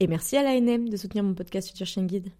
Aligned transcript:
Et 0.00 0.08
merci 0.08 0.36
à 0.36 0.42
l'ANM 0.42 0.88
de 0.88 0.96
soutenir 0.96 1.22
mon 1.22 1.34
podcast 1.34 1.68
Future 1.68 1.86
Chien 1.86 2.02
Guide. 2.02 2.32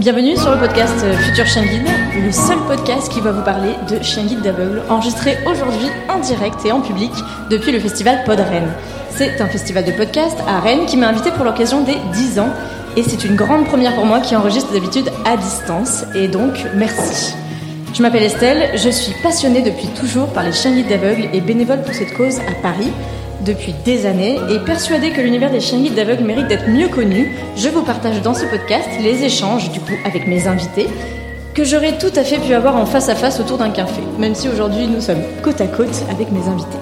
Bienvenue 0.00 0.36
sur 0.36 0.50
le 0.50 0.58
podcast 0.58 0.98
Future 1.26 1.46
Chien 1.46 1.62
Guide, 1.62 1.86
le 2.24 2.32
seul 2.32 2.58
podcast 2.66 3.08
qui 3.12 3.20
va 3.20 3.30
vous 3.30 3.44
parler 3.44 3.74
de 3.88 4.02
chien 4.02 4.26
guide 4.26 4.42
d'aveugle, 4.42 4.82
enregistré 4.88 5.36
aujourd'hui 5.46 5.86
en 6.08 6.18
direct 6.18 6.64
et 6.64 6.72
en 6.72 6.80
public 6.80 7.12
depuis 7.50 7.70
le 7.70 7.78
festival 7.78 8.24
Pod 8.24 8.40
Rennes. 8.40 8.74
C'est 9.10 9.40
un 9.40 9.46
festival 9.46 9.84
de 9.84 9.92
podcast 9.92 10.36
à 10.48 10.58
Rennes 10.58 10.86
qui 10.86 10.96
m'a 10.96 11.08
invité 11.08 11.30
pour 11.30 11.44
l'occasion 11.44 11.84
des 11.84 11.98
10 12.12 12.40
ans 12.40 12.50
et 12.96 13.04
c'est 13.04 13.24
une 13.24 13.36
grande 13.36 13.64
première 13.66 13.94
pour 13.94 14.06
moi 14.06 14.18
qui 14.18 14.34
enregistre 14.34 14.72
d'habitude 14.72 15.08
à 15.24 15.36
distance 15.36 16.04
et 16.16 16.26
donc 16.26 16.66
merci. 16.74 17.36
Je 17.96 18.02
m'appelle 18.02 18.24
Estelle, 18.24 18.72
je 18.74 18.90
suis 18.90 19.14
passionnée 19.22 19.62
depuis 19.62 19.86
toujours 19.86 20.26
par 20.26 20.42
les 20.42 20.52
chiens 20.52 20.70
guides 20.70 20.88
d'aveugles 20.88 21.30
et 21.32 21.40
bénévole 21.40 21.80
pour 21.80 21.94
cette 21.94 22.12
cause 22.12 22.40
à 22.40 22.52
Paris 22.60 22.92
depuis 23.40 23.74
des 23.86 24.04
années 24.04 24.38
et 24.50 24.58
persuadée 24.58 25.12
que 25.12 25.22
l'univers 25.22 25.50
des 25.50 25.60
chiens 25.60 25.80
guides 25.80 25.94
d'aveugles 25.94 26.24
mérite 26.24 26.46
d'être 26.46 26.68
mieux 26.68 26.88
connu, 26.88 27.34
je 27.56 27.70
vous 27.70 27.80
partage 27.80 28.20
dans 28.20 28.34
ce 28.34 28.44
podcast 28.44 28.86
les 29.00 29.24
échanges 29.24 29.70
du 29.70 29.80
coup 29.80 29.94
avec 30.04 30.26
mes 30.26 30.46
invités 30.46 30.88
que 31.54 31.64
j'aurais 31.64 31.96
tout 31.96 32.12
à 32.16 32.22
fait 32.22 32.36
pu 32.36 32.52
avoir 32.52 32.76
en 32.76 32.84
face 32.84 33.08
à 33.08 33.14
face 33.14 33.40
autour 33.40 33.56
d'un 33.56 33.70
café, 33.70 34.02
même 34.18 34.34
si 34.34 34.50
aujourd'hui 34.50 34.86
nous 34.86 35.00
sommes 35.00 35.22
côte 35.42 35.62
à 35.62 35.66
côte 35.66 36.04
avec 36.10 36.30
mes 36.30 36.46
invités. 36.46 36.76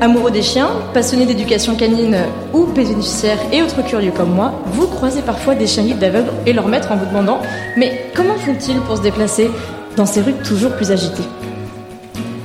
Amoureux 0.00 0.32
des 0.32 0.42
chiens, 0.42 0.70
passionnés 0.92 1.26
d'éducation 1.26 1.76
canine 1.76 2.18
ou 2.52 2.66
bénéficiaires 2.66 3.38
et 3.52 3.62
autres 3.62 3.84
curieux 3.84 4.10
comme 4.10 4.34
moi, 4.34 4.60
vous 4.72 4.88
croisez 4.88 5.22
parfois 5.22 5.54
des 5.54 5.68
chiens 5.68 5.84
guides 5.84 6.00
d'aveugles 6.00 6.32
et 6.46 6.52
leur 6.52 6.66
maître 6.66 6.90
en 6.90 6.96
vous 6.96 7.06
demandant 7.06 7.38
Mais 7.76 8.10
comment 8.12 8.34
font-ils 8.34 8.80
pour 8.80 8.96
se 8.96 9.02
déplacer? 9.02 9.50
Dans 9.96 10.06
ces 10.06 10.20
rues 10.20 10.34
toujours 10.44 10.72
plus 10.72 10.90
agitées. 10.90 11.24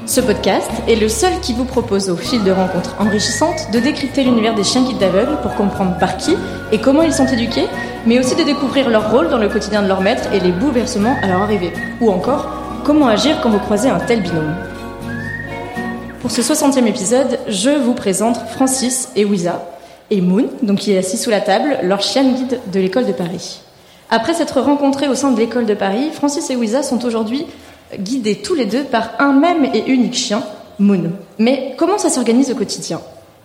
Ce 0.05 0.19
podcast 0.19 0.69
est 0.87 0.95
le 0.95 1.07
seul 1.07 1.39
qui 1.41 1.53
vous 1.53 1.63
propose, 1.63 2.09
au 2.09 2.17
fil 2.17 2.43
de 2.43 2.51
rencontres 2.51 2.95
enrichissantes, 2.99 3.71
de 3.71 3.79
décrypter 3.79 4.23
l'univers 4.23 4.55
des 4.55 4.63
chiens 4.63 4.83
guides 4.83 4.97
d'aveugles 4.97 5.37
pour 5.41 5.55
comprendre 5.55 5.97
par 5.99 6.17
qui 6.17 6.35
et 6.71 6.79
comment 6.79 7.01
ils 7.01 7.13
sont 7.13 7.27
éduqués, 7.27 7.67
mais 8.05 8.19
aussi 8.19 8.35
de 8.35 8.43
découvrir 8.43 8.89
leur 8.89 9.11
rôle 9.11 9.29
dans 9.29 9.37
le 9.37 9.47
quotidien 9.47 9.81
de 9.81 9.87
leur 9.87 10.01
maître 10.01 10.33
et 10.33 10.39
les 10.39 10.51
bouleversements 10.51 11.15
à 11.21 11.27
leur 11.27 11.41
arrivée. 11.41 11.71
Ou 12.01 12.09
encore, 12.09 12.49
comment 12.83 13.07
agir 13.07 13.39
quand 13.41 13.49
vous 13.49 13.59
croisez 13.59 13.89
un 13.89 13.99
tel 13.99 14.21
binôme. 14.21 14.55
Pour 16.19 16.31
ce 16.31 16.41
60e 16.41 16.85
épisode, 16.85 17.39
je 17.47 17.69
vous 17.69 17.93
présente 17.93 18.37
Francis 18.49 19.09
et 19.15 19.23
Wiza, 19.23 19.63
et 20.09 20.19
Moon, 20.19 20.49
donc 20.61 20.79
qui 20.79 20.91
est 20.91 20.97
assis 20.97 21.17
sous 21.17 21.29
la 21.29 21.41
table, 21.41 21.77
leur 21.83 22.01
chien 22.01 22.23
guide 22.23 22.59
de 22.71 22.79
l'école 22.79 23.05
de 23.05 23.13
Paris. 23.13 23.61
Après 24.13 24.33
s'être 24.33 24.59
rencontrés 24.59 25.07
au 25.07 25.15
sein 25.15 25.31
de 25.31 25.39
l'école 25.39 25.65
de 25.65 25.73
Paris, 25.73 26.09
Francis 26.11 26.49
et 26.49 26.57
Wiza 26.57 26.83
sont 26.83 27.05
aujourd'hui 27.05 27.45
guidés 27.97 28.35
tous 28.35 28.55
les 28.55 28.65
deux 28.65 28.83
par 28.83 29.11
un 29.19 29.31
même 29.31 29.63
et 29.73 29.89
unique 29.89 30.15
chien, 30.15 30.43
Moon. 30.79 31.11
Mais 31.39 31.75
comment 31.77 31.97
ça 31.97 32.09
s'organise 32.09 32.51
au 32.51 32.55
quotidien? 32.55 32.99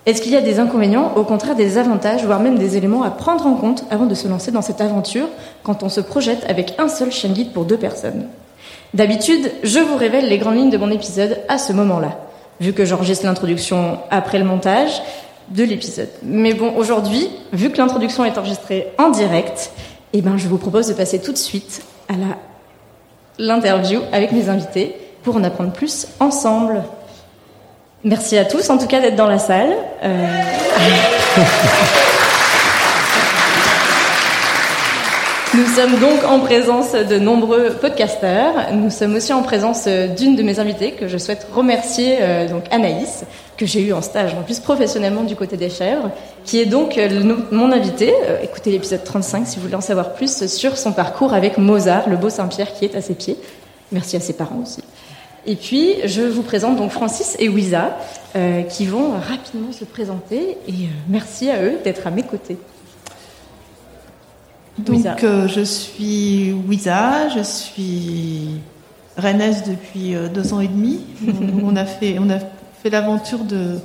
Est-ce 0.07 0.21
qu'il 0.21 0.33
y 0.33 0.37
a 0.37 0.41
des 0.41 0.59
inconvénients, 0.59 1.13
au 1.15 1.23
contraire 1.23 1.55
des 1.55 1.79
avantages, 1.79 2.25
voire 2.25 2.41
même 2.41 2.59
des 2.59 2.77
éléments 2.77 3.05
à 3.05 3.11
prendre 3.11 3.47
en 3.47 3.55
compte 3.55 3.85
avant 3.93 4.07
de 4.07 4.15
se 4.17 4.27
lancer 4.27 4.51
dans 4.51 4.61
cette 4.61 4.81
aventure 4.81 5.29
quand 5.63 5.85
on 5.85 5.89
se 5.89 6.01
projette 6.01 6.45
avec 6.49 6.75
un 6.79 6.89
seul 6.89 7.13
chien 7.13 7.31
guide 7.31 7.53
pour 7.53 7.65
deux 7.65 7.77
personnes? 7.77 8.27
D'habitude, 8.93 9.53
je 9.63 9.79
vous 9.79 9.97
révèle 9.97 10.29
les 10.29 10.39
grandes 10.39 10.57
lignes 10.57 10.71
de 10.71 10.79
mon 10.79 10.91
épisode 10.91 11.39
à 11.49 11.59
ce 11.59 11.73
moment-là, 11.75 12.19
vu 12.61 12.73
que 12.73 12.85
j'enregistre 12.85 13.25
l'introduction 13.25 13.99
après 14.11 14.41
le 14.41 14.45
montage 14.45 15.01
de 15.49 15.63
l'épisode. 15.63 16.09
Mais 16.25 16.55
bon, 16.55 16.73
aujourd'hui, 16.77 17.29
vu 17.53 17.71
que 17.71 17.79
l'introduction 17.79 18.25
est 18.25 18.37
enregistrée 18.37 18.89
en 18.99 19.11
direct, 19.11 19.71
eh 20.13 20.23
ben, 20.23 20.37
je 20.37 20.49
vous 20.49 20.59
propose 20.59 20.89
de 20.89 20.95
passer 20.95 21.21
tout 21.21 21.33
de 21.33 21.39
suite 21.39 21.83
à 22.09 22.15
l'interview 23.39 24.01
avec 24.13 24.33
mes 24.33 24.49
invités 24.49 24.97
pour 25.23 25.37
en 25.37 25.45
apprendre 25.45 25.73
plus 25.73 26.07
ensemble. 26.21 26.85
Merci 28.05 28.39
à 28.39 28.45
tous, 28.45 28.71
en 28.71 28.79
tout 28.79 28.87
cas, 28.87 29.01
d'être 29.01 29.17
dans 29.17 29.27
la 29.27 29.39
salle. 29.39 29.75
Euh... 30.03 30.43
Nous 35.57 35.67
sommes 35.69 35.99
donc 36.01 36.23
en 36.25 36.41
présence 36.41 36.93
de 36.93 37.19
nombreux 37.19 37.71
podcasteurs. 37.81 38.75
Nous 38.75 38.91
sommes 38.91 39.15
aussi 39.15 39.33
en 39.33 39.43
présence 39.43 39.89
d'une 39.89 40.37
de 40.37 40.43
mes 40.43 40.59
invitées 40.59 40.91
que 40.91 41.09
je 41.09 41.17
souhaite 41.17 41.47
remercier, 41.51 42.19
euh, 42.21 42.47
donc 42.47 42.65
Anaïs, 42.71 43.25
que 43.57 43.65
j'ai 43.65 43.81
eu 43.81 43.95
en 43.95 44.03
stage 44.03 44.35
en 44.35 44.43
plus 44.43 44.61
professionnellement 44.61 45.23
du 45.23 45.35
côté 45.35 45.57
des 45.57 45.71
chèvres, 45.71 46.11
qui 46.45 46.61
est 46.61 46.67
donc 46.67 46.99
euh, 46.99 47.35
mon 47.53 47.73
invitée. 47.73 48.13
Euh, 48.27 48.37
écoutez 48.43 48.71
l'épisode 48.71 49.03
35 49.03 49.47
si 49.47 49.57
vous 49.57 49.63
voulez 49.63 49.77
en 49.77 49.81
savoir 49.81 50.13
plus 50.13 50.47
sur 50.47 50.77
son 50.77 50.93
parcours 50.93 51.33
avec 51.33 51.57
Mozart, 51.57 52.11
le 52.11 52.19
beau 52.19 52.29
Saint-Pierre 52.29 52.75
qui 52.75 52.85
est 52.85 52.95
à 52.95 53.01
ses 53.01 53.15
pieds. 53.15 53.39
Merci 53.93 54.17
à 54.17 54.21
ses 54.21 54.35
parents 54.35 54.61
aussi. 54.63 54.83
Et 55.47 55.57
puis, 55.57 55.95
je 56.05 56.21
vous 56.21 56.43
présente 56.43 56.77
donc 56.77 56.91
Francis 56.91 57.35
et 57.39 57.49
Wiza, 57.49 57.97
qui 58.69 58.85
vont 58.85 59.13
rapidement 59.13 59.73
se 59.73 59.85
présenter. 59.85 60.59
Et 60.69 60.89
merci 61.09 61.49
à 61.49 61.63
eux 61.63 61.79
d'être 61.85 62.07
à 62.07 62.11
mes 62.11 62.25
côtés. 62.25 62.59
Donc, 64.79 65.25
euh, 65.25 65.49
je 65.49 65.63
suis 65.63 66.53
Wiza, 66.53 67.31
je 67.31 67.43
suis 67.43 68.61
rennaise 69.17 69.65
depuis 69.67 70.15
euh, 70.15 70.29
deux 70.29 70.53
ans 70.53 70.61
et 70.61 70.69
demi. 70.69 71.01
on, 71.65 71.77
a 71.77 71.87
fait, 71.87 72.19
on 72.19 72.29
a 72.29 72.39
fait 72.83 72.91
l'aventure 72.91 73.45
de. 73.45 73.79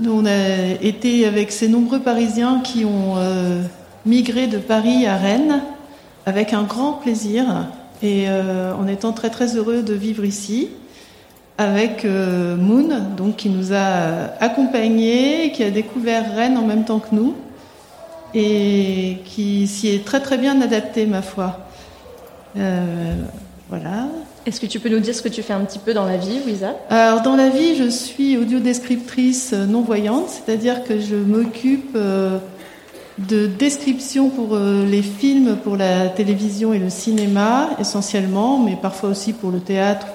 Nous, 0.00 0.12
on 0.12 0.24
a 0.24 0.82
été 0.82 1.26
avec 1.26 1.52
ces 1.52 1.68
nombreux 1.68 2.00
Parisiens 2.00 2.60
qui 2.60 2.84
ont 2.86 3.16
euh, 3.16 3.62
migré 4.06 4.46
de 4.46 4.58
Paris 4.58 5.06
à 5.06 5.16
Rennes 5.16 5.60
avec 6.24 6.54
un 6.54 6.62
grand 6.62 6.94
plaisir 6.94 7.44
et 8.02 8.26
en 8.28 8.86
étant 8.88 9.12
très 9.12 9.30
très 9.30 9.56
heureux 9.56 9.82
de 9.82 9.94
vivre 9.94 10.24
ici 10.24 10.68
avec 11.56 12.04
Moon, 12.04 12.88
donc 13.16 13.36
qui 13.36 13.48
nous 13.48 13.72
a 13.72 14.34
accompagnés, 14.40 15.52
qui 15.52 15.62
a 15.62 15.70
découvert 15.70 16.34
Rennes 16.34 16.58
en 16.58 16.66
même 16.66 16.84
temps 16.84 16.98
que 16.98 17.14
nous 17.14 17.34
et 18.36 19.16
qui 19.24 19.66
s'y 19.66 19.88
est 19.88 20.04
très 20.04 20.20
très 20.20 20.36
bien 20.36 20.60
adapté, 20.60 21.06
ma 21.06 21.22
foi. 21.22 21.58
Euh, 22.58 23.14
voilà. 23.70 24.08
Est-ce 24.44 24.60
que 24.60 24.66
tu 24.66 24.78
peux 24.78 24.90
nous 24.90 25.00
dire 25.00 25.14
ce 25.14 25.22
que 25.22 25.30
tu 25.30 25.42
fais 25.42 25.54
un 25.54 25.64
petit 25.64 25.78
peu 25.78 25.94
dans 25.94 26.04
la 26.04 26.18
vie, 26.18 26.38
Lisa 26.46 26.76
Alors, 26.90 27.22
dans 27.22 27.34
la 27.34 27.48
vie, 27.48 27.76
je 27.76 27.88
suis 27.88 28.36
audiodescriptrice 28.36 29.54
non-voyante, 29.54 30.28
c'est-à-dire 30.28 30.84
que 30.84 31.00
je 31.00 31.16
m'occupe 31.16 31.96
euh, 31.96 32.38
de 33.18 33.46
description 33.46 34.28
pour 34.28 34.54
euh, 34.54 34.84
les 34.84 35.02
films, 35.02 35.56
pour 35.56 35.78
la 35.78 36.08
télévision 36.08 36.74
et 36.74 36.78
le 36.78 36.90
cinéma, 36.90 37.70
essentiellement, 37.80 38.58
mais 38.58 38.76
parfois 38.80 39.08
aussi 39.08 39.32
pour 39.32 39.50
le 39.50 39.60
théâtre, 39.60 40.08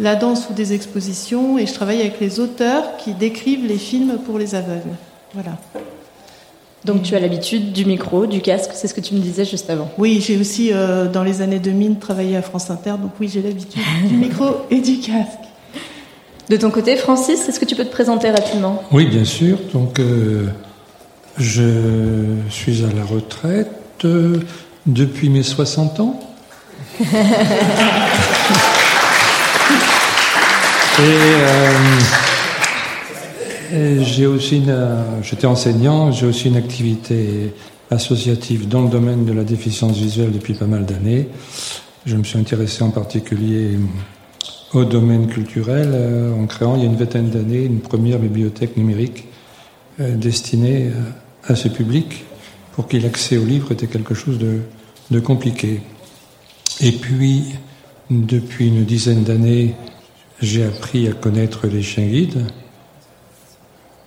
la 0.00 0.16
danse 0.16 0.48
ou 0.50 0.54
des 0.54 0.72
expositions. 0.72 1.56
Et 1.56 1.66
je 1.66 1.72
travaille 1.72 2.00
avec 2.00 2.18
les 2.18 2.40
auteurs 2.40 2.96
qui 2.96 3.14
décrivent 3.14 3.66
les 3.66 3.78
films 3.78 4.18
pour 4.26 4.40
les 4.40 4.56
aveugles. 4.56 4.96
Voilà. 5.34 5.52
Donc 6.84 7.02
tu 7.02 7.14
as 7.16 7.20
l'habitude 7.20 7.72
du 7.72 7.84
micro, 7.84 8.26
du 8.26 8.40
casque, 8.40 8.70
c'est 8.74 8.86
ce 8.86 8.94
que 8.94 9.00
tu 9.00 9.14
me 9.14 9.20
disais 9.20 9.44
juste 9.44 9.68
avant. 9.68 9.90
Oui, 9.98 10.22
j'ai 10.24 10.38
aussi 10.38 10.70
euh, 10.72 11.10
dans 11.10 11.24
les 11.24 11.42
années 11.42 11.58
2000 11.58 11.98
travaillé 11.98 12.36
à 12.36 12.42
France 12.42 12.70
Inter, 12.70 12.94
donc 13.02 13.10
oui, 13.20 13.28
j'ai 13.32 13.42
l'habitude 13.42 13.82
du 14.08 14.14
micro 14.16 14.44
et 14.70 14.80
du 14.80 14.98
casque. 15.00 15.38
De 16.48 16.56
ton 16.56 16.70
côté, 16.70 16.96
Francis, 16.96 17.48
est-ce 17.48 17.60
que 17.60 17.64
tu 17.64 17.74
peux 17.74 17.84
te 17.84 17.90
présenter 17.90 18.30
rapidement? 18.30 18.82
Oui, 18.90 19.06
bien 19.06 19.24
sûr. 19.24 19.58
Donc 19.72 19.98
euh, 19.98 20.46
je 21.36 21.62
suis 22.48 22.84
à 22.84 22.88
la 22.94 23.04
retraite 23.04 23.70
euh, 24.04 24.40
depuis 24.86 25.28
mes 25.28 25.42
60 25.42 26.00
ans. 26.00 26.20
et 27.00 27.04
j'ai 33.70 34.26
aussi 34.26 34.58
une, 34.58 34.76
j'étais 35.22 35.46
enseignant, 35.46 36.12
j'ai 36.12 36.26
aussi 36.26 36.48
une 36.48 36.56
activité 36.56 37.52
associative 37.90 38.68
dans 38.68 38.82
le 38.82 38.88
domaine 38.88 39.24
de 39.24 39.32
la 39.32 39.44
déficience 39.44 39.96
visuelle 39.96 40.32
depuis 40.32 40.54
pas 40.54 40.66
mal 40.66 40.84
d'années. 40.84 41.28
Je 42.06 42.16
me 42.16 42.24
suis 42.24 42.38
intéressé 42.38 42.82
en 42.82 42.90
particulier 42.90 43.78
au 44.74 44.84
domaine 44.84 45.26
culturel 45.28 45.90
euh, 45.92 46.34
en 46.34 46.46
créant 46.46 46.76
il 46.76 46.82
y 46.82 46.86
a 46.86 46.88
une 46.88 46.96
vingtaine 46.96 47.30
d'années 47.30 47.64
une 47.64 47.80
première 47.80 48.18
bibliothèque 48.18 48.76
numérique 48.76 49.24
euh, 50.00 50.14
destinée 50.14 50.88
euh, 50.88 51.52
à 51.52 51.56
ce 51.56 51.68
public 51.68 52.24
pour 52.72 52.86
qui 52.86 53.00
l'accès 53.00 53.38
aux 53.38 53.44
livres 53.44 53.72
était 53.72 53.86
quelque 53.86 54.14
chose 54.14 54.38
de, 54.38 54.60
de 55.10 55.20
compliqué. 55.20 55.80
Et 56.80 56.92
puis, 56.92 57.42
depuis 58.08 58.68
une 58.68 58.84
dizaine 58.84 59.24
d'années, 59.24 59.74
j'ai 60.40 60.64
appris 60.64 61.08
à 61.08 61.12
connaître 61.12 61.66
les 61.66 61.82
chiens 61.82 62.06
guides. 62.06 62.44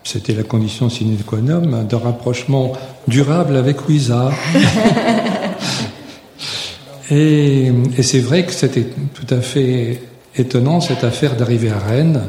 C'était 0.04 0.34
la 0.34 0.44
condition 0.44 0.90
sine 0.90 1.18
qua 1.26 1.40
non 1.40 1.84
d'un 1.84 1.98
rapprochement 1.98 2.74
durable 3.08 3.56
avec 3.56 3.88
Ouisa. 3.88 4.32
et, 7.12 7.72
et 7.98 8.04
c'est 8.04 8.20
vrai 8.20 8.46
que 8.46 8.52
c'était 8.52 8.88
tout 9.14 9.34
à 9.34 9.42
fait 9.42 10.02
étonnant 10.36 10.82
cette 10.82 11.04
affaire 11.04 11.36
d'arriver 11.36 11.70
à 11.70 11.80
Rennes 11.80 12.22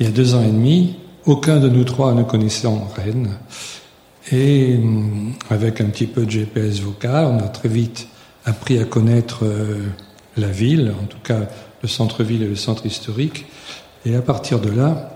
il 0.00 0.06
y 0.06 0.08
a 0.08 0.12
deux 0.12 0.34
ans 0.34 0.42
et 0.42 0.50
demi. 0.50 0.96
Aucun 1.26 1.60
de 1.60 1.68
nous 1.68 1.84
trois 1.84 2.14
ne 2.14 2.22
connaissant 2.22 2.88
Rennes. 2.96 3.30
Et 4.32 4.78
avec 5.50 5.80
un 5.80 5.86
petit 5.86 6.06
peu 6.06 6.26
de 6.26 6.30
GPS 6.30 6.80
vocal, 6.80 7.26
on 7.26 7.38
a 7.38 7.48
très 7.48 7.68
vite 7.68 8.08
appris 8.44 8.78
à 8.78 8.84
connaître 8.84 9.44
euh, 9.44 9.78
la 10.36 10.48
ville, 10.48 10.92
en 11.00 11.06
tout 11.06 11.18
cas 11.22 11.40
le 11.82 11.88
centre-ville 11.88 12.42
et 12.42 12.48
le 12.48 12.56
centre 12.56 12.86
historique. 12.86 13.46
Et 14.04 14.16
à 14.16 14.22
partir 14.22 14.60
de 14.60 14.70
là, 14.70 15.13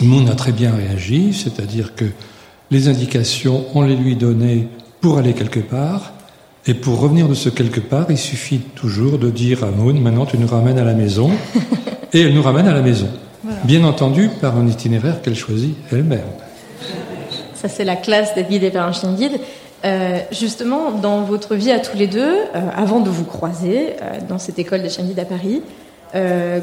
Moon 0.00 0.26
a 0.26 0.34
très 0.34 0.52
bien 0.52 0.72
réagi, 0.74 1.32
c'est-à-dire 1.32 1.94
que 1.94 2.04
les 2.70 2.88
indications, 2.88 3.64
on 3.74 3.82
les 3.82 3.96
lui 3.96 4.16
donnait 4.16 4.66
pour 5.00 5.18
aller 5.18 5.32
quelque 5.32 5.60
part. 5.60 6.12
Et 6.66 6.74
pour 6.74 7.00
revenir 7.00 7.28
de 7.28 7.34
ce 7.34 7.48
quelque 7.48 7.80
part, 7.80 8.06
il 8.10 8.18
suffit 8.18 8.58
toujours 8.58 9.18
de 9.18 9.30
dire 9.30 9.62
à 9.62 9.70
Moon, 9.70 9.94
maintenant 9.94 10.26
tu 10.26 10.36
nous 10.36 10.48
ramènes 10.48 10.78
à 10.78 10.84
la 10.84 10.94
maison. 10.94 11.30
et 12.12 12.22
elle 12.22 12.34
nous 12.34 12.42
ramène 12.42 12.66
à 12.66 12.74
la 12.74 12.82
maison. 12.82 13.08
Bien 13.64 13.84
entendu, 13.84 14.28
par 14.40 14.56
un 14.56 14.66
itinéraire 14.66 15.22
qu'elle 15.22 15.36
choisit 15.36 15.76
elle-même. 15.92 16.20
Ça, 17.54 17.68
c'est 17.68 17.84
la 17.84 17.96
classe 17.96 18.34
d'être 18.34 18.48
guidé 18.48 18.70
par 18.70 18.86
un 18.86 18.92
chien 18.92 19.12
guide. 19.12 19.38
Euh, 19.84 20.18
justement, 20.32 20.90
dans 20.90 21.22
votre 21.22 21.54
vie 21.54 21.70
à 21.70 21.78
tous 21.78 21.96
les 21.96 22.06
deux, 22.06 22.34
euh, 22.54 22.60
avant 22.74 23.00
de 23.00 23.10
vous 23.10 23.24
croiser 23.24 23.90
euh, 24.02 24.18
dans 24.28 24.38
cette 24.38 24.58
école 24.58 24.82
des 24.82 24.88
chiens 24.88 25.04
guides 25.04 25.20
à 25.20 25.24
Paris, 25.24 25.62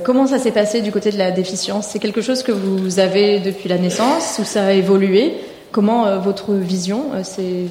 comment 0.04 0.28
ça 0.28 0.40
s'est 0.40 0.52
passé 0.52 0.82
du 0.82 0.92
côté 0.92 1.12
de 1.12 1.18
la 1.18 1.32
déficience? 1.32 1.88
C'est 1.88 2.00
quelque 2.00 2.22
chose 2.22 2.44
que 2.44 2.52
vous 2.52 3.00
avez 3.00 3.40
depuis 3.40 3.70
la 3.70 3.78
naissance 3.78 4.40
ou 4.40 4.44
ça 4.44 4.68
a 4.68 4.72
évolué? 4.72 5.34
Comment 5.72 6.20
votre 6.20 6.54
vision 6.54 7.06
c'est 7.24 7.66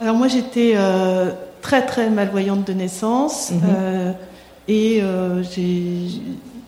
Alors 0.00 0.16
moi, 0.16 0.28
j'étais 0.28 0.74
très 1.60 1.84
très 1.84 2.08
malvoyante 2.10 2.66
de 2.66 2.72
naissance 2.72 3.50
mhm. 3.50 4.14
et 4.68 5.02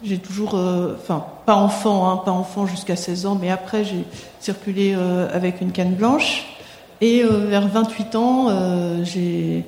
j'ai 0.03 0.19
toujours, 0.19 0.55
enfin 0.55 1.25
pas 1.47 1.57
enfant, 1.57 2.11
hein, 2.11 2.17
pas 2.25 2.33
enfant 2.33 2.67
jusqu'à 2.67 2.97
16 2.97 3.27
ans, 3.27 3.39
mais 3.41 3.51
après 3.51 3.85
j'ai 3.85 4.05
circulé 4.41 4.95
avec 5.33 5.61
une 5.61 5.73
canne 5.73 5.95
blanche. 5.95 6.47
Et 7.01 7.23
euh, 7.25 7.47
vers 7.49 7.67
28 7.67 8.15
ans, 8.15 8.47
euh, 8.51 9.05
j'ai 9.05 9.65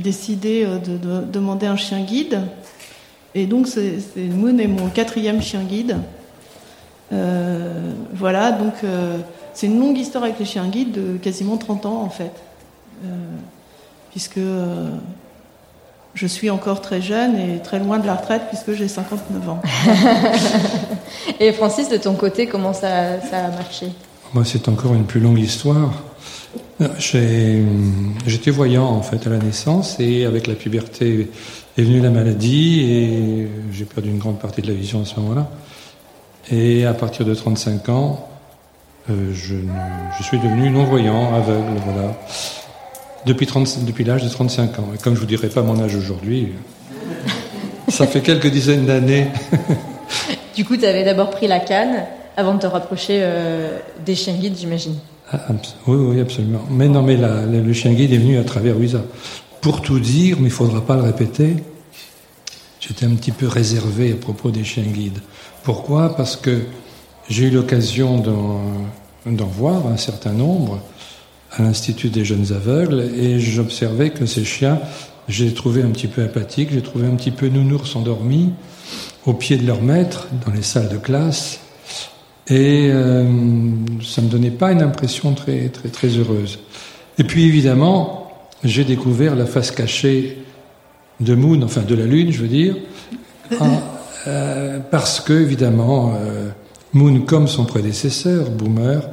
décidé 0.00 0.64
euh, 0.64 0.78
de, 0.78 1.24
demander 1.30 1.66
un 1.66 1.76
chien 1.76 2.00
guide. 2.00 2.40
Et 3.34 3.46
donc, 3.46 3.66
c'est 3.68 4.00
Moon 4.16 4.58
est 4.58 4.66
mon 4.66 4.88
quatrième 4.88 5.40
chien 5.40 5.62
guide. 5.62 5.96
voilà, 8.12 8.52
donc 8.52 8.74
c'est 9.54 9.66
une 9.66 9.78
longue 9.78 9.98
histoire 9.98 10.24
avec 10.24 10.38
les 10.38 10.44
chiens 10.44 10.66
guides 10.68 10.92
de 10.92 11.16
quasiment 11.18 11.56
30 11.56 11.86
ans 11.86 12.02
en 12.02 12.10
fait. 12.10 12.32
puisque 14.10 14.40
je 16.14 16.26
suis 16.26 16.50
encore 16.50 16.80
très 16.80 17.00
jeune 17.00 17.36
et 17.38 17.60
très 17.60 17.78
loin 17.78 17.98
de 17.98 18.06
la 18.06 18.14
retraite 18.14 18.42
puisque 18.48 18.72
j'ai 18.72 18.88
59 18.88 19.48
ans. 19.48 19.62
et 21.40 21.52
Francis, 21.52 21.88
de 21.88 21.96
ton 21.96 22.14
côté, 22.14 22.46
comment 22.46 22.72
ça 22.72 23.14
a 23.32 23.50
marché? 23.50 23.92
Moi, 24.32 24.44
c'est 24.44 24.68
encore 24.68 24.94
une 24.94 25.06
plus 25.06 25.18
longue 25.18 25.40
histoire. 25.40 25.92
J'étais 26.98 28.50
voyant 28.50 28.86
en 28.86 29.02
fait 29.02 29.26
à 29.26 29.30
la 29.30 29.38
naissance 29.38 29.98
et 29.98 30.24
avec 30.24 30.46
la 30.46 30.54
puberté 30.54 31.28
est 31.76 31.82
venue 31.82 32.00
la 32.00 32.10
maladie 32.10 32.80
et 32.80 33.48
j'ai 33.72 33.84
perdu 33.84 34.08
une 34.08 34.18
grande 34.18 34.38
partie 34.38 34.62
de 34.62 34.68
la 34.68 34.74
vision 34.74 35.02
à 35.02 35.04
ce 35.04 35.18
moment-là. 35.18 35.50
Et 36.50 36.86
à 36.86 36.94
partir 36.94 37.26
de 37.26 37.34
35 37.34 37.88
ans, 37.88 38.28
euh, 39.10 39.32
je, 39.34 39.56
je, 40.18 40.22
suis 40.22 40.38
devenu 40.38 40.70
non-voyant, 40.70 41.34
aveugle, 41.34 41.80
voilà. 41.84 42.16
Depuis, 43.26 43.46
depuis 43.82 44.04
l'âge 44.04 44.22
de 44.22 44.28
35 44.28 44.78
ans. 44.78 44.88
Et 44.94 44.98
comme 44.98 45.16
je 45.16 45.20
vous 45.20 45.26
dirai 45.26 45.48
pas 45.48 45.62
mon 45.62 45.78
âge 45.82 45.96
aujourd'hui, 45.96 46.52
ça 47.88 48.06
fait 48.06 48.20
quelques 48.20 48.46
dizaines 48.46 48.86
d'années. 48.86 49.26
du 50.56 50.64
coup, 50.64 50.76
tu 50.76 50.86
avais 50.86 51.04
d'abord 51.04 51.30
pris 51.30 51.48
la 51.48 51.58
canne 51.58 52.04
avant 52.36 52.54
de 52.54 52.60
te 52.60 52.66
rapprocher 52.66 53.20
euh, 53.22 53.78
des 54.04 54.14
chiens 54.14 54.34
guides, 54.34 54.56
j'imagine. 54.58 54.96
Ah, 55.32 55.38
oui, 55.86 55.96
oui, 55.96 56.20
absolument. 56.20 56.62
Mais 56.70 56.88
non, 56.88 57.02
mais 57.02 57.16
le 57.16 57.72
chien 57.72 57.92
guide 57.92 58.12
est 58.12 58.18
venu 58.18 58.38
à 58.38 58.44
travers 58.44 58.76
Ouisa. 58.76 59.02
Pour 59.60 59.82
tout 59.82 60.00
dire, 60.00 60.36
mais 60.38 60.44
il 60.44 60.46
ne 60.46 60.50
faudra 60.50 60.80
pas 60.84 60.96
le 60.96 61.02
répéter, 61.02 61.56
j'étais 62.80 63.06
un 63.06 63.14
petit 63.14 63.30
peu 63.30 63.46
réservé 63.46 64.12
à 64.12 64.16
propos 64.16 64.50
des 64.50 64.64
chiens 64.64 64.84
guides. 64.84 65.20
Pourquoi? 65.62 66.16
Parce 66.16 66.36
que 66.36 66.62
j'ai 67.28 67.46
eu 67.46 67.50
l'occasion 67.50 68.18
d'en 69.26 69.46
voir 69.46 69.86
un 69.86 69.96
certain 69.96 70.32
nombre 70.32 70.80
à 71.52 71.62
l'Institut 71.62 72.08
des 72.08 72.24
jeunes 72.24 72.52
aveugles 72.52 73.00
et 73.16 73.38
j'observais 73.38 74.10
que 74.10 74.26
ces 74.26 74.44
chiens, 74.44 74.80
j'ai 75.28 75.52
trouvé 75.52 75.82
un 75.82 75.90
petit 75.90 76.08
peu 76.08 76.24
apathiques, 76.24 76.70
j'ai 76.72 76.82
trouvé 76.82 77.06
un 77.06 77.14
petit 77.14 77.30
peu 77.30 77.48
nounours 77.48 77.94
endormis 77.94 78.52
au 79.26 79.34
pied 79.34 79.56
de 79.56 79.66
leur 79.66 79.82
maître 79.82 80.28
dans 80.44 80.52
les 80.52 80.62
salles 80.62 80.88
de 80.88 80.96
classe 80.96 81.60
et 82.50 82.90
euh, 82.90 83.24
ça 84.02 84.20
me 84.22 84.28
donnait 84.28 84.50
pas 84.50 84.72
une 84.72 84.82
impression 84.82 85.34
très, 85.34 85.68
très, 85.68 85.88
très 85.88 86.08
heureuse. 86.08 86.58
Et 87.18 87.24
puis 87.24 87.44
évidemment, 87.44 88.32
j'ai 88.64 88.84
découvert 88.84 89.36
la 89.36 89.46
face 89.46 89.70
cachée 89.70 90.38
de 91.20 91.34
Moon, 91.34 91.62
enfin 91.62 91.82
de 91.82 91.94
la 91.94 92.06
Lune, 92.06 92.32
je 92.32 92.40
veux 92.42 92.48
dire, 92.48 92.74
euh, 94.26 94.80
parce 94.90 95.20
que 95.20 95.32
évidemment, 95.32 96.14
euh, 96.16 96.48
Moon, 96.92 97.20
comme 97.20 97.46
son 97.46 97.64
prédécesseur, 97.64 98.50
Boomer, 98.50 99.08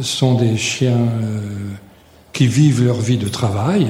sont 0.00 0.34
des 0.34 0.56
chiens 0.56 1.08
qui 2.32 2.46
vivent 2.46 2.84
leur 2.84 3.00
vie 3.00 3.18
de 3.18 3.28
travail. 3.28 3.88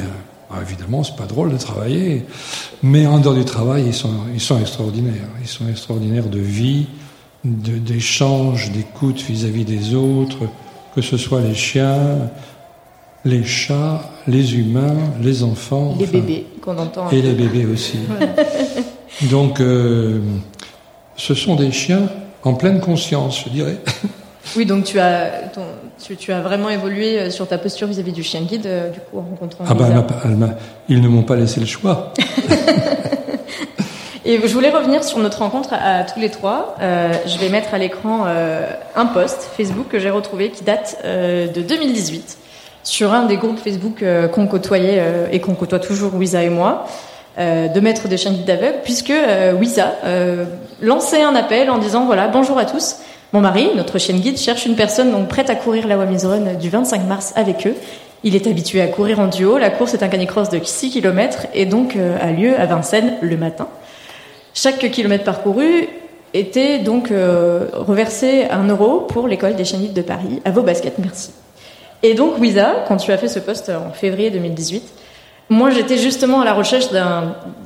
Alors, 0.50 0.62
évidemment, 0.62 1.04
c'est 1.04 1.16
pas 1.16 1.26
drôle 1.26 1.52
de 1.52 1.58
travailler, 1.58 2.24
mais 2.82 3.06
en 3.06 3.18
dehors 3.18 3.34
du 3.34 3.44
travail, 3.44 3.84
ils 3.86 3.94
sont, 3.94 4.14
ils 4.34 4.40
sont 4.40 4.58
extraordinaires. 4.58 5.28
Ils 5.40 5.48
sont 5.48 5.68
extraordinaires 5.68 6.28
de 6.28 6.38
vie, 6.38 6.86
d'échange, 7.44 8.70
d'écoute 8.72 9.20
vis-à-vis 9.20 9.64
des 9.64 9.94
autres, 9.94 10.40
que 10.94 11.02
ce 11.02 11.16
soit 11.16 11.40
les 11.40 11.54
chiens, 11.54 12.30
les 13.24 13.44
chats, 13.44 14.02
les 14.26 14.56
humains, 14.56 14.96
les 15.22 15.42
enfants. 15.42 15.94
Les 15.98 16.06
bébés 16.06 16.46
qu'on 16.60 16.76
entend. 16.78 17.08
Et 17.10 17.22
les 17.22 17.32
bébés 17.32 17.66
aussi. 17.66 17.98
Donc, 19.30 19.60
euh, 19.60 20.20
ce 21.16 21.34
sont 21.34 21.56
des 21.56 21.72
chiens 21.72 22.08
en 22.42 22.54
pleine 22.54 22.80
conscience, 22.80 23.44
je 23.44 23.50
dirais. 23.50 23.78
Oui, 24.56 24.64
donc 24.64 24.84
tu 24.84 24.98
as, 24.98 25.30
tu, 26.18 26.32
as 26.32 26.40
vraiment 26.40 26.70
évolué 26.70 27.18
euh, 27.18 27.30
sur 27.30 27.46
ta 27.46 27.58
posture 27.58 27.86
vis-à-vis 27.86 28.12
du 28.12 28.22
chien 28.22 28.40
guide, 28.40 28.66
euh, 28.66 28.90
du 28.90 28.98
coup, 28.98 29.18
en 29.18 29.22
rencontrant. 29.22 29.64
Ah 29.68 29.74
bah, 29.74 29.86
ils 30.88 31.00
ne 31.00 31.08
m'ont 31.08 31.22
pas 31.22 31.36
laissé 31.36 31.60
le 31.60 31.66
choix. 31.66 32.12
Et 34.30 34.40
je 34.40 34.54
voulais 34.54 34.70
revenir 34.70 35.02
sur 35.02 35.18
notre 35.18 35.38
rencontre 35.38 35.70
à, 35.72 36.04
tous 36.04 36.20
les 36.20 36.30
trois. 36.30 36.76
Euh, 36.80 37.12
je 37.26 37.36
vais 37.38 37.48
mettre 37.48 37.74
à 37.74 37.78
l'écran 37.78 38.26
euh, 38.28 38.64
un 38.94 39.06
post 39.06 39.50
Facebook 39.56 39.88
que 39.88 39.98
j'ai 39.98 40.08
retrouvé 40.08 40.50
qui 40.50 40.62
date 40.62 40.98
euh, 41.04 41.48
de 41.48 41.62
2018 41.62 42.38
sur 42.84 43.12
un 43.12 43.26
des 43.26 43.38
groupes 43.38 43.58
Facebook 43.58 44.04
qu'on 44.32 44.46
côtoyait 44.46 45.02
et 45.32 45.40
qu'on 45.40 45.54
côtoie 45.54 45.80
toujours, 45.80 46.14
Wiza 46.14 46.44
et 46.44 46.48
moi, 46.48 46.86
de 47.38 47.80
maîtres 47.80 48.08
de 48.08 48.16
chiens 48.16 48.30
guides 48.30 48.46
d'aveugle, 48.46 48.78
puisque 48.84 49.12
Wiza 49.58 49.96
lançait 50.80 51.22
un 51.22 51.34
appel 51.34 51.68
en 51.68 51.76
disant 51.76 52.06
voilà 52.06 52.28
bonjour 52.28 52.56
à 52.56 52.64
tous. 52.64 52.96
Mon 53.34 53.40
mari, 53.40 53.68
notre 53.76 53.98
chien 53.98 54.16
guide, 54.16 54.38
cherche 54.38 54.64
une 54.64 54.76
personne 54.76 55.10
donc 55.10 55.28
prête 55.28 55.50
à 55.50 55.56
courir 55.56 55.86
la 55.88 55.98
Wamiz 55.98 56.24
Run 56.24 56.54
du 56.54 56.70
25 56.70 57.06
mars 57.06 57.34
avec 57.36 57.66
eux. 57.66 57.74
Il 58.24 58.34
est 58.34 58.46
habitué 58.46 58.80
à 58.80 58.86
courir 58.86 59.20
en 59.20 59.26
duo. 59.26 59.58
La 59.58 59.68
course 59.68 59.92
est 59.92 60.02
un 60.02 60.08
canicross 60.08 60.48
de 60.48 60.58
6 60.62 60.90
km 60.90 61.48
et 61.52 61.66
donc 61.66 61.96
a 61.96 62.30
lieu 62.30 62.58
à 62.58 62.64
Vincennes 62.64 63.18
le 63.20 63.36
matin. 63.36 63.68
Chaque 64.54 64.90
kilomètre 64.90 65.24
parcouru 65.24 65.88
était 66.34 66.78
donc 66.78 67.10
euh, 67.10 67.66
reversé 67.72 68.46
un 68.50 68.66
euro 68.68 69.00
pour 69.00 69.28
l'école 69.28 69.56
des 69.56 69.64
chiens 69.64 69.80
de 69.80 70.02
Paris. 70.02 70.40
À 70.44 70.50
vos 70.50 70.62
baskets, 70.62 70.98
merci. 70.98 71.32
Et 72.02 72.14
donc, 72.14 72.38
Wiza, 72.38 72.84
quand 72.88 72.96
tu 72.96 73.12
as 73.12 73.18
fait 73.18 73.28
ce 73.28 73.38
poste 73.38 73.70
en 73.70 73.92
février 73.92 74.30
2018, 74.30 74.82
moi 75.50 75.70
j'étais 75.70 75.98
justement 75.98 76.40
à 76.40 76.44
la 76.44 76.54
recherche 76.54 76.86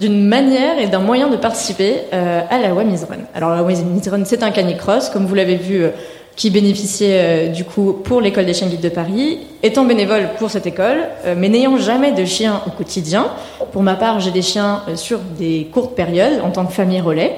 d'une 0.01 0.27
manière 0.27 0.79
et 0.79 0.87
d'un 0.87 1.01
moyen 1.01 1.29
de 1.29 1.37
participer 1.37 1.97
euh, 2.13 2.41
à 2.49 2.59
la 2.59 2.75
Wamiz 2.75 3.05
Run. 3.05 3.19
Alors 3.35 3.51
la 3.51 3.63
Wamiz 3.63 4.09
Run, 4.09 4.25
c'est 4.25 4.43
un 4.43 4.51
canicross, 4.51 5.11
comme 5.11 5.27
vous 5.27 5.35
l'avez 5.35 5.57
vu, 5.57 5.85
euh, 5.85 5.91
qui 6.37 6.51
bénéficiait 6.51 7.49
du 7.49 7.65
coup 7.65 7.93
pour 7.93 8.21
l'école 8.21 8.47
des 8.47 8.55
chiens 8.55 8.69
guides 8.69 8.81
de 8.81 8.89
Paris. 8.89 9.39
Étant 9.63 9.85
bénévole 9.85 10.31
pour 10.39 10.51
cette 10.51 10.67
école, 10.67 11.09
mais 11.37 11.49
n'ayant 11.49 11.79
jamais 11.79 12.13
de 12.13 12.25
chiens 12.25 12.61
au 12.67 12.71
quotidien, 12.71 13.31
pour 13.75 13.83
ma 13.83 13.97
part, 13.97 14.21
j'ai 14.21 14.31
des 14.31 14.41
chiens 14.41 14.83
euh, 14.89 14.95
sur 14.95 15.19
des 15.19 15.69
courtes 15.73 15.97
périodes 15.97 16.41
en 16.45 16.51
tant 16.51 16.65
que 16.65 16.73
famille 16.73 17.01
relais. 17.01 17.35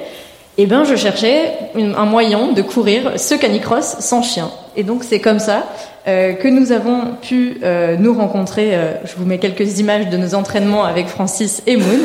Et 0.58 0.62
eh 0.62 0.66
ben, 0.66 0.84
je 0.84 0.94
cherchais 0.94 1.52
un 1.74 2.04
moyen 2.04 2.52
de 2.52 2.60
courir 2.60 3.18
ce 3.18 3.34
canicross 3.34 3.96
sans 4.00 4.22
chien. 4.22 4.50
Et 4.76 4.82
donc, 4.82 5.02
c'est 5.02 5.20
comme 5.20 5.38
ça 5.38 5.66
euh, 6.06 6.34
que 6.34 6.48
nous 6.48 6.72
avons 6.72 7.14
pu 7.20 7.58
euh, 7.62 7.96
nous 7.98 8.14
rencontrer. 8.14 8.72
je 9.04 9.16
vous 9.16 9.24
mets 9.24 9.38
quelques 9.38 9.80
images 9.80 10.08
de 10.08 10.16
nos 10.18 10.34
entraînements 10.34 10.84
avec 10.84 11.08
Francis 11.08 11.62
et 11.66 11.76
Moon, 11.76 12.00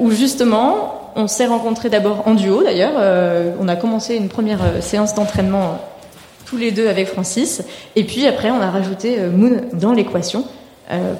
où 0.00 0.10
justement, 0.10 0.99
On 1.16 1.26
s'est 1.26 1.46
rencontrés 1.46 1.90
d'abord 1.90 2.26
en 2.26 2.34
duo 2.34 2.62
d'ailleurs. 2.62 2.94
Euh, 2.96 3.52
on 3.60 3.68
a 3.68 3.76
commencé 3.76 4.16
une 4.16 4.28
première 4.28 4.62
euh, 4.62 4.80
séance 4.80 5.14
d'entraînement 5.14 5.80
tous 6.46 6.56
les 6.56 6.70
deux 6.70 6.88
avec 6.88 7.08
Francis. 7.08 7.62
Et 7.96 8.04
puis 8.04 8.26
après, 8.26 8.50
on 8.50 8.60
a 8.60 8.70
rajouté 8.70 9.18
Moon 9.20 9.60
dans 9.72 9.92
l'équation 9.92 10.44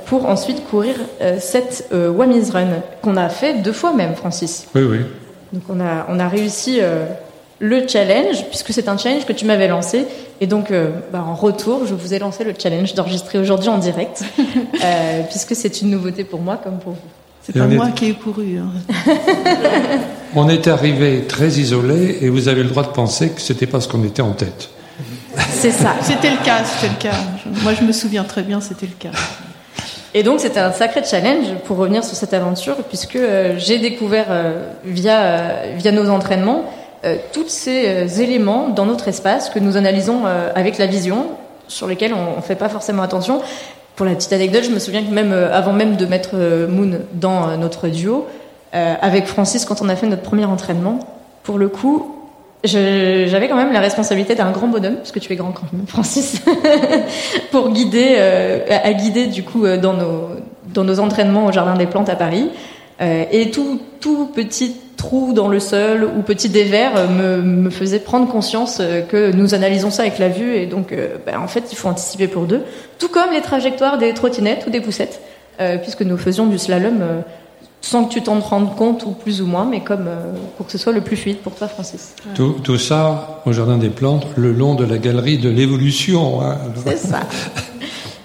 pour 0.07 0.27
ensuite 0.27 0.67
courir 0.69 0.97
cette 1.39 1.89
Wamiz 1.93 2.51
Run 2.51 2.67
qu'on 3.01 3.17
a 3.17 3.29
fait 3.29 3.63
deux 3.63 3.71
fois 3.73 3.93
même, 3.93 4.17
Francis. 4.17 4.67
Oui, 4.75 4.83
oui. 4.83 4.99
Donc 5.53 5.63
on 5.69 5.79
a, 5.79 6.07
on 6.09 6.19
a 6.19 6.27
réussi 6.27 6.81
le 7.61 7.87
challenge, 7.87 8.47
puisque 8.49 8.73
c'est 8.73 8.89
un 8.89 8.99
challenge 8.99 9.25
que 9.25 9.33
tu 9.33 9.45
m'avais 9.45 9.69
lancé. 9.69 10.07
Et 10.41 10.49
donc, 10.49 10.73
bah, 11.13 11.25
en 11.25 11.37
retour, 11.37 11.87
je 11.87 11.95
vous 11.95 12.13
ai 12.13 12.19
lancé 12.19 12.43
le 12.43 12.53
challenge 12.61 12.95
d'enregistrer 12.95 13.39
aujourd'hui 13.39 13.69
en 13.69 13.79
direct, 13.79 14.25
puisque 15.31 15.55
c'est 15.55 15.81
une 15.83 15.91
nouveauté 15.91 16.25
pour 16.25 16.41
moi 16.41 16.57
comme 16.57 16.81
pour 16.81 16.95
vous. 16.95 17.20
C'est 17.43 17.59
pas 17.59 17.67
moi 17.67 17.89
qui 17.91 18.07
ai 18.07 18.15
couru. 18.15 18.59
Hein. 18.59 18.95
on 20.35 20.49
est 20.49 20.69
arrivé 20.69 21.25
très 21.27 21.49
isolé 21.49 22.19
et 22.21 22.29
vous 22.29 22.49
avez 22.49 22.63
le 22.63 22.69
droit 22.69 22.83
de 22.83 22.89
penser 22.89 23.31
que 23.31 23.41
c'était 23.41 23.67
parce 23.67 23.87
qu'on 23.87 24.05
était 24.05 24.23
en 24.23 24.33
tête. 24.33 24.71
C'est 25.51 25.71
ça. 25.71 25.95
C'était 26.03 26.31
le 26.31 26.45
cas, 26.45 26.65
c'était 26.65 26.93
le 26.93 26.99
cas. 26.99 27.17
Moi, 27.63 27.75
je 27.75 27.85
me 27.85 27.93
souviens 27.93 28.25
très 28.25 28.43
bien, 28.43 28.61
c'était 28.61 28.87
le 28.87 28.95
cas. 28.99 29.17
Et 30.13 30.23
donc, 30.23 30.41
c'était 30.41 30.61
un 30.61 30.73
sacré 30.73 31.03
challenge 31.05 31.55
pour 31.65 31.77
revenir 31.77 32.03
sur 32.03 32.17
cette 32.17 32.35
aventure, 32.35 32.77
puisque 32.89 33.17
euh, 33.17 33.55
j'ai 33.59 33.79
découvert 33.79 34.27
euh, 34.31 34.67
via, 34.85 35.21
euh, 35.21 35.75
via 35.77 35.93
nos 35.93 36.09
entraînements 36.11 36.65
tous 37.33 37.49
ces 37.49 38.21
éléments 38.21 38.69
dans 38.69 38.85
notre 38.85 39.09
espace 39.09 39.49
que 39.49 39.59
nous 39.59 39.79
analysons 39.79 40.27
avec 40.55 40.77
la 40.77 40.85
vision, 40.85 41.29
sur 41.67 41.87
lesquels 41.87 42.13
on 42.13 42.37
ne 42.37 42.43
fait 42.43 42.57
pas 42.57 42.69
forcément 42.69 43.03
attention, 43.03 43.41
pour 44.01 44.07
la 44.07 44.15
petite 44.15 44.33
anecdote, 44.33 44.65
je 44.65 44.71
me 44.71 44.79
souviens 44.79 45.03
que 45.03 45.11
même 45.11 45.31
euh, 45.31 45.55
avant 45.55 45.75
même 45.75 45.97
de 45.97 46.07
mettre 46.07 46.31
euh, 46.33 46.67
Moon 46.67 47.01
dans 47.13 47.51
euh, 47.51 47.57
notre 47.59 47.87
duo, 47.89 48.27
avec 48.73 49.27
Francis, 49.27 49.67
quand 49.67 49.83
on 49.83 49.91
a 49.91 49.95
fait 49.97 50.07
notre 50.07 50.23
premier 50.23 50.47
entraînement, 50.47 51.01
pour 51.43 51.59
le 51.59 51.69
coup, 51.69 52.17
j'avais 52.65 53.47
quand 53.47 53.57
même 53.57 53.75
la 53.75 53.81
responsabilité 53.81 54.35
d'un 54.35 54.53
grand 54.53 54.69
bonhomme, 54.69 54.95
parce 54.95 55.13
que 55.13 55.19
tu 55.19 55.31
es 55.31 55.37
grand 55.37 55.53
quand 55.53 55.67
même, 55.71 55.87
Francis, 55.87 56.41
pour 57.51 57.73
guider, 57.73 58.17
à 58.71 58.93
guider 58.95 59.27
du 59.27 59.43
coup 59.43 59.67
dans 59.67 59.93
nos 59.93 60.29
dans 60.73 60.85
nos 60.85 61.01
entraînements 61.01 61.47
au 61.47 61.53
Jardin 61.53 61.75
des 61.75 61.87
Plantes 61.87 62.09
à 62.09 62.17
Paris. 62.17 62.49
Et 63.01 63.51
tout 63.51 63.81
tout 64.01 64.27
petit 64.27 64.75
trou 64.97 65.33
dans 65.33 65.49
le 65.49 65.61
sol 65.61 66.05
ou 66.05 66.23
petit 66.23 66.49
dévers 66.49 66.93
euh, 66.97 67.39
me, 67.39 67.43
me 67.43 67.71
faisait 67.71 68.01
prendre 68.01 68.29
conscience 68.29 68.79
euh, 68.81 69.01
que 69.03 69.33
nous 69.33 69.55
analysons 69.55 69.91
ça 69.91 70.03
avec 70.03 70.19
la 70.19 70.29
vue 70.29 70.55
et 70.55 70.67
donc 70.67 70.93
euh, 70.93 71.17
ben, 71.25 71.39
en 71.39 71.49
fait 71.49 71.65
il 71.71 71.77
faut 71.77 71.89
anticiper 71.89 72.29
pour 72.29 72.45
deux, 72.45 72.63
tout 72.99 73.09
comme 73.09 73.33
les 73.33 73.41
trajectoires 73.41 73.99
des 73.99 74.13
trottinettes 74.13 74.65
ou 74.67 74.71
des 74.71 74.81
poussettes, 74.81 75.21
puisque 75.83 76.01
nous 76.01 76.17
faisions 76.17 76.47
du 76.47 76.59
slalom 76.59 77.03
sans 77.83 78.07
que 78.07 78.15
tu 78.15 78.23
t'en 78.23 78.41
rendes 78.41 78.75
compte 78.77 79.05
ou 79.05 79.11
plus 79.11 79.43
ou 79.43 79.47
moins, 79.47 79.67
mais 79.67 79.81
comme 79.81 80.09
pour 80.57 80.65
que 80.65 80.73
ce 80.73 80.79
soit 80.79 80.93
le 80.93 81.03
plus 81.03 81.17
fluide 81.17 81.37
pour 81.39 81.55
toi 81.55 81.69
Francis. 81.69 82.15
Tout, 82.35 82.57
tout, 82.65 82.79
ça 82.79 83.43
au 83.45 83.53
Jardin 83.53 83.77
des 83.77 83.91
Plantes, 83.91 84.27
le 84.37 84.53
long 84.53 84.75
de 84.75 84.87
la 84.87 84.97
galerie 84.97 85.37
de 85.37 85.51
l'évolution. 85.51 86.41
Hein. 86.41 86.57
C'est 86.87 86.97
ça. 86.97 87.21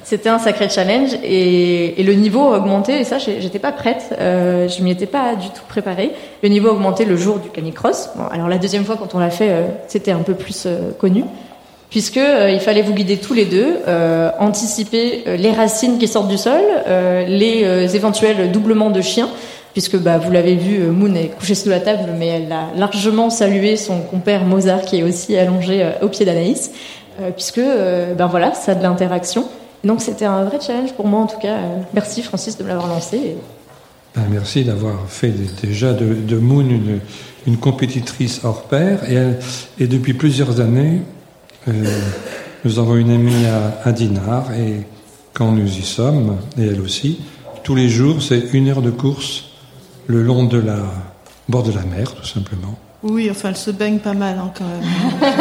C'était 0.06 0.30
un 0.30 0.38
sacré 0.38 0.70
challenge 0.70 1.18
et, 1.24 1.96
le 1.98 2.14
niveau 2.14 2.54
a 2.54 2.60
augmenté 2.60 3.00
et 3.00 3.04
ça 3.04 3.18
j'étais 3.18 3.58
pas 3.58 3.72
prête, 3.72 4.16
euh, 4.20 4.68
je 4.68 4.84
m'y 4.84 4.92
étais 4.92 5.08
pas 5.08 5.34
du 5.34 5.48
tout 5.48 5.64
préparée. 5.68 6.12
Le 6.44 6.50
niveau 6.50 6.70
a 6.70 6.74
augmenté 6.74 7.06
le 7.06 7.18
jour 7.18 7.40
du 7.40 7.50
canicross. 7.50 8.12
Bon, 8.16 8.26
alors 8.32 8.48
la 8.48 8.60
deuxième 8.60 8.86
fois 8.86 8.98
quand 9.00 9.16
on 9.16 9.20
l'a 9.20 9.32
fait, 9.32 9.50
euh, 9.50 9.64
c'était 9.88 10.12
un 10.12 10.20
peu 10.20 10.36
plus 10.36 10.68
euh, 10.68 10.92
connu 11.00 11.26
puisque 11.90 12.20
il 12.20 12.60
fallait 12.60 12.82
vous 12.82 12.94
guider 12.94 13.18
tous 13.18 13.34
les 13.34 13.46
deux, 13.46 13.78
anticiper 14.40 15.24
les 15.38 15.52
racines 15.52 15.98
qui 15.98 16.10
sortent 16.10 16.28
du 16.28 16.38
sol, 16.38 16.60
les 17.28 17.96
éventuels 17.96 18.52
doublements 18.52 18.90
de 18.90 19.00
chiens, 19.00 19.30
puisque 19.72 19.96
bah, 19.96 20.18
vous 20.18 20.30
l'avez 20.30 20.56
vu, 20.56 20.80
Moon 20.88 21.14
est 21.16 21.28
couchée 21.28 21.56
sous 21.56 21.70
la 21.70 21.80
table, 21.80 22.10
mais 22.20 22.28
elle 22.28 22.52
a 22.52 22.78
largement 22.78 23.30
salué 23.30 23.78
son 23.78 24.02
compère 24.02 24.44
Mozart 24.44 24.82
qui 24.82 25.00
est 25.00 25.04
aussi 25.04 25.38
allongé 25.38 25.86
au 26.02 26.10
pied 26.10 26.26
d'Anaïs, 26.26 26.72
puisque 27.36 27.62
ben 27.62 28.28
voilà, 28.28 28.54
ça 28.54 28.74
a 28.74 28.76
de 28.76 28.84
l'interaction. 28.84 29.46
Donc 29.86 30.02
c'était 30.02 30.26
un 30.26 30.44
vrai 30.46 30.60
challenge 30.60 30.94
pour 30.94 31.08
moi 31.08 31.22
en 31.22 31.28
tout 31.28 31.38
cas. 31.40 31.58
Euh, 31.58 31.78
merci 31.94 32.24
Francis 32.24 32.58
de 32.58 32.64
me 32.64 32.70
l'avoir 32.70 32.88
lancé. 32.88 33.38
Ben, 34.16 34.24
merci 34.32 34.64
d'avoir 34.64 35.08
fait 35.08 35.32
déjà 35.62 35.94
de, 35.94 36.38
Moon 36.38 36.66
une, 37.46 37.58
compétitrice 37.58 38.42
hors 38.44 38.64
pair. 38.64 39.02
Et, 39.78 39.88
depuis 39.88 40.14
plusieurs 40.14 40.60
années, 40.60 41.02
euh, 41.68 41.72
nous 42.64 42.80
avons 42.80 42.96
une 42.96 43.12
amie 43.12 43.46
à, 43.84 43.92
Dinard 43.92 44.54
et 44.54 44.88
quand 45.34 45.52
nous 45.52 45.68
y 45.68 45.84
sommes, 45.84 46.38
et 46.58 46.64
elle 46.64 46.82
aussi, 46.82 47.20
tous 47.64 47.76
les 47.76 47.90
jours 47.90 48.24
c'est 48.24 48.54
une 48.54 48.70
heure 48.70 48.82
de 48.82 48.92
course 48.92 49.52
le 50.08 50.24
long 50.24 50.46
de 50.46 50.58
la 50.58 50.80
bord 51.48 51.64
de 51.64 51.72
la 51.72 51.84
mer 51.84 52.12
tout 52.12 52.26
simplement. 52.26 52.80
Oui, 53.08 53.30
enfin, 53.30 53.50
elle 53.50 53.56
se 53.56 53.70
baigne 53.70 54.00
pas 54.00 54.14
mal 54.14 54.40
hein, 54.40 54.52
quand 54.58 54.66
même. 54.66 55.32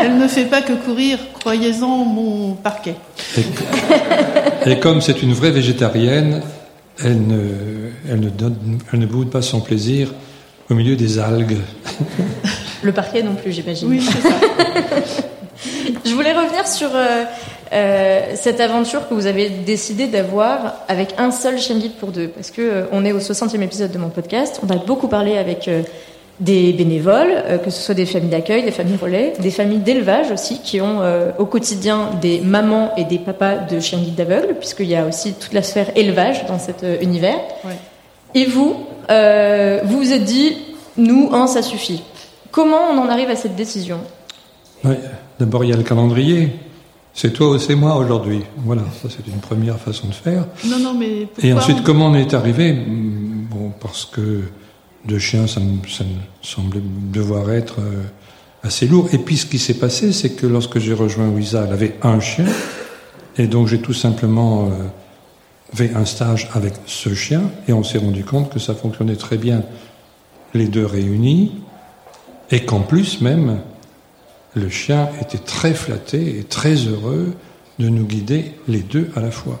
elle, 0.00 0.16
ne 0.16 0.26
fait 0.26 0.46
pas 0.46 0.62
que 0.62 0.72
courir, 0.72 1.18
croyez-en, 1.38 1.86
mon 1.86 2.54
parquet. 2.54 2.94
Et, 4.64 4.78
comme 4.78 5.02
c'est 5.02 5.22
une 5.22 5.34
vraie 5.34 5.50
végétarienne, 5.50 6.40
elle 7.04 7.26
ne, 7.26 7.40
elle, 8.10 8.20
ne 8.20 8.30
donne, 8.30 8.78
elle 8.90 9.00
ne 9.00 9.06
boude 9.06 9.28
pas 9.28 9.42
son 9.42 9.60
plaisir 9.60 10.14
au 10.70 10.74
milieu 10.74 10.96
des 10.96 11.18
algues. 11.18 11.58
Le 12.82 12.92
parquet 12.92 13.22
non 13.22 13.34
plus, 13.34 13.52
j'imagine. 13.52 13.88
Oui, 13.90 14.00
c'est 14.00 14.26
ça. 14.26 14.34
Je 16.06 16.14
voulais 16.14 16.32
revenir 16.32 16.66
sur 16.66 16.88
euh, 16.94 17.24
euh, 17.72 18.32
cette 18.34 18.60
aventure 18.60 19.08
que 19.08 19.14
vous 19.14 19.26
avez 19.26 19.50
décidé 19.50 20.06
d'avoir 20.06 20.76
avec 20.88 21.14
un 21.18 21.30
seul 21.30 21.58
chien 21.58 21.78
guide 21.78 21.94
pour 22.00 22.12
deux, 22.12 22.28
parce 22.28 22.50
que 22.50 22.62
euh, 22.62 22.84
on 22.92 23.04
est 23.04 23.12
au 23.12 23.18
60e 23.18 23.60
épisode 23.60 23.92
de 23.92 23.98
mon 23.98 24.08
podcast. 24.08 24.58
On 24.66 24.70
a 24.70 24.76
beaucoup 24.76 25.08
parlé 25.08 25.36
avec 25.36 25.68
des 26.40 26.72
bénévoles, 26.72 27.34
euh, 27.46 27.58
que 27.58 27.70
ce 27.70 27.80
soit 27.80 27.94
des 27.94 28.06
familles 28.06 28.30
d'accueil, 28.30 28.64
des 28.64 28.70
familles 28.70 28.96
relais, 29.00 29.32
des 29.38 29.50
familles 29.50 29.78
d'élevage 29.78 30.30
aussi, 30.30 30.60
qui 30.60 30.80
ont 30.80 31.00
euh, 31.00 31.30
au 31.38 31.46
quotidien 31.46 32.10
des 32.20 32.40
mamans 32.40 32.92
et 32.96 33.04
des 33.04 33.18
papas 33.18 33.56
de 33.56 33.80
chiens 33.80 33.98
guides 33.98 34.14
d'aveugles, 34.14 34.54
puisqu'il 34.58 34.86
y 34.86 34.96
a 34.96 35.06
aussi 35.06 35.34
toute 35.34 35.52
la 35.52 35.62
sphère 35.62 35.96
élevage 35.96 36.46
dans 36.46 36.58
cet 36.58 36.82
euh, 36.82 36.96
univers. 37.00 37.38
Et 38.34 38.46
vous, 38.46 38.76
vous 39.08 39.98
vous 39.98 40.12
êtes 40.12 40.24
dit, 40.24 40.56
nous, 40.96 41.28
un, 41.32 41.46
ça 41.46 41.60
suffit. 41.60 42.02
Comment 42.50 42.90
on 42.90 42.98
en 42.98 43.08
arrive 43.10 43.28
à 43.28 43.36
cette 43.36 43.56
décision? 43.56 43.98
D'abord, 45.38 45.64
il 45.64 45.70
y 45.70 45.72
a 45.74 45.76
le 45.76 45.82
calendrier. 45.82 46.48
C'est 47.12 47.34
toi 47.34 47.50
ou 47.50 47.58
c'est 47.58 47.74
moi 47.74 47.96
aujourd'hui. 47.96 48.40
Voilà, 48.56 48.82
ça 49.02 49.08
c'est 49.10 49.26
une 49.30 49.40
première 49.40 49.78
façon 49.78 50.08
de 50.08 50.14
faire. 50.14 50.46
Non, 50.64 50.78
non, 50.78 50.94
mais 50.94 51.28
Et 51.42 51.52
ensuite, 51.52 51.82
comment 51.82 52.06
on 52.06 52.14
est 52.14 52.32
arrivé? 52.32 52.72
Bon, 52.72 53.70
parce 53.80 54.06
que 54.06 54.44
de 55.04 55.18
chiens, 55.18 55.46
ça 55.46 55.60
me, 55.60 55.78
semblait 56.42 56.82
devoir 57.12 57.50
être 57.50 57.80
euh, 57.80 58.02
assez 58.62 58.86
lourd. 58.86 59.08
Et 59.12 59.18
puis 59.18 59.36
ce 59.36 59.46
qui 59.46 59.58
s'est 59.58 59.74
passé, 59.74 60.12
c'est 60.12 60.30
que 60.30 60.46
lorsque 60.46 60.78
j'ai 60.78 60.94
rejoint 60.94 61.28
Wisa, 61.28 61.64
elle 61.66 61.72
avait 61.72 61.96
un 62.02 62.20
chien, 62.20 62.46
et 63.36 63.46
donc 63.46 63.68
j'ai 63.68 63.80
tout 63.80 63.94
simplement 63.94 64.66
euh, 64.66 64.68
fait 65.74 65.92
un 65.94 66.04
stage 66.04 66.48
avec 66.54 66.74
ce 66.86 67.14
chien, 67.14 67.42
et 67.68 67.72
on 67.72 67.82
s'est 67.82 67.98
rendu 67.98 68.24
compte 68.24 68.52
que 68.52 68.58
ça 68.58 68.74
fonctionnait 68.74 69.16
très 69.16 69.38
bien, 69.38 69.62
les 70.54 70.68
deux 70.68 70.86
réunis, 70.86 71.52
et 72.50 72.64
qu'en 72.64 72.80
plus 72.80 73.20
même, 73.20 73.60
le 74.54 74.68
chien 74.68 75.08
était 75.20 75.38
très 75.38 75.72
flatté 75.72 76.38
et 76.38 76.44
très 76.44 76.74
heureux 76.74 77.32
de 77.78 77.88
nous 77.88 78.04
guider 78.04 78.52
les 78.68 78.80
deux 78.80 79.10
à 79.16 79.20
la 79.20 79.30
fois 79.30 79.58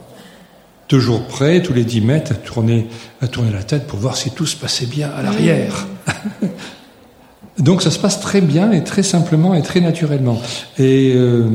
toujours 0.88 1.26
prêt, 1.26 1.62
tous 1.62 1.72
les 1.72 1.84
10 1.84 2.00
mètres, 2.02 2.32
à 2.32 2.34
tourner, 2.34 2.86
à 3.20 3.28
tourner 3.28 3.50
la 3.52 3.62
tête 3.62 3.86
pour 3.86 3.98
voir 3.98 4.16
si 4.16 4.30
tout 4.30 4.46
se 4.46 4.56
passait 4.56 4.86
bien 4.86 5.10
à 5.10 5.22
l'arrière. 5.22 5.86
Donc 7.58 7.82
ça 7.82 7.90
se 7.90 7.98
passe 7.98 8.20
très 8.20 8.40
bien 8.40 8.72
et 8.72 8.82
très 8.82 9.02
simplement 9.02 9.54
et 9.54 9.62
très 9.62 9.80
naturellement. 9.80 10.40
Et 10.78 11.12
euh, 11.14 11.48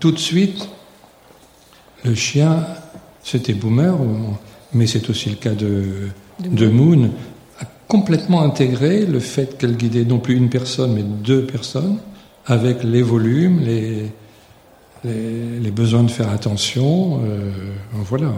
tout 0.00 0.10
de 0.10 0.18
suite, 0.18 0.68
le 2.04 2.14
chien, 2.14 2.66
c'était 3.22 3.54
Boomer, 3.54 3.96
mais 4.72 4.86
c'est 4.86 5.08
aussi 5.08 5.30
le 5.30 5.36
cas 5.36 5.54
de, 5.54 6.08
de, 6.40 6.68
Moon, 6.68 7.10
a 7.60 7.64
complètement 7.88 8.42
intégré 8.42 9.06
le 9.06 9.20
fait 9.20 9.56
qu'elle 9.56 9.76
guidait 9.76 10.04
non 10.04 10.18
plus 10.18 10.36
une 10.36 10.50
personne, 10.50 10.94
mais 10.94 11.02
deux 11.02 11.44
personnes, 11.44 11.98
avec 12.46 12.84
les 12.84 13.02
volumes, 13.02 13.60
les, 13.60 14.12
les, 15.04 15.70
besoins 15.70 16.02
de 16.02 16.10
faire 16.10 16.30
attention. 16.30 17.20
Euh, 17.24 17.50
voilà. 17.92 18.32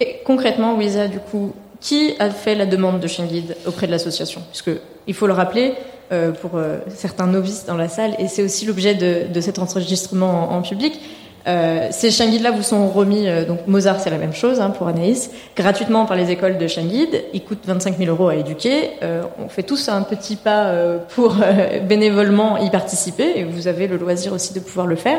Et 0.00 0.20
concrètement, 0.24 0.76
Wisa, 0.76 1.08
du 1.08 1.18
coup, 1.18 1.52
qui 1.80 2.14
a 2.18 2.30
fait 2.30 2.54
la 2.54 2.66
demande 2.66 3.00
de 3.00 3.06
chien 3.06 3.26
auprès 3.66 3.86
de 3.86 3.92
l'association? 3.92 4.42
Puisque 4.50 4.70
il 5.06 5.14
faut 5.14 5.26
le 5.26 5.32
rappeler 5.32 5.74
euh, 6.12 6.32
pour 6.32 6.52
euh, 6.54 6.78
certains 6.88 7.26
novices 7.26 7.66
dans 7.66 7.76
la 7.76 7.88
salle, 7.88 8.14
et 8.18 8.28
c'est 8.28 8.42
aussi 8.42 8.66
l'objet 8.66 8.94
de, 8.94 9.32
de, 9.32 9.40
cet 9.40 9.58
enregistrement 9.58 10.52
en, 10.52 10.62
public. 10.62 11.00
Euh, 11.46 11.88
ces 11.90 12.10
chiens 12.10 12.28
guides-là 12.28 12.50
vous 12.50 12.62
sont 12.62 12.88
remis, 12.88 13.26
euh, 13.26 13.46
donc 13.46 13.66
Mozart 13.66 14.00
c'est 14.00 14.10
la 14.10 14.18
même 14.18 14.34
chose 14.34 14.60
hein, 14.60 14.70
pour 14.70 14.86
Anaïs, 14.88 15.30
gratuitement 15.56 16.04
par 16.04 16.16
les 16.16 16.30
écoles 16.30 16.58
de 16.58 16.66
chiens. 16.66 16.84
Ils 17.32 17.42
coûtent 17.42 17.64
25 17.64 17.96
000 17.96 18.10
euros 18.10 18.28
à 18.28 18.36
éduquer. 18.36 18.90
Euh, 19.02 19.22
on 19.42 19.48
fait 19.48 19.62
tous 19.62 19.88
un 19.88 20.02
petit 20.02 20.36
pas 20.36 20.74
pour 21.14 21.36
bénévolement 21.88 22.58
y 22.58 22.70
participer, 22.70 23.32
et 23.36 23.44
vous 23.44 23.66
avez 23.66 23.86
le 23.86 23.96
loisir 23.96 24.32
aussi 24.32 24.52
de 24.52 24.60
pouvoir 24.60 24.86
le 24.86 24.96
faire. 24.96 25.18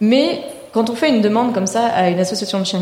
Mais 0.00 0.42
quand 0.72 0.90
on 0.90 0.94
fait 0.94 1.08
une 1.08 1.22
demande 1.22 1.54
comme 1.54 1.66
ça 1.66 1.86
à 1.86 2.08
une 2.08 2.20
association 2.20 2.60
de 2.60 2.64
chiens 2.64 2.80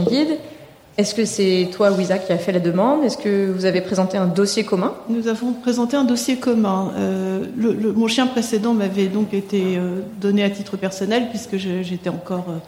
Est-ce 0.98 1.14
que 1.14 1.26
c'est 1.26 1.68
toi, 1.72 1.92
Wiza, 1.92 2.16
qui 2.18 2.32
a 2.32 2.38
fait 2.38 2.52
la 2.52 2.60
demande? 2.60 3.04
Est-ce 3.04 3.18
que 3.18 3.50
vous 3.50 3.66
avez 3.66 3.82
présenté 3.82 4.16
un 4.16 4.26
dossier 4.26 4.64
commun? 4.64 4.94
Nous 5.10 5.28
avons 5.28 5.52
présenté 5.52 5.94
un 5.94 6.04
dossier 6.04 6.36
commun. 6.38 6.90
Euh, 6.96 7.44
le, 7.54 7.92
mon 7.92 8.08
chien 8.08 8.26
précédent 8.26 8.72
m'avait 8.72 9.08
donc 9.08 9.34
été 9.34 9.76
euh, 9.76 10.00
donné 10.18 10.42
à 10.42 10.48
titre 10.48 10.78
personnel 10.78 11.28
puisque 11.28 11.58
j'étais 11.58 12.08
encore 12.08 12.46
euh, 12.48 12.58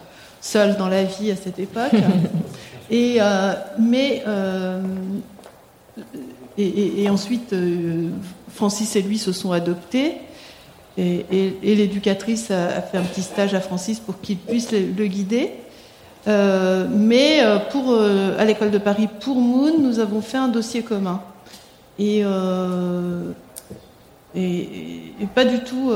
seule 0.43 0.77
dans 0.77 0.89
la 0.89 1.05
vie 1.05 1.31
à 1.31 1.37
cette 1.37 1.59
époque. 1.59 1.93
et 2.91 3.17
euh, 3.19 3.55
mais 3.79 4.23
et, 6.59 6.67
et, 6.67 7.03
et, 7.05 7.09
ensuite, 7.09 7.55
Francis 8.55 8.95
et 8.95 9.01
lui 9.01 9.17
se 9.17 9.33
sont 9.33 9.53
adoptés. 9.53 10.17
Et, 10.99 11.25
et 11.31 11.75
l'éducatrice 11.77 12.51
a, 12.51 12.67
a, 12.67 12.83
fait 12.83 12.99
un 12.99 13.05
petit 13.05 13.23
stage 13.23 13.55
à 13.55 13.61
Francis 13.61 14.01
pour 14.01 14.21
qu'il 14.21 14.37
puisse 14.37 14.73
le, 14.73 14.81
le 14.97 15.07
guider. 15.07 15.53
Euh, 16.29 16.87
mais 16.91 17.43
euh, 17.43 17.59
pour, 17.59 17.91
euh, 17.91 18.37
à 18.39 18.45
l'école 18.45 18.71
de 18.71 18.79
Paris, 18.79 19.09
pour 19.21 19.37
Moon, 19.37 19.79
nous 19.79 19.99
avons 19.99 20.21
fait 20.21 20.37
un 20.37 20.49
dossier 20.49 20.83
commun. 20.83 21.23
Et, 21.99 22.23
et, 24.37 25.27
pas 25.35 25.45
du 25.45 25.61
tout 25.61 25.91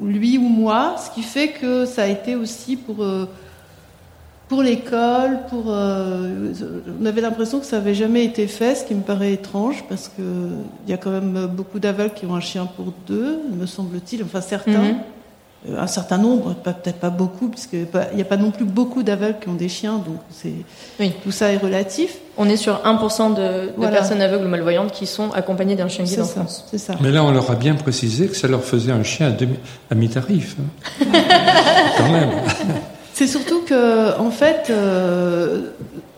lui 0.00 0.38
ou 0.38 0.42
moi, 0.42 0.96
ce 0.96 1.10
qui 1.14 1.22
fait 1.22 1.48
que 1.48 1.84
ça 1.84 2.04
a 2.04 2.06
été 2.06 2.34
aussi 2.34 2.76
pour 2.76 3.04
pour 4.48 4.62
l'école, 4.62 5.40
pour 5.50 5.66
on 5.66 7.04
avait 7.04 7.20
l'impression 7.20 7.60
que 7.60 7.66
ça 7.66 7.76
avait 7.76 7.94
jamais 7.94 8.24
été 8.24 8.46
fait, 8.46 8.74
ce 8.74 8.86
qui 8.86 8.94
me 8.94 9.02
paraît 9.02 9.34
étrange 9.34 9.84
parce 9.86 10.08
que 10.08 10.22
il 10.86 10.90
y 10.90 10.94
a 10.94 10.96
quand 10.96 11.10
même 11.10 11.46
beaucoup 11.46 11.78
d'aveugles 11.78 12.14
qui 12.14 12.24
ont 12.24 12.34
un 12.34 12.40
chien 12.40 12.64
pour 12.64 12.94
deux, 13.06 13.38
me 13.52 13.66
semble-t-il, 13.66 14.22
enfin 14.22 14.40
certains. 14.40 14.84
-hmm 14.84 15.21
un 15.78 15.86
certain 15.86 16.18
nombre, 16.18 16.54
peut-être 16.54 16.98
pas 16.98 17.10
beaucoup, 17.10 17.48
puisqu'il 17.48 17.86
n'y 18.14 18.22
a 18.22 18.24
pas 18.24 18.36
non 18.36 18.50
plus 18.50 18.64
beaucoup 18.64 19.02
d'aveugles 19.02 19.38
qui 19.40 19.48
ont 19.48 19.54
des 19.54 19.68
chiens, 19.68 19.98
donc 19.98 20.18
c'est 20.30 20.52
oui. 20.98 21.12
tout 21.22 21.30
ça 21.30 21.52
est 21.52 21.56
relatif. 21.56 22.16
On 22.36 22.48
est 22.48 22.56
sur 22.56 22.80
1% 22.84 23.34
de, 23.34 23.42
de 23.66 23.72
voilà. 23.76 23.92
personnes 23.92 24.22
aveugles 24.22 24.46
ou 24.46 24.48
malvoyantes 24.48 24.90
qui 24.90 25.06
sont 25.06 25.30
accompagnées 25.32 25.76
d'un 25.76 25.88
chien 25.88 26.04
guide 26.04 26.20
en 26.20 26.24
France. 26.24 26.64
C'est 26.70 26.78
ça. 26.78 26.94
Mais 27.00 27.10
là, 27.10 27.22
on 27.22 27.30
leur 27.30 27.50
a 27.50 27.54
bien 27.54 27.74
précisé 27.74 28.26
que 28.26 28.36
ça 28.36 28.48
leur 28.48 28.64
faisait 28.64 28.90
un 28.90 29.04
chien 29.04 29.28
à, 29.28 29.30
demi, 29.30 29.56
à 29.90 29.94
mi-tarif. 29.94 30.56
Hein. 30.58 31.06
Quand 31.98 32.10
même. 32.10 32.30
C'est 33.12 33.26
surtout 33.26 33.60
que, 33.60 34.18
en 34.18 34.30
fait, 34.30 34.68
euh, 34.70 35.70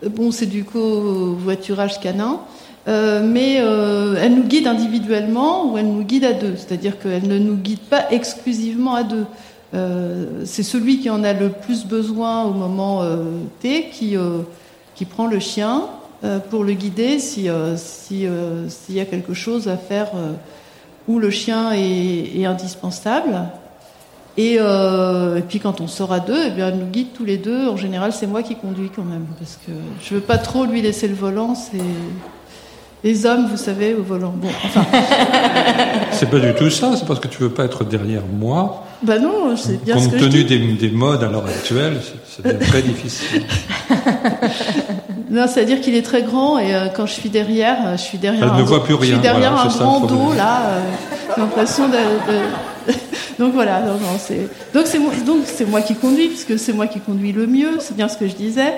bon, 0.09 0.31
c'est 0.31 0.45
du 0.45 0.63
covoiturage 0.63 1.99
canin. 1.99 2.39
Euh, 2.87 3.23
mais 3.23 3.57
euh, 3.59 4.15
elle 4.21 4.35
nous 4.35 4.43
guide 4.43 4.67
individuellement 4.67 5.71
ou 5.71 5.77
elle 5.77 5.87
nous 5.87 6.03
guide 6.03 6.23
à 6.23 6.33
deux, 6.33 6.55
c'est-à-dire 6.55 6.99
qu'elle 6.99 7.27
ne 7.27 7.39
nous 7.39 7.55
guide 7.55 7.79
pas 7.79 8.11
exclusivement 8.11 8.93
à 8.93 9.03
deux. 9.03 9.25
Euh, 9.73 10.43
c'est 10.45 10.63
celui 10.63 10.99
qui 10.99 11.09
en 11.09 11.23
a 11.23 11.33
le 11.33 11.49
plus 11.49 11.85
besoin 11.85 12.43
au 12.43 12.51
moment 12.51 13.03
T 13.61 13.89
qui, 13.91 14.15
qui 14.93 15.05
prend 15.05 15.25
le 15.25 15.39
chien 15.39 15.83
pour 16.49 16.63
le 16.63 16.73
guider 16.73 17.19
si 17.19 17.49
s'il 17.75 18.29
si, 18.69 18.93
y 18.93 18.99
a 18.99 19.05
quelque 19.05 19.33
chose 19.33 19.67
à 19.67 19.77
faire 19.77 20.11
où 21.07 21.19
le 21.19 21.29
chien 21.31 21.71
est, 21.73 22.45
indispensable. 22.45 23.49
Et, 24.37 24.59
puis 25.49 25.59
quand 25.59 25.81
on 25.81 25.87
sort 25.87 26.13
à 26.13 26.19
deux, 26.19 26.43
eh 26.47 26.51
bien, 26.51 26.67
elle 26.67 26.77
nous 26.77 26.85
guide 26.85 27.13
tous 27.13 27.25
les 27.25 27.37
deux. 27.37 27.67
En 27.67 27.77
général, 27.77 28.13
c'est 28.13 28.27
moi 28.27 28.43
qui 28.43 28.55
conduis 28.55 28.91
quand 28.95 29.03
même 29.03 29.25
parce 29.39 29.57
que 29.65 29.71
je 30.03 30.13
veux 30.13 30.21
pas 30.21 30.37
trop 30.37 30.65
lui 30.65 30.83
laisser 30.83 31.07
le 31.07 31.15
volant. 31.15 31.55
Les 33.05 33.27
hommes, 33.27 33.47
vous 33.51 33.55
savez, 33.55 33.93
au 33.93 34.01
volant. 34.01 34.33
Bon, 34.35 34.47
enfin. 34.65 34.83
c'est 36.11 36.27
pas 36.27 36.39
du 36.39 36.55
tout 36.55 36.71
ça, 36.71 36.95
c'est 36.97 37.05
parce 37.05 37.19
que 37.19 37.27
tu 37.27 37.37
veux 37.37 37.51
pas 37.51 37.65
être 37.65 37.83
derrière 37.83 38.23
moi. 38.25 38.83
Bah 39.03 39.19
non, 39.19 39.55
c'est 39.55 39.83
bien 39.83 39.93
Compte 39.93 40.05
ce 40.05 40.09
que 40.09 40.17
tenu 40.17 40.39
je 40.39 40.45
dis. 40.47 40.57
Des, 40.73 40.87
des 40.87 40.89
modes 40.89 41.23
à 41.23 41.27
l'heure 41.27 41.45
actuelle, 41.45 42.01
c'est 42.27 42.59
très 42.59 42.81
difficile. 42.81 43.43
non, 45.29 45.45
c'est-à-dire 45.47 45.81
qu'il 45.81 45.93
est 45.93 46.01
très 46.01 46.23
grand 46.23 46.57
et 46.57 46.73
euh, 46.73 46.87
quand 46.87 47.05
je 47.05 47.13
suis 47.13 47.29
derrière, 47.29 47.95
je 47.95 48.01
suis 48.01 48.17
derrière. 48.17 48.43
Elle 48.43 48.49
un 48.49 48.57
ne 48.57 48.63
voit 48.63 48.83
plus 48.83 48.95
rien. 48.95 49.11
Je 49.11 49.13
suis 49.13 49.21
derrière 49.21 49.51
voilà, 49.53 49.69
un 49.71 49.77
grand 49.77 49.99
dos 49.99 50.33
là. 50.35 50.61
Euh, 50.65 50.81
j'ai 51.35 51.41
l'impression 51.41 51.87
de, 51.87 51.93
de... 51.93 52.39
donc 53.39 53.53
voilà, 53.53 53.83
c'est 54.19 54.47
donc 54.73 54.85
c'est 54.85 54.99
moi, 54.99 55.11
donc 55.25 55.43
c'est 55.45 55.65
moi 55.65 55.81
qui 55.81 55.95
conduis 55.95 56.27
puisque 56.27 56.59
c'est 56.59 56.73
moi 56.73 56.87
qui 56.87 56.99
conduis 56.99 57.31
le 57.31 57.47
mieux, 57.47 57.79
c'est 57.79 57.95
bien 57.95 58.07
ce 58.07 58.17
que 58.17 58.27
je 58.27 58.35
disais 58.35 58.75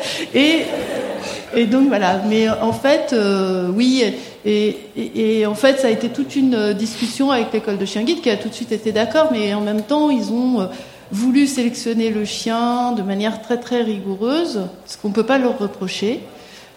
et 1.55 1.65
donc 1.65 1.87
voilà, 1.87 2.21
mais 2.27 2.49
en 2.49 2.73
fait, 2.73 3.13
euh, 3.13 3.69
oui, 3.73 4.03
et, 4.45 5.45
en 5.45 5.55
fait, 5.55 5.79
ça 5.79 5.87
a 5.87 5.89
été 5.89 6.09
toute 6.09 6.35
une 6.35 6.73
discussion 6.73 7.31
avec 7.31 7.51
l'école 7.51 7.77
de 7.77 7.85
chien 7.85 8.03
guide 8.03 8.21
qui 8.21 8.29
a 8.29 8.37
tout 8.37 8.49
de 8.49 8.53
suite 8.53 8.71
été 8.71 8.91
d'accord, 8.91 9.29
mais 9.31 9.53
en 9.53 9.61
même 9.61 9.81
temps, 9.81 10.09
ils 10.09 10.31
ont 10.31 10.69
voulu 11.11 11.47
sélectionner 11.47 12.09
le 12.09 12.25
chien 12.25 12.91
de 12.91 13.01
manière 13.01 13.41
très 13.41 13.57
très 13.57 13.81
rigoureuse, 13.81 14.61
ce 14.85 14.97
qu'on 14.97 15.11
peut 15.11 15.25
pas 15.25 15.37
leur 15.37 15.57
reprocher. 15.57 16.21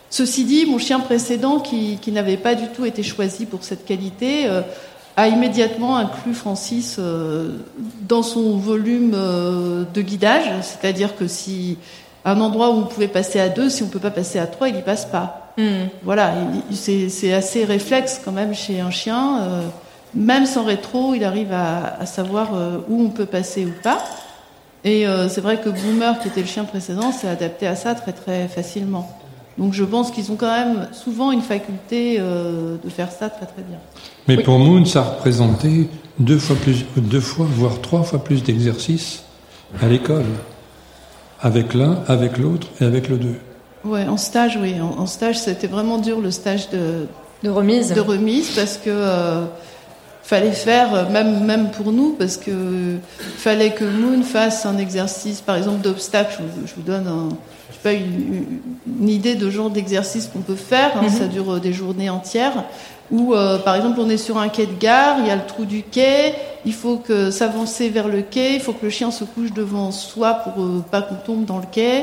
Ceci 0.09 0.45
dit, 0.45 0.67
mon 0.67 0.79
chien 0.79 0.99
précédent, 0.99 1.61
qui, 1.61 1.99
qui 2.01 2.11
n'avait 2.11 2.37
pas 2.37 2.57
du 2.57 2.67
tout 2.69 2.85
été 2.85 3.03
choisi 3.03 3.47
pour 3.47 3.63
cette 3.63 3.85
qualité, 3.85 4.47
euh, 4.47 4.63
a 5.17 5.29
immédiatement 5.29 5.97
inclus 5.97 6.35
Francis 6.35 6.97
euh, 6.99 7.59
dans 8.09 8.23
son 8.23 8.57
volume 8.57 9.13
euh, 9.15 9.85
de 9.93 10.03
guidage, 10.03 10.45
c'est-à-dire 10.63 11.17
que 11.17 11.27
si 11.27 11.79
un 12.25 12.41
endroit 12.41 12.71
où 12.71 12.79
on 12.79 12.83
pouvait 12.85 13.09
passer 13.09 13.41
à 13.41 13.49
deux, 13.49 13.69
si 13.69 13.83
on 13.83 13.89
peut 13.89 13.99
pas 13.99 14.11
passer 14.11 14.39
à 14.39 14.47
trois, 14.47 14.69
il 14.69 14.77
y 14.77 14.83
passe 14.83 15.07
pas. 15.07 15.53
Mm. 15.57 15.89
Voilà, 16.03 16.35
c'est 16.73 17.33
assez 17.33 17.65
réflexe 17.65 18.21
quand 18.25 18.33
même 18.33 18.55
chez 18.55 18.81
un 18.81 18.91
chien. 18.91 19.43
Euh, 19.43 19.63
même 20.15 20.47
sans 20.47 20.65
rétro, 20.65 21.15
il 21.15 21.25
arrive 21.25 21.53
à, 21.53 21.97
à 22.01 22.07
savoir 22.07 22.55
euh, 22.55 22.79
où 22.89 23.03
on 23.03 23.11
peut 23.11 23.27
passer 23.27 23.65
ou 23.65 23.73
pas. 23.83 24.03
Et 24.83 25.07
euh, 25.07 25.29
c'est 25.29 25.41
vrai 25.41 25.59
que 25.59 25.69
Boomer, 25.69 26.19
qui 26.21 26.29
était 26.29 26.41
le 26.41 26.47
chien 26.47 26.65
précédent, 26.65 27.13
s'est 27.13 27.29
adapté 27.29 27.67
à 27.67 27.77
ça 27.77 27.95
très 27.95 28.13
très 28.13 28.49
facilement. 28.49 29.09
Donc 29.61 29.75
je 29.75 29.85
pense 29.85 30.11
qu'ils 30.11 30.33
ont 30.33 30.37
quand 30.37 30.51
même 30.51 30.89
souvent 30.93 31.31
une 31.33 31.43
faculté 31.43 32.17
euh, 32.19 32.77
de 32.83 32.89
faire 32.89 33.13
ça 33.13 33.29
très 33.29 33.45
très 33.45 33.63
bien. 33.63 33.79
Mais 34.27 34.39
oui. 34.39 34.43
pour 34.43 34.59
Moon, 34.59 34.85
ça 34.87 35.03
représentait 35.03 35.87
deux 36.19 36.39
fois 36.39 36.57
plus, 36.57 36.87
deux 36.97 37.21
fois, 37.21 37.47
voire 37.49 37.81
trois 37.83 38.03
fois 38.03 38.25
plus 38.25 38.43
d'exercices 38.43 39.23
à 39.83 39.87
l'école 39.87 40.25
avec 41.43 41.75
l'un, 41.75 41.99
avec 42.09 42.39
l'autre 42.39 42.69
et 42.81 42.85
avec 42.85 43.09
le 43.11 43.19
deux. 43.19 43.37
Ouais, 43.85 44.07
en 44.09 44.17
stage, 44.17 44.59
oui. 44.61 44.81
En, 44.81 44.99
en 44.99 45.07
stage, 45.07 45.39
c'était 45.39 45.67
vraiment 45.67 45.99
dur 45.99 46.21
le 46.21 46.31
stage 46.31 46.71
de, 46.71 47.07
de 47.43 47.51
remise. 47.51 47.93
De 47.93 48.01
remise 48.01 48.51
parce 48.57 48.79
que 48.79 48.89
euh, 48.89 49.45
fallait 50.31 50.53
faire, 50.53 51.11
même, 51.11 51.45
même 51.45 51.71
pour 51.73 51.91
nous, 51.91 52.15
parce 52.17 52.37
que 52.37 52.53
fallait 53.19 53.73
que 53.73 53.85
Moon 53.85 54.23
fasse 54.23 54.65
un 54.65 54.79
exercice, 54.79 55.41
par 55.41 55.57
exemple, 55.57 55.81
d'obstacle. 55.81 56.35
Je, 56.39 56.69
je, 56.69 56.75
vous 56.77 56.83
donne 56.83 57.09
un, 57.09 57.31
je 57.69 57.75
sais 57.75 57.81
pas, 57.83 57.93
une, 57.93 58.47
une 59.01 59.09
idée 59.09 59.35
de 59.35 59.51
genre 59.51 59.71
d'exercice 59.71 60.29
qu'on 60.33 60.45
peut 60.51 60.55
faire. 60.55 60.93
Hein, 60.95 61.03
mm 61.03 61.07
-hmm. 61.07 61.19
Ça 61.19 61.27
dure 61.27 61.61
des 61.61 61.73
journées 61.73 62.11
entières. 62.11 62.59
Où, 63.11 63.35
euh, 63.35 63.59
par 63.59 63.75
exemple, 63.75 63.99
on 64.05 64.09
est 64.09 64.25
sur 64.29 64.37
un 64.39 64.49
quai 64.49 64.67
de 64.67 64.79
gare, 64.79 65.17
il 65.23 65.27
y 65.27 65.33
a 65.37 65.39
le 65.43 65.47
trou 65.53 65.65
du 65.65 65.83
quai, 65.83 66.35
il 66.65 66.75
faut 66.83 66.99
que 67.09 67.33
s'avancer 67.33 67.89
vers 67.97 68.09
le 68.17 68.23
quai, 68.35 68.49
il 68.59 68.61
faut 68.61 68.75
que 68.79 68.85
le 68.89 68.93
chien 68.99 69.11
se 69.11 69.25
couche 69.33 69.53
devant 69.63 69.91
soi 69.91 70.31
pour 70.43 70.55
euh, 70.63 70.85
pas 70.93 71.03
qu'on 71.03 71.21
tombe 71.29 71.45
dans 71.45 71.61
le 71.65 71.71
quai. 71.77 71.97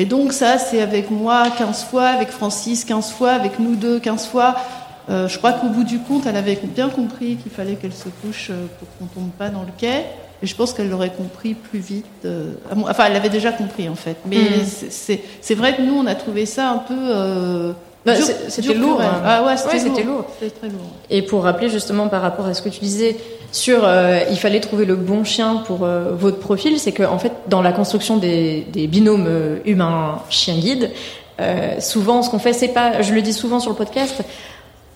Et 0.00 0.06
donc 0.14 0.32
ça, 0.32 0.58
c'est 0.66 0.80
avec 0.80 1.06
moi 1.10 1.38
15 1.58 1.84
fois, 1.90 2.06
avec 2.16 2.28
Francis 2.38 2.78
15 2.84 3.10
fois, 3.16 3.32
avec 3.40 3.54
nous 3.58 3.74
deux 3.74 3.98
15 3.98 4.28
fois. 4.32 4.50
Euh, 5.10 5.28
je 5.28 5.38
crois 5.38 5.52
qu'au 5.52 5.68
bout 5.68 5.84
du 5.84 5.98
compte, 6.00 6.26
elle 6.26 6.36
avait 6.36 6.58
bien 6.62 6.88
compris 6.88 7.36
qu'il 7.36 7.52
fallait 7.52 7.74
qu'elle 7.74 7.92
se 7.92 8.08
couche 8.22 8.50
pour 8.78 8.88
qu'on 8.98 9.06
tombe 9.06 9.30
pas 9.30 9.48
dans 9.48 9.62
le 9.62 9.72
quai. 9.76 10.04
Et 10.42 10.46
je 10.46 10.54
pense 10.54 10.72
qu'elle 10.72 10.88
l'aurait 10.88 11.12
compris 11.12 11.54
plus 11.54 11.80
vite. 11.80 12.06
Euh, 12.24 12.52
enfin, 12.72 13.06
elle 13.06 13.14
l'avait 13.14 13.28
déjà 13.28 13.50
compris 13.50 13.88
en 13.88 13.96
fait. 13.96 14.16
Mais 14.26 14.36
mmh. 14.36 15.20
c'est 15.40 15.54
vrai 15.54 15.74
que 15.74 15.82
nous, 15.82 15.94
on 15.94 16.06
a 16.06 16.14
trouvé 16.14 16.46
ça 16.46 16.70
un 16.70 16.78
peu... 16.78 16.94
Euh, 16.96 17.72
bah, 18.06 18.14
c'était 18.48 18.74
lourd. 18.74 19.00
Hein. 19.00 19.20
Ah 19.24 19.44
ouais, 19.44 19.56
c'était 19.56 19.90
ouais, 19.90 20.04
lourd. 20.04 20.24
lourd. 20.40 20.50
très 20.58 20.68
lourd. 20.68 20.80
Et 21.10 21.22
pour 21.22 21.42
rappeler 21.42 21.68
justement 21.68 22.08
par 22.08 22.22
rapport 22.22 22.46
à 22.46 22.54
ce 22.54 22.62
que 22.62 22.68
tu 22.68 22.80
disais 22.80 23.16
sur 23.50 23.80
euh, 23.84 24.20
il 24.30 24.38
fallait 24.38 24.60
trouver 24.60 24.84
le 24.84 24.96
bon 24.96 25.24
chien 25.24 25.56
pour 25.66 25.84
euh, 25.84 26.12
votre 26.12 26.38
profil, 26.38 26.78
c'est 26.78 26.92
que 26.92 27.02
en 27.02 27.18
fait 27.18 27.32
dans 27.48 27.62
la 27.62 27.72
construction 27.72 28.16
des, 28.16 28.66
des 28.72 28.86
binômes 28.86 29.26
euh, 29.26 29.58
humain 29.64 30.20
chien 30.30 30.56
guide, 30.56 30.90
souvent 31.78 32.22
ce 32.22 32.30
qu'on 32.30 32.40
fait 32.40 32.52
c'est 32.52 32.68
pas, 32.68 33.00
je 33.00 33.14
le 33.14 33.22
dis 33.22 33.32
souvent 33.32 33.60
sur 33.60 33.70
le 33.70 33.76
podcast, 33.76 34.22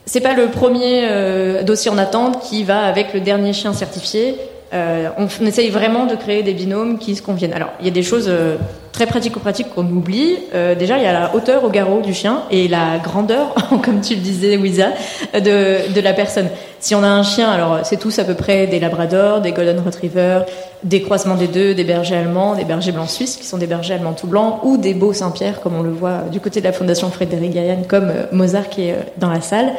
c'est 0.07 0.21
pas 0.21 0.35
le 0.35 0.49
premier 0.49 1.03
euh, 1.05 1.63
dossier 1.63 1.91
en 1.91 1.99
attente 1.99 2.43
qui 2.43 2.65
va 2.65 2.81
avec 2.85 3.15
le 3.15 3.21
dernier 3.21 3.53
chien 3.53 3.73
certifié. 3.73 4.37
Euh, 4.73 5.09
on, 5.19 5.29
on, 5.41 5.47
essaye 5.47 5.71
vraiment 5.71 6.07
de 6.07 6.17
créer 6.17 6.43
des 6.43 6.55
binômes 6.55 6.99
qui 6.99 7.15
se 7.15 7.23
conviennent. 7.23 7.53
Alors, 7.53 7.71
il 7.81 7.87
y 7.87 7.89
a 7.89 7.93
des 7.93 8.03
choses 8.03 8.27
euh, 8.29 8.57
très 8.93 9.07
pratico-pratiques 9.07 9.71
qu'on 9.75 9.87
oublie. 9.87 10.37
Euh, 10.55 10.75
déjà, 10.75 10.99
il 10.99 11.05
y 11.05 11.07
a 11.07 11.13
la 11.13 11.35
hauteur 11.35 11.65
au 11.65 11.71
garrot 11.71 12.03
du 12.03 12.13
chien 12.13 12.43
et 12.51 12.69
la 12.69 12.99
grandeur, 13.03 13.55
comme 13.83 14.01
tu 14.01 14.15
le 14.15 14.21
disais, 14.21 14.57
Wiza, 14.57 14.89
de, 15.35 15.93
de 15.93 16.01
la 16.01 16.13
personne. 16.13 16.49
Si 16.79 16.95
on 16.95 17.03
a 17.03 17.09
un 17.09 17.23
chien, 17.23 17.51
alors 17.51 17.81
c'est 17.85 17.97
tous 17.97 18.19
à 18.19 18.25
peu 18.25 18.35
près 18.35 18.67
des 18.67 18.81
labradors, 18.81 19.41
des 19.41 19.53
golden 19.53 19.81
retrievers, 19.81 20.45
des 20.85 21.01
croisements 21.01 21.37
des 21.37 21.47
deux, 21.47 21.75
des 21.75 21.85
bergers 21.85 22.17
allemands, 22.17 22.55
des 22.55 22.65
bergers 22.65 22.93
blancs 22.93 23.09
suisses, 23.09 23.37
qui 23.37 23.47
sont 23.47 23.59
des 23.59 23.67
bergers 23.67 23.95
allemands 23.95 24.13
tout 24.13 24.27
blancs, 24.27 24.61
ou 24.65 24.77
des 24.77 24.93
beaux 24.93 25.13
Saint-Pierre, 25.13 25.61
comme 25.61 25.77
on 25.77 25.83
le 25.83 25.93
voit 25.93 26.23
du 26.31 26.41
côté 26.41 26.61
de 26.61 26.67
la 26.67 26.73
fondation 26.73 27.11
Frédéric 27.11 27.53
Gaillan, 27.53 27.83
comme 27.89 28.13
Mozart 28.33 28.69
qui 28.69 28.89
est 28.89 28.97
dans 29.17 29.31
la 29.31 29.41
salle 29.41 29.73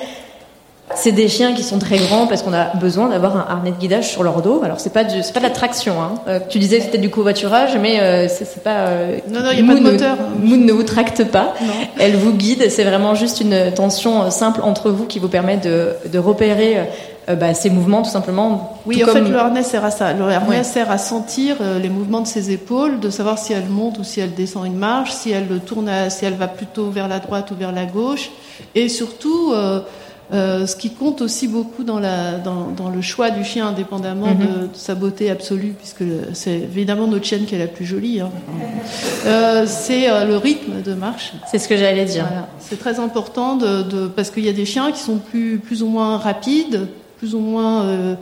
C'est 0.95 1.11
des 1.11 1.27
chiens 1.27 1.53
qui 1.53 1.63
sont 1.63 1.79
très 1.79 1.97
grands 1.97 2.27
parce 2.27 2.43
qu'on 2.43 2.53
a 2.53 2.75
besoin 2.75 3.09
d'avoir 3.09 3.37
un 3.37 3.45
harnais 3.49 3.71
de 3.71 3.77
guidage 3.77 4.09
sur 4.09 4.23
leur 4.23 4.41
dos. 4.41 4.61
Alors 4.63 4.79
c'est 4.79 4.93
pas 4.93 5.03
du, 5.03 5.23
c'est 5.23 5.33
pas 5.33 5.39
de 5.39 5.45
la 5.45 5.51
traction. 5.51 6.01
Hein. 6.01 6.15
Euh, 6.27 6.39
tu 6.47 6.59
disais 6.59 6.77
que 6.77 6.83
c'était 6.83 6.97
du 6.97 7.09
covoiturage, 7.09 7.77
mais 7.81 7.99
euh, 7.99 8.27
c'est, 8.27 8.63
pas. 8.63 8.87
Euh, 8.87 9.17
non 9.29 9.41
non, 9.41 9.49
il 9.51 9.63
n'y 9.63 9.69
a 9.69 9.73
pas 9.73 9.79
de 9.79 9.83
moteur. 9.83 10.17
Moon 10.39 10.57
ne 10.57 10.71
vous 10.71 10.83
tracte 10.83 11.23
pas. 11.25 11.53
Non. 11.61 11.73
Elle 11.99 12.15
vous 12.15 12.33
guide. 12.33 12.69
C'est 12.69 12.83
vraiment 12.83 13.15
juste 13.15 13.41
une 13.41 13.71
tension 13.73 14.29
simple 14.31 14.61
entre 14.63 14.91
vous 14.91 15.05
qui 15.05 15.19
vous 15.19 15.29
permet 15.29 15.57
de, 15.57 15.95
de 16.11 16.19
repérer 16.19 16.87
euh, 17.29 17.35
bah, 17.35 17.53
ces 17.53 17.69
mouvements 17.69 18.01
tout 18.01 18.09
simplement. 18.09 18.79
Oui, 18.85 19.01
en 19.03 19.07
fait, 19.07 19.21
le 19.21 19.37
harnais 19.37 19.63
sert 19.63 19.85
à 19.85 19.91
ça. 19.91 20.11
Le 20.11 20.25
harnais 20.25 20.63
sert 20.63 20.91
à 20.91 20.97
sentir 20.97 21.57
euh, 21.61 21.79
les 21.79 21.87
mouvements 21.87 22.19
de 22.19 22.27
ses 22.27 22.51
épaules, 22.51 22.99
de 22.99 23.09
savoir 23.09 23.37
si 23.37 23.53
elle 23.53 23.69
monte 23.69 23.97
ou 23.97 24.03
si 24.03 24.19
elle 24.19 24.33
descend 24.33 24.65
une 24.65 24.75
marche, 24.75 25.11
si 25.11 25.31
elle 25.31 25.47
tourne, 25.65 25.89
si 26.09 26.25
elle 26.25 26.33
va 26.33 26.49
plutôt 26.49 26.89
vers 26.89 27.07
la 27.07 27.19
droite 27.19 27.49
ou 27.51 27.55
vers 27.55 27.71
la 27.71 27.85
gauche, 27.85 28.29
et 28.75 28.89
surtout. 28.89 29.53
Euh, 29.53 29.81
euh, 30.31 30.65
ce 30.65 30.75
qui 30.75 30.89
compte 30.89 31.21
aussi 31.21 31.47
beaucoup 31.47 31.83
dans, 31.83 31.99
la, 31.99 32.37
dans, 32.37 32.69
dans 32.69 32.89
le 32.89 33.01
choix 33.01 33.29
du 33.29 33.43
chien, 33.43 33.67
indépendamment 33.67 34.33
de, 34.33 34.43
mhm. 34.43 34.69
de, 34.73 34.75
sa 34.75 34.95
beauté 34.95 35.29
absolue, 35.29 35.75
puisque 35.77 36.03
c'est 36.33 36.59
évidemment 36.59 37.07
notre 37.07 37.25
chienne 37.25 37.45
qui 37.45 37.55
est 37.55 37.59
la 37.59 37.67
plus 37.67 37.85
jolie, 37.85 38.21
hein. 38.21 38.31
euh, 39.25 39.65
c'est 39.67 40.09
euh, 40.09 40.25
le 40.25 40.37
rythme 40.37 40.81
de 40.81 40.93
marche. 40.93 41.33
C'est 41.51 41.59
ce 41.59 41.67
que 41.67 41.75
j'allais 41.75 42.05
dire. 42.05 42.25
Voilà. 42.25 42.47
C'est 42.59 42.79
très 42.79 42.99
important 42.99 43.57
de, 43.57 43.83
de 43.83 44.07
parce 44.07 44.29
qu'il 44.29 44.45
y 44.45 44.49
a 44.49 44.53
des 44.53 44.65
chiens 44.65 44.91
qui 44.91 44.99
sont 44.99 45.17
plus, 45.17 45.59
plus 45.59 45.83
ou 45.83 45.87
moins 45.87 46.17
rapides, 46.17 46.87
plus 47.17 47.35
ou 47.35 47.39
moins 47.39 48.17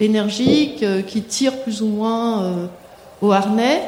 énergiques, 0.00 0.84
qui 1.06 1.22
tirent 1.22 1.58
plus 1.60 1.82
ou 1.82 1.86
moins 1.86 2.68
au 3.20 3.32
harnais. 3.32 3.82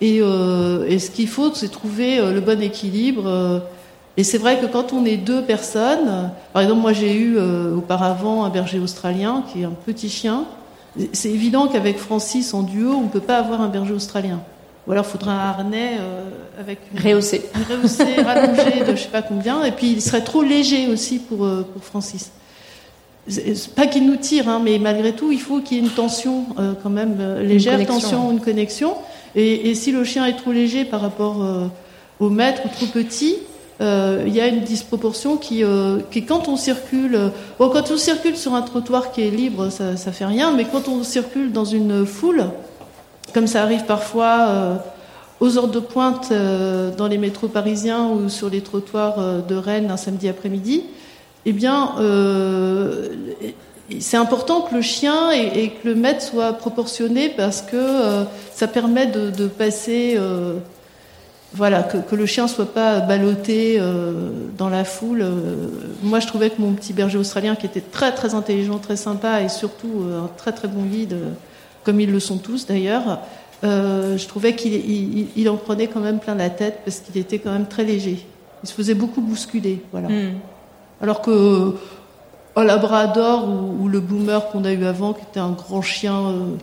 Et, 0.00 0.16
et 0.16 0.98
ce 0.98 1.10
qu'il 1.10 1.28
faut, 1.28 1.52
c'est 1.54 1.70
trouver 1.70 2.18
le 2.18 2.40
bon 2.40 2.60
équilibre. 2.60 3.62
Et 4.16 4.24
c'est 4.24 4.38
vrai 4.38 4.58
que 4.60 4.66
quand 4.66 4.92
on 4.92 5.04
est 5.04 5.16
deux 5.16 5.42
personnes, 5.42 6.30
par 6.52 6.62
exemple, 6.62 6.80
moi 6.80 6.92
j'ai 6.92 7.14
eu 7.14 7.38
auparavant 7.38 8.44
un 8.44 8.50
berger 8.50 8.78
australien 8.78 9.44
qui 9.50 9.62
est 9.62 9.64
un 9.64 9.70
petit 9.86 10.08
chien. 10.08 10.44
C'est 11.12 11.30
évident 11.30 11.68
qu'avec 11.68 11.96
Francis 11.96 12.52
en 12.52 12.62
duo, 12.62 12.92
on 12.92 13.02
ne 13.02 13.08
peut 13.08 13.20
pas 13.20 13.38
avoir 13.38 13.60
un 13.60 13.68
berger 13.68 13.94
australien. 13.94 14.40
Ou 14.86 14.92
alors 14.92 15.04
il 15.08 15.12
faudrait 15.12 15.30
un 15.30 15.38
harnais 15.38 15.92
avec 16.58 16.80
une, 16.92 17.00
rehaussé, 17.00 17.48
rehaussé, 17.70 18.20
rallongé 18.20 18.84
de 18.84 18.96
je 18.96 19.02
sais 19.02 19.08
pas 19.08 19.22
combien. 19.22 19.64
Et 19.64 19.70
puis 19.70 19.92
il 19.92 20.02
serait 20.02 20.24
trop 20.24 20.42
léger 20.42 20.88
aussi 20.88 21.20
pour, 21.20 21.38
pour 21.38 21.82
Francis 21.82 22.32
pas 23.76 23.86
qu'il 23.86 24.06
nous 24.06 24.16
tire, 24.16 24.48
hein, 24.48 24.60
mais 24.62 24.78
malgré 24.78 25.12
tout, 25.12 25.32
il 25.32 25.40
faut 25.40 25.60
qu'il 25.60 25.78
y 25.78 25.80
ait 25.80 25.84
une 25.84 25.90
tension 25.90 26.46
euh, 26.58 26.72
quand 26.82 26.90
même 26.90 27.16
euh, 27.20 27.42
légère, 27.42 27.78
une 27.78 27.86
tension, 27.86 28.30
une 28.30 28.40
connexion. 28.40 28.94
Et, 29.34 29.70
et, 29.70 29.74
si 29.74 29.92
le 29.92 30.02
chien 30.04 30.26
est 30.26 30.36
trop 30.36 30.52
léger 30.52 30.84
par 30.84 31.00
rapport 31.00 31.42
euh, 31.42 31.66
au 32.18 32.30
maître 32.30 32.62
ou 32.64 32.68
trop 32.68 32.86
petit, 32.86 33.36
euh, 33.36 33.49
il 33.80 34.34
y 34.34 34.40
a 34.40 34.46
une 34.46 34.60
disproportion 34.60 35.36
qui, 35.36 35.64
euh, 35.64 35.98
quand 36.28 36.48
on 36.48 36.56
circule, 36.56 37.18
bon, 37.58 37.70
quand 37.70 37.90
on 37.90 37.96
circule 37.96 38.36
sur 38.36 38.54
un 38.54 38.62
trottoir 38.62 39.12
qui 39.12 39.22
est 39.22 39.30
libre, 39.30 39.70
ça, 39.70 39.96
ça 39.96 40.12
fait 40.12 40.26
rien, 40.26 40.52
mais 40.52 40.64
quand 40.64 40.88
on 40.88 41.02
circule 41.02 41.52
dans 41.52 41.64
une 41.64 42.04
foule, 42.04 42.44
comme 43.32 43.46
ça 43.46 43.62
arrive 43.62 43.84
parfois 43.84 44.82
aux 45.40 45.56
heures 45.56 45.68
de 45.68 45.80
pointe 45.80 46.32
dans 46.96 47.06
les 47.08 47.18
métros 47.18 47.48
parisiens 47.48 48.08
ou 48.08 48.28
sur 48.28 48.50
les 48.50 48.60
trottoirs 48.60 49.42
de 49.42 49.54
Rennes 49.54 49.90
un 49.90 49.96
samedi 49.96 50.28
après-midi, 50.28 50.84
eh 51.46 51.52
bien, 51.52 51.94
euh, 51.98 53.08
c'est 53.98 54.16
important 54.16 54.62
que 54.62 54.74
le 54.74 54.82
chien 54.82 55.30
et, 55.32 55.70
que 55.70 55.88
le 55.88 55.94
maître 55.94 56.22
soient 56.22 56.52
proportionnés 56.52 57.30
parce 57.30 57.62
que 57.62 57.76
euh, 57.76 58.24
ça 58.52 58.68
permet 58.68 59.06
de, 59.06 59.46
passer, 59.46 60.14
euh, 60.16 60.56
voilà, 61.52 61.82
que, 61.82 61.98
que, 61.98 62.14
le 62.14 62.26
chien 62.26 62.46
soit 62.46 62.72
pas 62.72 63.00
ballotté 63.00 63.76
euh, 63.78 64.30
dans 64.56 64.68
la 64.68 64.84
foule. 64.84 65.24
Moi, 66.02 66.20
je 66.20 66.26
trouvais 66.26 66.50
que 66.50 66.60
mon 66.60 66.72
petit 66.72 66.92
berger 66.92 67.18
australien, 67.18 67.56
qui 67.56 67.66
était 67.66 67.80
très 67.80 68.12
très 68.12 68.34
intelligent, 68.34 68.78
très 68.78 68.96
sympa 68.96 69.42
et 69.42 69.48
surtout 69.48 70.04
un 70.12 70.28
très 70.36 70.52
très 70.52 70.68
bon 70.68 70.82
guide, 70.82 71.16
comme 71.84 72.00
ils 72.00 72.10
le 72.10 72.20
sont 72.20 72.38
tous 72.38 72.66
d'ailleurs, 72.66 73.20
je 73.62 74.26
trouvais 74.26 74.54
qu'il 74.54 74.74
il, 74.74 75.28
il 75.36 75.48
en 75.48 75.56
prenait 75.56 75.88
quand 75.88 76.00
même 76.00 76.20
plein 76.20 76.34
la 76.34 76.50
tête 76.50 76.80
parce 76.84 77.00
qu'il 77.00 77.20
était 77.20 77.38
quand 77.38 77.52
même 77.52 77.66
très 77.66 77.84
léger. 77.84 78.24
Il 78.62 78.68
se 78.68 78.74
faisait 78.74 78.94
beaucoup 78.94 79.20
bousculer, 79.20 79.82
voilà. 79.92 80.08
Mm. 80.08 80.34
Alors 81.00 81.22
que 81.22 81.74
un 82.56 82.64
labrador 82.64 83.48
ou, 83.48 83.84
ou 83.84 83.88
le 83.88 84.00
boomer 84.00 84.48
qu'on 84.50 84.64
a 84.64 84.72
eu 84.72 84.84
avant, 84.84 85.12
qui 85.12 85.22
était 85.22 85.40
un 85.40 85.52
grand 85.52 85.82
chien 85.82 86.14
euh, 86.14 86.56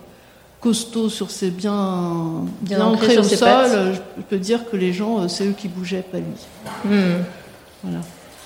costaud 0.62 1.10
sur 1.10 1.30
ses 1.32 1.50
bien, 1.50 2.44
bien, 2.62 2.78
bien 2.78 2.86
ancré 2.86 3.18
au 3.18 3.24
sol, 3.24 3.40
pattes. 3.40 3.72
je 4.18 4.22
peux 4.24 4.38
dire 4.38 4.70
que 4.70 4.76
les 4.76 4.94
gens, 4.94 5.20
euh, 5.20 5.28
c'est 5.28 5.46
eux 5.46 5.56
qui 5.58 5.68
bougeaient, 5.68 6.04
pas 6.04 6.18
lui. 6.18 6.26
Hmm. 6.86 7.24
Voilà. 7.84 8.00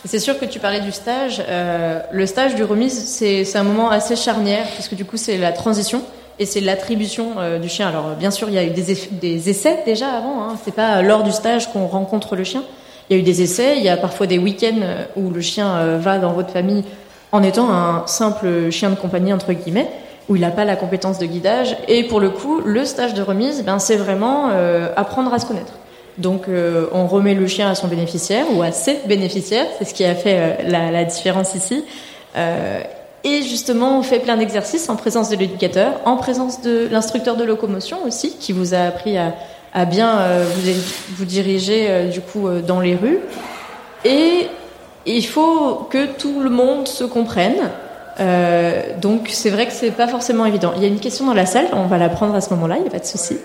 C'est 0.06 0.19
sûr 0.19 0.39
que 0.39 0.45
tu 0.45 0.60
parlais 0.60 0.80
du 0.80 0.91
stage. 0.91 1.43
Euh, 1.47 2.02
le 2.12 2.26
stage 2.26 2.56
du 2.56 2.63
remise, 2.63 3.06
c'est 3.06 3.56
un 3.56 3.63
moment 3.63 3.89
assez 3.91 4.15
charnière, 4.15 4.67
parce 4.76 4.88
que 4.88 4.95
du 4.95 5.06
coup, 5.06 5.17
c'est 5.17 5.38
la 5.38 5.52
transition 5.52 6.02
et 6.39 6.45
c'est 6.45 6.62
l'attribution 6.62 7.34
euh, 7.38 7.60
du 7.60 7.69
chien. 7.69 7.88
Alors, 7.88 8.15
bien 8.15 8.32
sûr, 8.32 8.50
il 8.50 8.56
y 8.56 8.58
a 8.58 8.63
eu 8.63 8.71
des, 8.71 8.97
des 9.12 9.50
essais 9.50 9.84
déjà 9.86 10.10
avant. 10.10 10.43
Hein. 10.43 10.56
C'est 10.63 10.74
pas 10.74 11.02
lors 11.04 11.24
du 11.24 11.32
stage 11.32 11.71
qu'on 11.71 11.86
rencontre 11.86 12.36
le 12.36 12.43
chien. 12.43 12.63
Il 13.10 13.15
y 13.15 13.19
a 13.19 13.19
eu 13.19 13.24
des 13.24 13.41
essais, 13.41 13.78
il 13.78 13.84
y 13.84 13.89
a 13.89 13.97
parfois 13.97 14.26
des 14.26 14.38
week-ends 14.38 15.06
où 15.15 15.30
le 15.30 15.41
chien 15.41 15.76
euh, 15.76 15.97
va 16.00 16.17
dans 16.17 16.34
votre 16.34 16.52
famille 16.52 16.84
en 17.32 17.43
étant 17.43 17.69
un 17.69 18.08
simple 18.08 18.71
chien 18.71 18.89
de 18.89 18.95
compagnie, 18.95 19.34
entre 19.34 19.54
guillemets, 19.54 19.89
où 20.30 20.36
il 20.36 20.42
n'a 20.42 20.52
pas 20.52 20.66
la 20.66 20.76
compétence 20.76 21.20
de 21.20 21.26
guidage. 21.26 21.76
Et 21.88 22.04
pour 22.04 22.20
le 22.20 22.30
coup, 22.30 22.62
le 22.64 22.86
stage 22.86 23.14
de 23.14 23.22
remise, 23.22 23.64
ben, 23.64 23.80
c'est 23.80 23.96
vraiment 23.96 24.50
euh, 24.50 24.90
apprendre 24.96 25.34
à 25.34 25.40
se 25.40 25.46
connaître. 25.46 25.74
Donc 26.18 26.48
euh, 26.48 26.88
on 26.92 27.08
remet 27.08 27.34
le 27.34 27.48
chien 27.48 27.70
à 27.70 27.76
son 27.76 27.88
bénéficiaire 27.88 28.46
ou 28.54 28.62
à 28.62 28.72
ses 28.72 29.00
bénéficiaires, 29.06 29.68
c'est 29.80 29.86
ce 29.86 29.94
qui 29.94 30.04
a 30.04 30.14
fait 30.14 30.60
euh, 30.66 30.92
la, 30.92 31.04
différence 31.06 31.56
ici. 31.56 31.84
Et 33.24 33.44
justement, 33.44 34.00
on 34.00 34.02
fait 34.02 34.20
plein 34.20 34.36
d'exercices 34.36 34.90
en 34.90 34.96
présence 34.96 35.30
de 35.30 35.36
l'éducateur, 35.36 36.02
en 36.06 36.18
présence 36.18 36.62
de 36.62 36.88
l'instructeur 36.90 37.36
de 37.36 37.44
locomotion 37.44 38.04
aussi, 38.04 38.36
qui 38.38 38.52
vous 38.52 38.74
a 38.74 38.80
appris 38.80 39.16
à, 39.16 39.36
à 39.76 39.86
bien 39.86 40.22
vous, 40.44 40.72
vous, 41.18 41.26
diriger 41.26 42.08
du 42.12 42.20
coup 42.20 42.50
dans 42.66 42.80
les 42.80 42.96
rues. 42.96 43.20
Et 44.06 44.48
il 45.06 45.26
faut 45.26 45.88
que 45.90 46.08
tout 46.18 46.40
le 46.40 46.50
monde 46.50 46.88
se 46.88 47.04
comprenne. 47.04 47.70
Donc 49.02 49.30
c'est 49.30 49.50
vrai 49.50 49.65
que 49.65 49.74
c'est 49.74 49.91
pas 49.91 50.08
forcément 50.08 50.45
évident. 50.45 50.74
Il 50.76 50.82
y 50.82 50.86
a 50.86 50.88
une 50.88 51.00
question 51.00 51.26
dans 51.26 51.34
la 51.34 51.45
salle, 51.45 51.67
on 51.74 51.88
va 51.88 51.97
la 51.97 52.10
prendre 52.10 52.36
à 52.36 52.41
ce 52.41 52.52
moment-là, 52.52 52.76
il 52.78 52.82
n'y 52.84 52.88
a 52.88 52.91
pas 52.91 53.00
de 53.00 53.06
souci. 53.06 53.38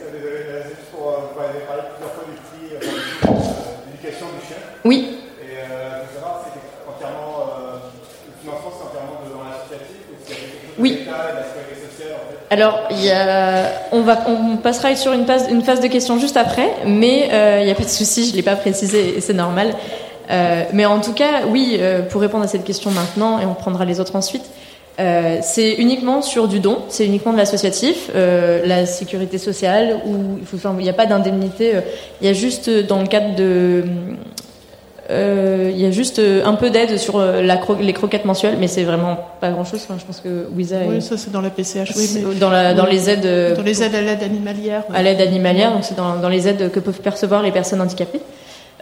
Oui. 4.85 5.17
Oui. 10.79 11.07
Alors, 12.51 12.81
il 12.91 13.05
y 13.05 13.11
a, 13.11 13.65
on, 13.91 14.03
va, 14.03 14.21
on 14.29 14.57
passera 14.59 14.95
sur 14.95 15.13
une 15.13 15.27
phase, 15.27 15.49
de 15.49 15.87
questions 15.89 16.19
juste 16.19 16.37
après, 16.37 16.71
mais 16.87 17.29
euh, 17.33 17.59
il 17.61 17.65
n'y 17.65 17.73
a 17.73 17.75
pas 17.75 17.83
de 17.83 17.89
souci, 17.89 18.27
je 18.27 18.31
ne 18.31 18.37
l'ai 18.37 18.43
pas 18.43 18.55
précisé 18.55 19.17
et 19.17 19.21
c'est 19.21 19.33
normal. 19.33 19.75
Euh, 20.31 20.65
mais 20.73 20.87
en 20.87 21.01
tout 21.01 21.13
cas, 21.13 21.47
oui, 21.49 21.77
euh, 21.81 22.03
pour 22.03 22.21
répondre 22.21 22.45
à 22.45 22.49
cette 22.49 22.65
question 22.65 22.91
maintenant, 22.91 23.41
et 23.41 23.47
on 23.47 23.55
prendra 23.55 23.85
les 23.85 23.99
autres 23.99 24.15
ensuite, 24.15 24.45
euh, 24.99 25.39
c'est 25.43 25.75
uniquement 25.75 26.23
sur 26.23 26.49
du 26.49 26.61
don, 26.61 26.79
c'est 26.89 27.05
uniquement 27.05 27.33
de 27.33 27.39
l'associatif, 27.39 28.11
euh, 28.15 28.65
la 28.67 28.87
sécurité 28.87 29.39
sociale, 29.39 30.01
où 30.07 30.39
il 30.79 30.83
n'y 30.83 30.89
a 30.89 30.95
pas 30.95 31.07
d'indemnité, 31.07 31.75
il 32.21 32.27
y 32.27 32.31
a 32.31 32.33
juste 32.33 32.71
dans 32.71 33.01
le 33.01 33.07
cadre 33.07 33.35
de 33.35 33.85
euh, 35.09 35.71
il 35.73 35.81
y 35.81 35.87
a 35.87 35.93
juste 35.93 36.19
euh, 36.19 36.45
un 36.45 36.55
peu 36.55 36.71
d'aide 36.71 36.99
sur 36.99 37.19
euh, 37.19 37.41
la 37.41 37.57
cro 37.57 37.77
les 37.81 37.93
croquettes 37.93 38.25
mensuelles, 38.25 38.57
mais 38.59 38.67
c'est 38.67 38.83
vraiment 38.83 39.17
pas 39.41 39.51
grand-chose. 39.51 39.81
Enfin, 39.85 39.97
je 40.01 40.05
pense 40.05 40.21
que 40.21 40.49
Wiza. 40.57 40.79
Oui, 40.89 41.01
ça 41.01 41.17
c'est 41.17 41.31
dans 41.31 41.41
la 41.41 41.51
PCH. 41.51 41.93
Oui, 41.97 42.11
mais 42.15 42.35
dans, 42.35 42.51
la, 42.51 42.75
dans 42.75 42.87
les 42.87 43.09
aides. 43.09 43.55
Dans 43.57 43.63
les 43.63 43.83
aides 43.83 43.95
à 43.95 44.01
l'aide 44.01 44.23
animalière. 44.25 44.83
Ouais. 44.91 44.97
À 44.97 45.03
l'aide 45.03 45.21
animalière, 45.21 45.73
donc 45.73 45.85
c'est 45.85 45.97
dans, 45.97 46.17
dans, 46.17 46.29
les 46.29 46.49
aides 46.49 46.73
que 46.73 46.81
peuvent 46.81 47.01
percevoir 47.01 47.43
les 47.43 47.53
personnes 47.53 47.81
handicapées. 47.81 48.21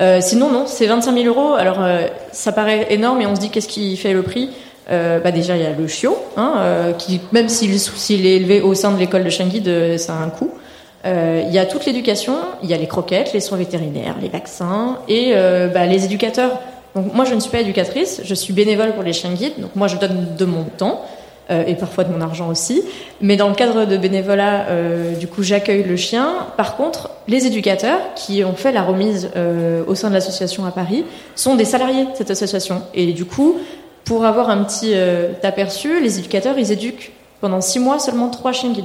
Euh, 0.00 0.20
sinon, 0.20 0.50
non, 0.50 0.64
c'est 0.66 0.86
25 0.86 1.14
000 1.14 1.26
euros. 1.26 1.54
Alors, 1.54 1.76
euh, 1.80 2.06
ça 2.32 2.52
paraît 2.52 2.86
énorme, 2.90 3.20
et 3.20 3.26
on 3.26 3.34
se 3.34 3.40
dit 3.40 3.50
qu'est-ce 3.50 3.68
qui 3.68 3.96
fait 3.96 4.12
le 4.12 4.22
prix? 4.22 4.50
Euh, 4.90 5.18
bah 5.20 5.30
déjà, 5.30 5.56
il 5.56 5.62
y 5.62 5.66
a 5.66 5.72
le 5.72 5.86
chiot, 5.86 6.16
hein, 6.36 6.92
qui 6.98 7.20
même 7.32 7.48
s'il 7.48 8.26
est 8.26 8.36
élevé 8.36 8.60
au 8.60 8.74
sein 8.74 8.92
de 8.92 8.98
l'école 8.98 9.24
de 9.24 9.30
guide, 9.30 9.98
ça 9.98 10.14
a 10.14 10.22
un 10.22 10.28
coût. 10.28 10.50
Euh, 11.04 11.42
il 11.46 11.52
y 11.52 11.58
a 11.58 11.66
toute 11.66 11.84
l'éducation, 11.84 12.36
il 12.62 12.70
y 12.70 12.74
a 12.74 12.78
les 12.78 12.86
croquettes, 12.86 13.32
les 13.34 13.40
soins 13.40 13.58
vétérinaires, 13.58 14.16
les 14.22 14.28
vaccins 14.28 14.98
et 15.06 15.32
euh, 15.34 15.68
bah, 15.68 15.86
les 15.86 16.04
éducateurs. 16.04 16.58
Donc 16.94 17.12
moi 17.12 17.24
je 17.24 17.34
ne 17.34 17.40
suis 17.40 17.50
pas 17.50 17.60
éducatrice, 17.60 18.22
je 18.24 18.34
suis 18.34 18.54
bénévole 18.54 18.92
pour 18.92 19.02
les 19.02 19.12
guides, 19.12 19.54
donc 19.58 19.74
moi 19.74 19.88
je 19.88 19.96
donne 19.96 20.28
de 20.38 20.44
mon 20.44 20.64
temps 20.64 21.04
euh, 21.50 21.64
et 21.66 21.74
parfois 21.74 22.04
de 22.04 22.12
mon 22.12 22.22
argent 22.22 22.48
aussi. 22.48 22.82
Mais 23.20 23.36
dans 23.36 23.48
le 23.48 23.54
cadre 23.54 23.84
de 23.84 23.96
bénévolat, 23.98 24.68
euh, 24.68 25.14
du 25.14 25.26
coup 25.26 25.42
j'accueille 25.42 25.82
le 25.82 25.96
chien. 25.96 26.46
Par 26.56 26.76
contre, 26.76 27.10
les 27.28 27.46
éducateurs 27.46 28.00
qui 28.14 28.42
ont 28.44 28.54
fait 28.54 28.72
la 28.72 28.82
remise 28.82 29.28
euh, 29.36 29.82
au 29.86 29.94
sein 29.94 30.08
de 30.08 30.14
l'association 30.14 30.64
à 30.64 30.70
Paris 30.70 31.04
sont 31.34 31.54
des 31.54 31.66
salariés 31.66 32.04
de 32.04 32.10
cette 32.14 32.30
association. 32.30 32.80
Et 32.94 33.12
du 33.12 33.26
coup, 33.26 33.56
pour 34.04 34.24
avoir 34.24 34.50
un 34.50 34.64
petit 34.64 34.92
euh, 34.94 35.32
aperçu, 35.42 36.00
les 36.00 36.18
éducateurs 36.18 36.58
ils 36.58 36.72
éduquent 36.72 37.12
pendant 37.40 37.60
six 37.60 37.78
mois 37.78 37.98
seulement 37.98 38.28
trois 38.28 38.52
chiens 38.52 38.72
guides 38.72 38.84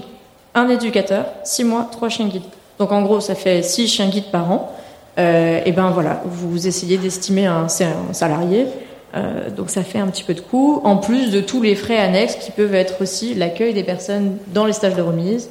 un 0.55 0.69
éducateur, 0.69 1.25
six 1.43 1.63
mois, 1.63 1.87
trois 1.91 2.09
chiens 2.09 2.27
guides. 2.27 2.43
Donc 2.79 2.91
en 2.91 3.01
gros, 3.01 3.19
ça 3.19 3.35
fait 3.35 3.61
six 3.61 3.87
chiens 3.87 4.07
guides 4.07 4.31
par 4.31 4.51
an. 4.51 4.73
Euh, 5.17 5.61
et 5.65 5.71
ben 5.71 5.89
voilà, 5.89 6.21
vous 6.25 6.67
essayez 6.67 6.97
d'estimer 6.97 7.45
un, 7.45 7.65
un, 7.65 8.13
salarié. 8.13 8.67
Euh, 9.15 9.49
donc 9.49 9.69
ça 9.69 9.83
fait 9.83 9.99
un 9.99 10.07
petit 10.07 10.23
peu 10.23 10.33
de 10.33 10.39
coût, 10.39 10.81
en 10.83 10.97
plus 10.97 11.31
de 11.31 11.41
tous 11.41 11.61
les 11.61 11.75
frais 11.75 11.97
annexes 11.97 12.35
qui 12.35 12.51
peuvent 12.51 12.75
être 12.75 13.01
aussi 13.01 13.33
l'accueil 13.33 13.73
des 13.73 13.83
personnes 13.83 14.37
dans 14.53 14.65
les 14.65 14.73
stages 14.73 14.95
de 14.95 15.01
remise. 15.01 15.49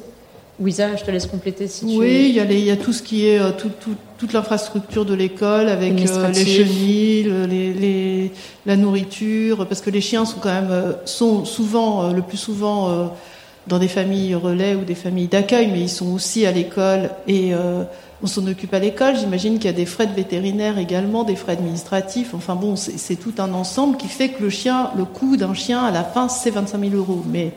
Wisa, 0.59 0.95
je 0.95 1.03
te 1.03 1.11
laisse 1.11 1.25
compléter 1.25 1.67
si 1.67 1.85
tu 1.85 1.97
Oui, 1.97 2.27
il 2.29 2.35
y, 2.35 2.39
a 2.39 2.43
il 2.43 2.63
y 2.63 2.71
a 2.71 2.77
tout 2.77 2.91
ce 2.93 3.01
qui 3.01 3.27
est 3.27 3.39
euh, 3.39 3.51
tout, 3.51 3.71
tout, 3.79 3.95
toute 4.17 4.33
l'infrastructure 4.33 5.05
de 5.05 5.13
l'école 5.13 5.69
avec 5.69 5.93
euh, 5.93 6.27
les 6.29 6.45
chenilles, 6.45 7.31
les, 7.49 7.73
les, 7.73 8.31
la 8.65 8.75
nourriture, 8.75 9.67
parce 9.67 9.81
que 9.81 9.89
les 9.89 10.01
chiens 10.01 10.25
sont 10.25 10.39
quand 10.39 10.53
même 10.53 10.95
sont 11.05 11.45
souvent 11.45 12.11
le 12.11 12.21
plus 12.21 12.37
souvent 12.37 13.13
dans 13.67 13.79
des 13.79 13.87
familles 13.87 14.35
relais 14.35 14.75
ou 14.75 14.83
des 14.83 14.95
familles 14.95 15.27
d'accueil, 15.27 15.69
mais 15.71 15.81
ils 15.81 15.89
sont 15.89 16.11
aussi 16.13 16.45
à 16.45 16.51
l'école 16.51 17.09
et 17.27 17.53
on 18.21 18.27
s'en 18.27 18.45
occupe 18.47 18.73
à 18.73 18.79
l'école. 18.79 19.15
J'imagine 19.17 19.55
qu'il 19.55 19.65
y 19.65 19.73
a 19.73 19.77
des 19.77 19.85
frais 19.85 20.07
de 20.07 20.13
vétérinaire 20.13 20.77
également, 20.77 21.23
des 21.23 21.35
frais 21.35 21.53
administratifs. 21.53 22.33
Enfin 22.33 22.55
bon, 22.55 22.75
c'est 22.75 23.15
tout 23.15 23.33
un 23.37 23.53
ensemble 23.53 23.97
qui 23.97 24.07
fait 24.07 24.29
que 24.29 24.43
le 24.43 24.49
chien, 24.49 24.91
le 24.97 25.05
coût 25.05 25.37
d'un 25.37 25.53
chien 25.53 25.83
à 25.83 25.91
la 25.91 26.03
fin, 26.03 26.27
c'est 26.27 26.49
25 26.49 26.79
000 26.79 26.95
euros. 26.95 27.23
Mais 27.27 27.53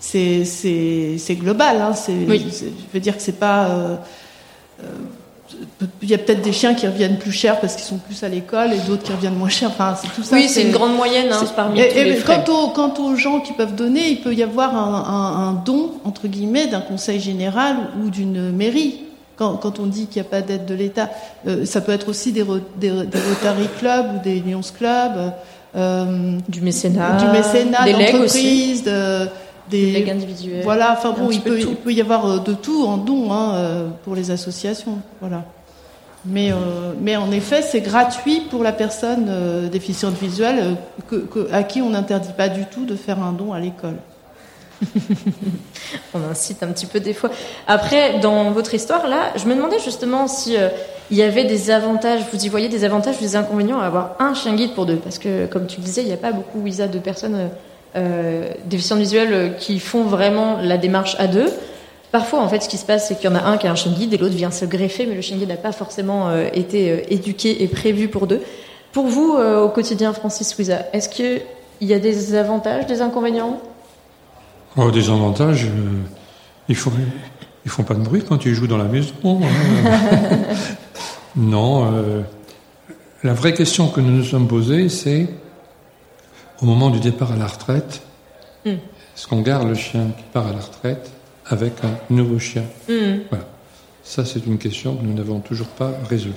c'est 0.00 1.36
global. 1.36 1.76
Hein. 1.80 1.92
Oui. 2.08 2.46
Je 2.50 2.66
veux 2.92 3.00
dire 3.00 3.16
que 3.16 3.22
c'est 3.22 3.38
pas. 3.38 3.66
Euh, 3.66 3.96
euh, 4.82 4.86
il 6.02 6.08
y 6.08 6.14
a 6.14 6.18
peut-être 6.18 6.42
des 6.42 6.52
chiens 6.52 6.74
qui 6.74 6.86
reviennent 6.86 7.18
plus 7.18 7.32
cher 7.32 7.60
parce 7.60 7.74
qu'ils 7.74 7.84
sont 7.84 7.98
plus 7.98 8.22
à 8.22 8.28
l'école 8.28 8.72
et 8.72 8.78
d'autres 8.78 9.02
qui 9.02 9.12
reviennent 9.12 9.36
moins 9.36 9.48
cher. 9.48 9.68
Enfin, 9.68 9.94
c'est 10.00 10.08
tout 10.08 10.22
ça. 10.22 10.36
Oui, 10.36 10.48
c'est 10.48 10.62
une 10.62 10.72
grande 10.72 10.94
moyenne 10.94 11.28
hein, 11.30 11.44
parmi 11.54 11.80
et, 11.80 11.88
tous 11.88 11.94
les 11.96 12.16
frais. 12.16 12.42
Quant, 12.46 12.68
quant, 12.70 12.94
aux 13.02 13.16
gens 13.16 13.40
qui 13.40 13.52
peuvent 13.52 13.74
donner, 13.74 14.08
il 14.08 14.20
peut 14.20 14.34
y 14.34 14.42
avoir 14.42 14.74
un, 14.74 14.94
un, 14.94 15.48
un 15.48 15.52
don 15.52 15.92
entre 16.04 16.28
guillemets 16.28 16.66
d'un 16.66 16.80
conseil 16.80 17.20
général 17.20 17.76
ou 18.02 18.10
d'une 18.10 18.52
mairie 18.52 19.00
quand, 19.40 19.78
on 19.80 19.86
dit 19.86 20.06
qu'il 20.06 20.20
n'y 20.20 20.28
a 20.28 20.30
pas 20.30 20.42
d'aide 20.42 20.66
de 20.66 20.74
l'État, 20.74 21.08
euh, 21.46 21.64
ça 21.64 21.80
peut 21.80 21.92
être 21.92 22.08
aussi 22.08 22.32
des, 22.32 22.44
des, 22.76 22.90
Rotary 22.90 23.68
Club 23.78 24.06
ou 24.16 24.22
des 24.22 24.40
Lions 24.40 24.60
Club. 24.76 25.32
Euh, 25.76 26.36
du 26.48 26.62
mécénat, 26.62 27.16
du 27.16 27.26
mécénat 27.30 27.84
des 27.84 27.92
d'entreprise, 27.92 28.82
de, 28.82 29.28
des 29.70 29.92
legs 29.92 30.10
individuels. 30.10 30.62
Voilà, 30.62 30.92
enfin 30.92 31.12
bon, 31.12 31.30
il 31.30 31.40
peut, 31.40 31.58
il 31.58 31.76
peut, 31.76 31.92
y 31.92 32.00
avoir 32.00 32.26
euh, 32.26 32.38
de 32.38 32.52
tout 32.52 32.84
en 32.84 32.96
don 32.96 33.32
hein, 33.32 33.90
pour 34.04 34.14
les 34.14 34.30
associations. 34.30 34.98
Voilà. 35.20 35.44
Mais, 36.26 36.52
mais 37.00 37.16
en 37.16 37.32
effet, 37.32 37.62
c'est 37.62 37.80
gratuit 37.80 38.42
pour 38.50 38.62
la 38.62 38.72
personne 38.72 39.70
déficiente 39.70 40.20
visuelle 40.20 40.76
à 41.50 41.62
qui 41.62 41.80
on 41.80 41.88
n'interdit 41.88 42.34
pas 42.36 42.50
du 42.50 42.66
tout 42.66 42.84
de 42.84 42.94
faire 42.94 43.22
un 43.22 43.32
don 43.32 43.54
à 43.54 43.58
l'école. 43.58 43.96
On 46.14 46.22
incite 46.30 46.62
un 46.62 46.68
petit 46.68 46.86
peu 46.86 47.00
des 47.00 47.14
fois. 47.14 47.30
Après, 47.66 48.18
dans 48.20 48.50
votre 48.50 48.74
histoire, 48.74 49.06
là, 49.08 49.32
je 49.36 49.46
me 49.46 49.54
demandais 49.54 49.78
justement 49.78 50.26
si 50.26 50.56
euh, 50.56 50.68
il 51.10 51.16
y 51.16 51.22
avait 51.22 51.44
des 51.44 51.70
avantages, 51.70 52.22
vous 52.32 52.44
y 52.44 52.48
voyez 52.48 52.68
des 52.68 52.84
avantages 52.84 53.16
ou 53.18 53.20
des 53.20 53.36
inconvénients 53.36 53.80
à 53.80 53.86
avoir 53.86 54.16
un 54.18 54.34
chien 54.34 54.54
guide 54.54 54.74
pour 54.74 54.86
deux. 54.86 54.96
Parce 54.96 55.18
que, 55.18 55.46
comme 55.46 55.66
tu 55.66 55.80
disais, 55.80 56.02
il 56.02 56.08
n'y 56.08 56.12
a 56.14 56.18
pas 56.18 56.32
beaucoup, 56.32 56.66
Isa, 56.66 56.86
de 56.86 56.98
personnes 56.98 57.50
euh, 57.96 58.48
euh 58.48 58.50
déficientes 58.66 59.00
visuelles 59.00 59.32
euh, 59.32 59.48
qui 59.50 59.78
font 59.78 60.04
vraiment 60.04 60.58
la 60.62 60.78
démarche 60.78 61.16
à 61.18 61.26
deux. 61.26 61.50
Parfois, 62.12 62.40
en 62.40 62.48
fait, 62.48 62.62
ce 62.62 62.68
qui 62.68 62.76
se 62.76 62.84
passe, 62.84 63.08
c'est 63.08 63.16
qu'il 63.16 63.30
y 63.30 63.32
en 63.32 63.36
a 63.36 63.42
un 63.42 63.56
qui 63.56 63.66
a 63.66 63.72
un 63.72 63.76
chien 63.76 63.92
guide 63.92 64.12
et 64.14 64.16
l'autre 64.16 64.34
vient 64.34 64.50
se 64.50 64.64
greffer, 64.64 65.06
mais 65.06 65.14
le 65.14 65.20
chien 65.20 65.36
guide 65.36 65.48
n'a 65.48 65.56
pas 65.56 65.72
forcément 65.72 66.34
été 66.52 67.04
éduqué 67.14 67.62
et 67.62 67.68
prévu 67.68 68.08
pour 68.08 68.26
deux. 68.26 68.42
Pour 68.90 69.06
vous, 69.06 69.36
au 69.36 69.68
quotidien, 69.68 70.12
Francis 70.12 70.56
Wiza, 70.58 70.86
est-ce 70.92 71.08
qu'il 71.08 71.40
y 71.80 71.94
a 71.94 72.00
des 72.00 72.34
avantages, 72.34 72.86
des 72.86 73.00
inconvénients? 73.00 73.60
Oh, 74.76 74.90
des 74.90 75.10
avantages, 75.10 75.64
euh, 75.64 76.02
ils 76.68 76.76
font, 76.76 76.92
ils 77.64 77.70
font 77.70 77.82
pas 77.82 77.94
de 77.94 78.02
bruit 78.02 78.22
quand 78.26 78.44
ils 78.44 78.54
jouent 78.54 78.68
dans 78.68 78.78
la 78.78 78.84
maison. 78.84 79.12
Hein. 79.24 79.38
non, 81.36 81.92
euh, 81.92 82.20
la 83.24 83.34
vraie 83.34 83.52
question 83.52 83.88
que 83.88 84.00
nous 84.00 84.18
nous 84.18 84.24
sommes 84.24 84.46
posée, 84.46 84.88
c'est 84.88 85.26
au 86.60 86.66
moment 86.66 86.90
du 86.90 87.00
départ 87.00 87.32
à 87.32 87.36
la 87.36 87.46
retraite, 87.46 88.02
hmm. 88.64 88.70
est-ce 88.70 89.26
qu'on 89.26 89.40
garde 89.40 89.68
le 89.68 89.74
chien 89.74 90.08
qui 90.16 90.24
part 90.32 90.46
à 90.46 90.52
la 90.52 90.60
retraite 90.60 91.10
avec 91.46 91.72
un 91.84 92.14
nouveau 92.14 92.38
chien 92.38 92.64
hmm. 92.88 93.20
Voilà. 93.30 93.44
Ça, 94.02 94.24
c'est 94.24 94.46
une 94.46 94.58
question 94.58 94.96
que 94.96 95.04
nous 95.04 95.14
n'avons 95.14 95.40
toujours 95.40 95.68
pas 95.68 95.92
résolue. 96.08 96.34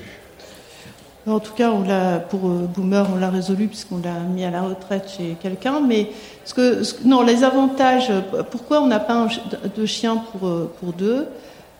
En 1.25 1.39
tout 1.39 1.53
cas, 1.53 1.71
on 1.71 1.83
l'a 1.83 2.19
pour 2.19 2.49
euh, 2.49 2.67
Boomer, 2.75 3.07
on 3.13 3.17
l'a 3.17 3.29
résolu 3.29 3.67
puisqu'on 3.67 4.01
l'a 4.03 4.19
mis 4.19 4.43
à 4.43 4.51
la 4.51 4.61
retraite 4.61 5.09
chez 5.17 5.37
quelqu'un. 5.41 5.79
Mais 5.79 6.09
ce 6.43 6.53
que, 6.53 6.81
non, 7.07 7.23
les 7.23 7.45
avantages. 7.45 8.11
Pourquoi 8.51 8.81
on 8.81 8.87
n'a 8.87 8.99
pas 8.99 9.27
de 9.75 9.85
chien 9.85 10.17
pour 10.17 10.47
euh, 10.47 10.71
pour 10.81 10.91
deux? 10.91 11.27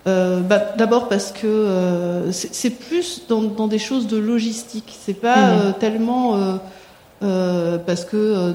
Euh, 0.06 0.42
bah, 0.42 0.74
D'abord 0.78 1.08
parce 1.08 1.32
que 1.32 1.48
euh, 1.48 2.32
c'est 2.32 2.72
plus 2.72 3.24
dans, 3.28 3.42
dans, 3.42 3.68
des 3.68 3.80
choses 3.80 4.08
de 4.08 4.18
logistique. 4.18 4.98
C'est 5.00 5.14
pas 5.14 5.50
euh, 5.50 5.72
tellement 5.72 6.36
euh, 6.36 6.56
parce 7.86 8.06
que 8.06 8.54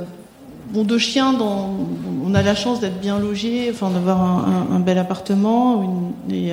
bon, 0.72 0.84
deux 0.84 0.98
chiens, 0.98 1.34
on 1.40 2.34
a 2.34 2.42
la 2.42 2.54
chance 2.54 2.80
d'être 2.80 3.00
bien 3.00 3.18
logé, 3.18 3.70
enfin 3.72 3.90
d'avoir 3.90 4.20
un, 4.20 4.80
bel 4.80 4.98
appartement. 4.98 6.12
Et, 6.30 6.52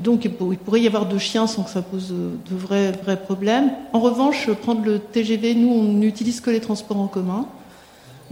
donc 0.00 0.24
il 0.24 0.32
pourrait 0.32 0.80
y 0.80 0.86
avoir 0.86 1.06
deux 1.06 1.18
chiens 1.18 1.46
sans 1.46 1.62
que 1.62 1.70
ça 1.70 1.82
pose 1.82 2.08
de 2.10 2.56
vrais, 2.56 2.92
problèmes. 3.22 3.70
En 3.92 4.00
revanche, 4.00 4.50
prendre 4.62 4.84
le 4.84 4.98
TGV, 4.98 5.54
nous 5.54 5.68
on 5.68 5.84
n'utilise 5.92 6.40
que 6.40 6.50
les 6.50 6.60
transports 6.60 6.98
en 6.98 7.06
commun. 7.06 7.46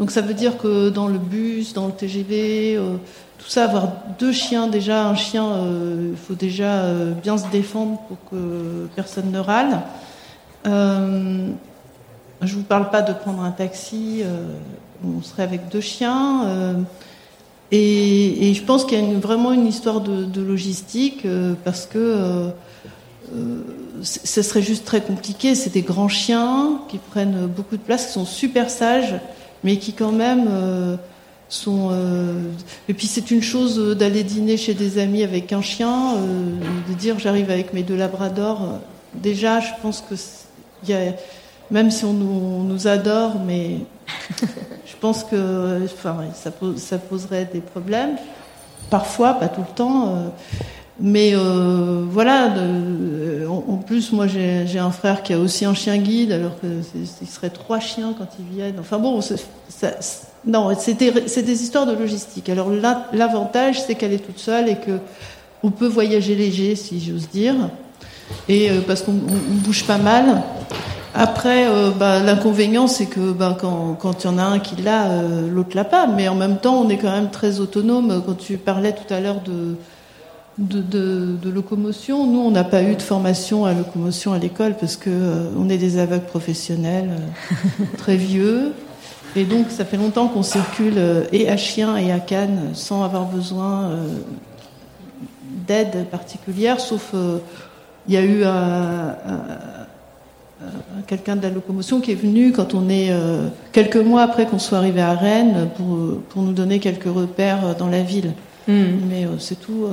Donc 0.00 0.10
ça 0.10 0.22
veut 0.22 0.34
dire 0.34 0.56
que 0.56 0.88
dans 0.88 1.08
le 1.08 1.18
bus, 1.18 1.74
dans 1.74 1.86
le 1.86 1.92
TGV, 1.92 2.76
euh, 2.76 2.96
tout 3.38 3.48
ça, 3.48 3.64
avoir 3.64 3.88
deux 4.18 4.32
chiens, 4.32 4.66
déjà 4.66 5.06
un 5.06 5.14
chien, 5.14 5.44
euh, 5.44 6.12
il 6.12 6.16
faut 6.16 6.34
déjà 6.34 6.72
euh, 6.72 7.12
bien 7.12 7.36
se 7.36 7.46
défendre 7.48 8.00
pour 8.08 8.16
que 8.30 8.88
personne 8.96 9.30
ne 9.30 9.38
râle. 9.38 9.82
Je 12.42 12.54
vous 12.54 12.62
parle 12.62 12.90
pas 12.90 13.02
de 13.02 13.12
prendre 13.12 13.42
un 13.42 13.50
taxi, 13.50 14.22
on 15.04 15.22
serait 15.22 15.42
avec 15.42 15.68
deux 15.68 15.80
chiens. 15.80 16.84
Et, 17.72 18.50
et, 18.50 18.54
je 18.54 18.62
pense 18.62 18.84
qu'il 18.84 18.98
y 18.98 19.14
a 19.14 19.18
vraiment 19.18 19.52
une 19.52 19.66
histoire 19.66 20.00
de, 20.00 20.40
logistique 20.40 21.24
euh, 21.24 21.54
parce 21.64 21.86
que 21.86 21.98
euh, 21.98 22.48
euh 23.34 23.62
ce 24.02 24.40
serait 24.40 24.62
juste 24.62 24.86
très 24.86 25.02
compliqué. 25.02 25.54
C'est 25.54 25.74
des 25.74 25.82
grands 25.82 26.08
chiens 26.08 26.80
qui 26.88 26.96
prennent 26.96 27.46
beaucoup 27.46 27.76
de 27.76 27.82
place, 27.82 28.06
qui 28.06 28.12
sont 28.14 28.24
super 28.24 28.70
sages, 28.70 29.14
mais 29.62 29.76
qui 29.76 29.92
quand 29.92 30.10
même 30.10 30.48
euh, 30.50 30.96
sont. 31.50 31.90
Euh, 31.92 32.44
et 32.88 32.94
puis 32.94 33.06
c'est 33.06 33.30
une 33.30 33.42
chose 33.42 33.94
d'aller 33.98 34.24
dîner 34.24 34.56
chez 34.56 34.72
des 34.72 34.98
amis 34.98 35.22
avec 35.22 35.52
un 35.52 35.60
chien, 35.60 36.14
de 36.88 36.94
dire 36.94 37.18
j'arrive 37.18 37.50
avec 37.50 37.74
mes 37.74 37.82
deux 37.82 37.96
labradors. 37.96 38.80
Déjà, 39.14 39.60
je 39.60 39.70
pense 39.82 40.00
que 40.00 40.14
il 40.84 40.88
y 40.88 40.94
a, 40.94 41.12
même 41.70 41.90
si 41.90 42.04
on 42.04 42.12
nous, 42.12 42.58
on 42.60 42.62
nous 42.62 42.86
adore, 42.86 43.36
mais 43.46 43.78
je 44.86 44.96
pense 45.00 45.24
que 45.24 45.84
enfin, 45.84 46.16
ça, 46.34 46.50
ça, 46.76 46.98
poserait 46.98 47.48
des 47.52 47.60
problèmes. 47.60 48.16
Parfois, 48.90 49.34
pas 49.34 49.48
tout 49.48 49.60
le 49.60 49.74
temps. 49.74 50.08
Euh, 50.08 50.28
mais 51.02 51.32
euh, 51.34 52.04
voilà, 52.10 52.48
de, 52.48 53.46
en, 53.48 53.76
plus, 53.76 54.12
moi 54.12 54.26
j'ai 54.26 54.78
un 54.78 54.90
frère 54.90 55.22
qui 55.22 55.32
a 55.32 55.38
aussi 55.38 55.64
un 55.64 55.72
chien 55.72 55.96
guide, 55.96 56.32
alors 56.32 56.52
qu'il 56.60 57.28
serait 57.28 57.48
trois 57.48 57.80
chiens 57.80 58.14
quand 58.16 58.28
ils 58.38 58.54
viennent. 58.54 58.76
Enfin 58.78 58.98
bon, 58.98 59.20
ça, 59.22 59.36
non, 60.44 60.70
c'est 60.78 60.94
des 60.94 61.62
histoires 61.62 61.86
de 61.86 61.94
logistique. 61.94 62.50
Alors 62.50 62.70
l'avantage, 63.12 63.82
c'est 63.82 63.94
qu'elle 63.94 64.12
est 64.12 64.18
toute 64.18 64.38
seule 64.38 64.68
et 64.68 64.76
que 64.76 64.98
on 65.62 65.70
peut 65.70 65.86
voyager 65.86 66.34
léger, 66.34 66.74
si 66.76 67.00
j'ose 67.00 67.28
dire, 67.30 67.54
et 68.48 68.70
euh, 68.70 68.80
parce 68.86 69.02
qu'on 69.02 69.12
bouge 69.12 69.84
pas 69.84 69.98
mal. 69.98 70.42
Après, 71.14 71.66
euh, 71.66 71.90
bah, 71.90 72.20
l'inconvénient, 72.20 72.86
c'est 72.86 73.06
que 73.06 73.32
bah, 73.32 73.56
quand 73.60 74.24
il 74.24 74.24
y 74.24 74.28
en 74.28 74.38
a 74.38 74.42
un 74.42 74.58
qui 74.60 74.76
l'a, 74.76 75.10
euh, 75.10 75.50
l'autre 75.50 75.74
l'a 75.74 75.84
pas. 75.84 76.06
Mais 76.06 76.28
en 76.28 76.34
même 76.34 76.58
temps, 76.58 76.80
on 76.80 76.88
est 76.88 76.98
quand 76.98 77.10
même 77.10 77.30
très 77.30 77.60
autonome. 77.60 78.22
Quand 78.24 78.34
tu 78.34 78.56
parlais 78.56 78.92
tout 78.92 79.12
à 79.12 79.20
l'heure 79.20 79.40
de, 79.40 79.76
locomotion, 81.50 82.26
nous, 82.26 82.40
on 82.40 82.50
n'a 82.50 82.64
pas 82.64 82.82
eu 82.82 82.94
de 82.94 83.02
formation 83.02 83.64
à 83.64 83.72
locomotion 83.72 84.32
à 84.32 84.38
l'école 84.38 84.74
parce 84.78 84.96
que 84.96 85.10
euh, 85.10 85.50
on 85.58 85.68
est 85.68 85.78
des 85.78 85.98
aveugles 85.98 86.26
professionnels, 86.26 87.10
très 87.98 88.16
vieux. 88.16 88.72
Et 89.34 89.44
donc, 89.44 89.66
ça 89.70 89.84
fait 89.84 89.96
longtemps 89.96 90.28
qu'on 90.28 90.42
circule 90.42 90.94
et 91.32 91.48
à 91.48 91.56
chien 91.56 91.96
et 91.96 92.10
à 92.10 92.18
canne 92.18 92.70
sans 92.74 93.04
avoir 93.04 93.26
besoin 93.26 93.92
d'aide 95.68 96.06
particulière, 96.10 96.80
sauf 96.80 97.14
il 98.08 98.14
y 98.14 98.16
a 98.16 98.22
eu 98.22 98.42
un 98.44 99.14
quelqu'un 101.06 101.36
de 101.36 101.42
la 101.42 101.50
locomotion 101.50 102.00
qui 102.00 102.12
est 102.12 102.16
venu 102.16 102.52
quand 102.52 102.74
on 102.74 102.88
est 102.88 103.10
euh, 103.10 103.48
quelques 103.72 103.96
mois 103.96 104.22
après 104.22 104.46
qu'on 104.46 104.58
soit 104.58 104.78
arrivé 104.78 105.00
à 105.00 105.14
Rennes 105.14 105.68
pour, 105.76 106.20
pour 106.28 106.42
nous 106.42 106.52
donner 106.52 106.78
quelques 106.78 107.12
repères 107.12 107.76
dans 107.76 107.88
la 107.88 108.02
ville. 108.02 108.32
Hmm. 108.68 108.84
Mais 109.08 109.24
euh, 109.24 109.38
c'est 109.38 109.60
tout. 109.60 109.88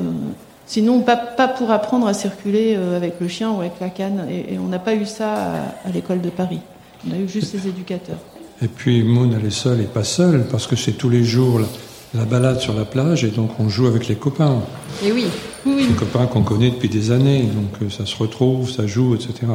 Sinon, 0.65 0.99
pas, 1.01 1.15
pas 1.15 1.47
pour 1.47 1.71
apprendre 1.71 2.07
à 2.07 2.13
circuler 2.13 2.75
avec 2.75 3.15
le 3.21 3.27
chien 3.29 3.51
ou 3.51 3.61
avec 3.61 3.79
la 3.79 3.89
canne. 3.89 4.27
Et, 4.29 4.57
on 4.59 4.67
n'a 4.67 4.79
pas 4.79 4.95
eu 4.95 5.05
ça 5.05 5.53
à, 5.85 5.89
l'école 5.93 6.19
de 6.19 6.29
Paris. 6.29 6.59
On 7.07 7.13
a 7.13 7.17
eu 7.17 7.27
juste 7.27 7.53
les 7.53 7.69
éducateurs. 7.69 8.19
Et 8.61 8.67
puis 8.67 9.03
Moon, 9.03 9.31
elle 9.33 9.45
est 9.45 9.51
seule 9.51 9.79
et 9.79 9.85
pas 9.85 10.03
seule, 10.03 10.45
parce 10.51 10.67
que 10.67 10.75
c'est 10.75 10.93
tous 10.93 11.09
les 11.09 11.23
jours 11.23 11.61
la, 12.13 12.25
balade 12.25 12.59
sur 12.59 12.73
la 12.73 12.83
plage, 12.83 13.23
et 13.23 13.29
donc 13.29 13.51
on 13.59 13.69
joue 13.69 13.87
avec 13.87 14.09
les 14.09 14.15
copains. 14.15 14.61
Et 15.05 15.11
oui. 15.13 15.27
oui, 15.65 15.85
Les 15.87 15.95
copains 15.95 16.25
qu'on 16.25 16.41
connaît 16.41 16.71
depuis 16.71 16.89
des 16.89 17.11
années, 17.11 17.43
donc 17.43 17.91
ça 17.91 18.05
se 18.05 18.17
retrouve, 18.17 18.69
ça 18.69 18.87
joue, 18.87 19.15
etc. 19.15 19.47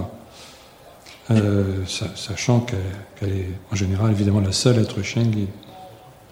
sachant 1.87 2.61
qu'elle 2.61 3.29
est 3.29 3.49
en 3.73 3.77
général 3.77 4.11
évidemment 4.11 4.41
la 4.41 4.53
seule 4.53 4.79
à 4.79 4.83
être 4.83 5.03
chien 5.03 5.23
guide. 5.23 5.49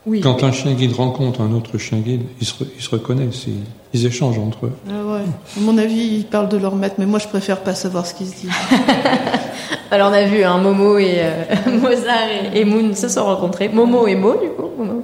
Oui. 0.07 0.21
Quand 0.21 0.43
un 0.45 0.53
chien 0.53 0.73
guide 0.73 0.95
rencontre 0.95 1.43
un 1.43 1.53
autre 1.53 1.77
chien 1.77 1.99
guide, 1.99 2.23
ils 2.41 2.47
se, 2.47 2.55
ils 2.77 2.83
se 2.83 2.89
reconnaissent, 2.89 3.47
ils, 3.47 3.63
ils, 3.93 4.07
échangent 4.07 4.39
entre 4.39 4.67
eux. 4.67 4.73
Ah 4.89 5.05
ouais. 5.05 5.21
À 5.59 5.61
mon 5.61 5.77
avis, 5.77 6.01
ils 6.01 6.25
parlent 6.25 6.49
de 6.49 6.57
leur 6.57 6.75
maître, 6.75 6.95
mais 6.97 7.05
moi 7.05 7.19
je 7.19 7.29
préfère 7.29 7.59
pas 7.61 7.75
savoir 7.75 8.07
ce 8.07 8.15
qu'ils 8.15 8.29
se 8.29 8.37
disent. 8.37 8.51
Alors 9.91 10.11
on 10.11 10.15
a 10.15 10.23
vu 10.23 10.43
hein, 10.43 10.59
Momo 10.59 10.99
et 10.99 11.17
euh, 11.19 11.45
Mozart 11.83 12.29
et, 12.55 12.61
et, 12.61 12.65
Moon 12.65 12.95
se 12.95 13.09
sont 13.09 13.25
rencontrés. 13.25 13.69
Momo 13.69 14.07
et 14.07 14.15
Mo, 14.15 14.35
du 14.35 14.49
coup, 14.51 14.71
Momo, 14.79 15.03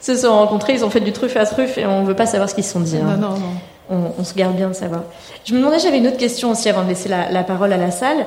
se 0.00 0.16
sont 0.16 0.32
rencontrés. 0.32 0.74
Ils 0.74 0.84
ont 0.84 0.90
fait 0.90 1.00
du 1.00 1.12
truffe 1.12 1.36
à 1.36 1.46
truffe 1.46 1.78
et 1.78 1.86
on 1.86 2.02
veut 2.02 2.16
pas 2.16 2.26
savoir 2.26 2.50
ce 2.50 2.54
qu'ils 2.54 2.64
se 2.64 2.72
sont 2.72 2.80
dit. 2.80 2.96
Ah 3.00 3.10
hein. 3.12 3.16
non, 3.18 3.30
non, 3.30 3.36
non. 3.36 3.54
On, 3.90 4.12
on, 4.18 4.24
se 4.24 4.34
garde 4.34 4.56
bien 4.56 4.68
de 4.68 4.72
savoir. 4.72 5.02
Je 5.44 5.52
me 5.52 5.58
demandais, 5.58 5.78
j'avais 5.78 5.98
une 5.98 6.06
autre 6.06 6.16
question 6.16 6.50
aussi 6.50 6.68
avant 6.68 6.82
de 6.82 6.88
laisser 6.88 7.08
la, 7.08 7.30
la 7.30 7.42
parole 7.42 7.72
à 7.72 7.76
la 7.76 7.90
salle. 7.90 8.26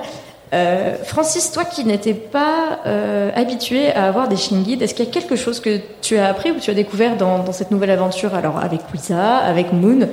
Euh, 0.53 0.95
Francis, 1.03 1.51
toi 1.51 1.65
qui 1.65 1.84
n'étais 1.86 2.13
pas 2.13 2.79
euh, 2.86 3.31
habitué 3.36 3.88
à 3.89 4.05
avoir 4.05 4.27
des 4.27 4.36
chiens 4.36 4.62
guides, 4.62 4.81
est-ce 4.81 4.93
qu'il 4.93 5.05
y 5.05 5.08
a 5.08 5.12
quelque 5.12 5.36
chose 5.36 5.60
que 5.60 5.79
tu 6.01 6.17
as 6.17 6.27
appris 6.27 6.51
ou 6.51 6.60
tu 6.60 6.69
as 6.69 6.75
découvert 6.75 7.17
dans, 7.17 7.51
cette 7.51 7.71
nouvelle 7.71 7.89
aventure, 7.89 8.36
alors 8.36 8.58
avec 8.58 8.81
Wiza, 8.93 9.38
avec 9.38 9.73
Moon, 9.73 10.08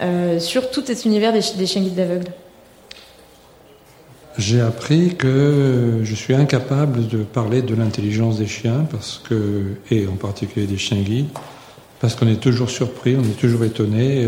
euh, 0.00 0.38
sur 0.40 0.70
tout 0.70 0.82
cet 0.84 1.04
univers 1.04 1.32
des, 1.32 1.40
des 1.56 1.66
chiens 1.66 1.82
guides 1.82 1.94
d'aveugles 1.94 2.32
J'ai 4.38 4.60
appris 4.60 5.16
que 5.16 6.00
je 6.02 6.14
suis 6.14 6.34
incapable 6.34 7.06
de 7.06 7.18
parler 7.18 7.60
de 7.60 7.74
l'intelligence 7.74 8.38
des 8.38 8.46
chiens, 8.46 8.86
parce 8.90 9.20
que, 9.28 9.64
et 9.90 10.06
en 10.06 10.16
particulier 10.16 10.66
des 10.66 10.78
chiens 10.78 11.02
guides, 11.02 11.28
parce 12.00 12.14
qu'on 12.14 12.28
est 12.28 12.40
toujours 12.40 12.70
surpris, 12.70 13.16
on 13.18 13.22
est 13.22 13.38
toujours 13.38 13.64
étonné. 13.64 14.26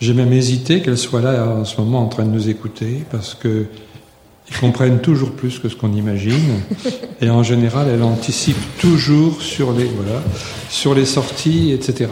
J'ai 0.00 0.14
même 0.14 0.32
hésité 0.32 0.80
qu'elle 0.80 0.96
soit 0.96 1.20
là 1.20 1.44
en 1.44 1.64
ce 1.64 1.80
moment 1.80 2.00
en 2.00 2.08
train 2.08 2.24
de 2.24 2.30
nous 2.30 2.48
écouter, 2.48 3.04
parce 3.10 3.34
que 3.34 3.66
comprennent 4.58 5.00
toujours 5.00 5.32
plus 5.32 5.58
que 5.58 5.68
ce 5.68 5.76
qu'on 5.76 5.92
imagine. 5.92 6.60
Et 7.20 7.30
en 7.30 7.42
général, 7.42 7.88
elle 7.92 8.02
anticipe 8.02 8.56
toujours 8.78 9.42
sur 9.42 9.72
les, 9.72 9.84
voilà, 9.84 10.20
sur 10.68 10.94
les 10.94 11.04
sorties, 11.04 11.72
etc. 11.72 12.10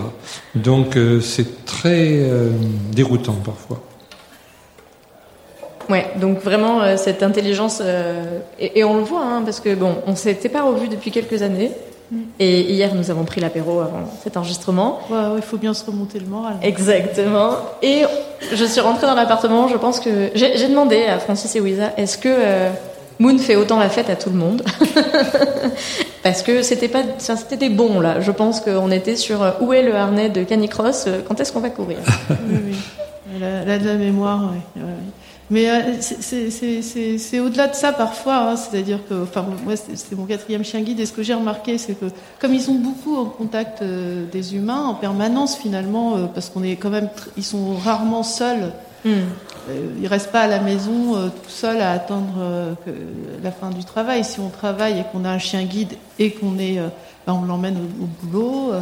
Donc, 0.55 0.97
euh, 0.97 1.21
c'est 1.21 1.65
très 1.65 2.21
euh, 2.21 2.51
déroutant 2.93 3.37
parfois. 3.45 3.83
Ouais, 5.89 6.07
donc 6.21 6.43
vraiment 6.43 6.83
euh, 6.83 6.97
cette 6.99 7.23
intelligence, 7.23 7.83
et, 8.61 8.85
on 8.85 8.97
le 8.99 9.03
voit, 9.03 9.25
hein, 9.25 9.43
parce 9.43 9.61
que 9.61 9.75
bon, 9.75 9.97
on 10.07 10.15
s'était 10.17 10.51
pas 10.51 10.63
revus 10.63 10.89
depuis 10.89 11.11
quelques 11.11 11.43
années. 11.43 11.71
Et 12.41 12.61
hier, 12.73 12.95
nous 12.95 13.11
avons 13.11 13.25
pris 13.25 13.41
l'apéro 13.41 13.81
avant 13.81 14.11
cet 14.23 14.37
enregistrement. 14.37 15.01
Ouais, 15.11 15.19
il 15.31 15.35
ouais, 15.35 15.43
faut 15.43 15.59
bien 15.59 15.75
se 15.75 15.85
remonter 15.85 16.19
le 16.19 16.27
moral. 16.27 16.57
Exactement. 16.63 17.57
Et 17.83 18.05
je 18.53 18.65
suis 18.65 18.81
rentrée 18.81 19.07
dans 19.07 19.15
l'appartement. 19.15 19.69
Je 19.69 19.77
pense 19.77 20.01
que 20.01 20.31
j'ai 20.35 20.69
demandé 20.69 21.05
à 21.05 21.19
Francis 21.19 21.55
et 21.57 21.61
Wiza 21.61 21.93
est-ce 21.97 22.17
que 22.17 22.29
euh, 22.31 22.71
Moon 23.19 23.37
fait 23.39 23.57
autant 23.57 23.79
la 23.79 23.91
fête 23.91 24.09
à 24.09 24.17
tout 24.17 24.31
le 24.31 24.37
monde? 24.37 24.63
Parce 26.23 26.43
que 26.43 26.63
c'était 26.63 26.89
pas, 26.89 27.03
c'était 27.19 27.57
des 27.57 27.69
bons 27.69 28.01
là. 28.01 28.21
Je 28.21 28.31
pense 28.31 28.61
qu'on 28.61 28.91
était 28.91 29.17
sur 29.17 29.43
euh, 29.43 29.51
où 29.61 29.73
est 29.73 29.83
le 29.83 29.95
harnais 29.95 30.31
de 30.31 30.45
Canicross 30.45 31.05
euh, 31.07 31.21
Quand 31.27 31.39
est-ce 31.41 31.53
qu'on 31.53 31.61
va 31.61 31.71
courir? 31.71 31.99
Oui, 32.31 32.59
oui. 32.71 32.77
Elle 33.37 33.71
a, 33.71 33.79
de 33.79 33.87
la 33.87 33.95
mémoire. 33.95 34.51
Oui. 34.53 34.83
Ouais. 34.83 34.89
Mais 35.51 35.71
euh, 35.71 35.97
c'est 36.01 37.41
au-delà 37.41 37.69
de 37.69 37.75
ça 37.75 37.93
parfois, 37.93 38.51
hein, 38.51 38.57
c'est-à-dire 38.57 39.01
que, 39.09 39.23
enfin, 39.23 39.47
moi 39.65 39.75
c'est 39.77 40.15
mon 40.15 40.27
quatrième 40.27 40.63
chien 40.63 40.83
guide 40.83 41.01
et 41.01 41.07
ce 41.07 41.13
que 41.13 41.23
j'ai 41.23 41.33
remarqué, 41.33 41.79
c'est 41.79 41.95
que 41.95 42.07
comme 42.39 42.53
ils 42.53 42.61
sont 42.61 42.75
beaucoup 42.75 43.17
en 43.17 43.25
contact 43.25 43.81
euh, 43.81 44.27
des 44.31 44.55
humains 44.55 44.85
en 44.85 44.95
permanence 44.95 45.57
finalement, 45.57 46.17
euh, 46.17 46.27
parce 46.27 46.51
qu'on 46.51 46.63
est 46.63 46.77
quand 46.77 46.91
même, 46.91 47.09
ils 47.39 47.45
sont 47.45 47.75
rarement 47.77 48.23
seuls. 48.23 48.73
Mm. 49.05 49.11
ils 50.03 50.09
restent 50.09 50.33
pas 50.33 50.41
à 50.41 50.47
la 50.49 50.59
maison 50.59 51.31
tout 51.31 51.51
seuls 51.51 51.81
à 51.81 51.93
attendre 51.93 52.75
que, 52.85 52.91
la 53.45 53.53
fin 53.53 53.71
du 53.71 53.85
travail. 53.85 54.25
Si 54.25 54.41
on 54.41 54.49
travaille 54.49 54.99
et 54.99 55.05
qu'on 55.13 55.25
a 55.25 55.31
un 55.31 55.39
chien 55.39 55.63
guide 55.63 55.93
et 56.19 56.33
qu'on 56.33 56.59
est, 56.59 56.81
ben, 57.25 57.35
on 57.35 57.43
l'emmène 57.43 57.77
au, 57.77 58.03
au, 58.03 58.09
boulot. 58.21 58.73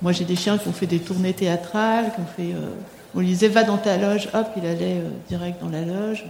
moi 0.00 0.12
j'ai 0.12 0.24
des 0.24 0.36
chiens 0.36 0.58
qui 0.58 0.68
ont 0.68 0.72
fait 0.72 0.86
des 0.86 1.00
tournées 1.00 1.32
théâtrales, 1.32 2.12
qui 2.14 2.20
ont 2.20 2.36
fait 2.36 2.54
on 3.16 3.20
lui 3.20 3.28
disait 3.28 3.48
va 3.48 3.64
dans 3.64 3.78
ta 3.78 3.96
loge, 3.96 4.28
hop, 4.34 4.46
il 4.56 4.66
allait 4.66 4.98
euh, 4.98 5.08
direct 5.28 5.60
dans 5.62 5.70
la 5.70 5.80
loge. 5.80 6.26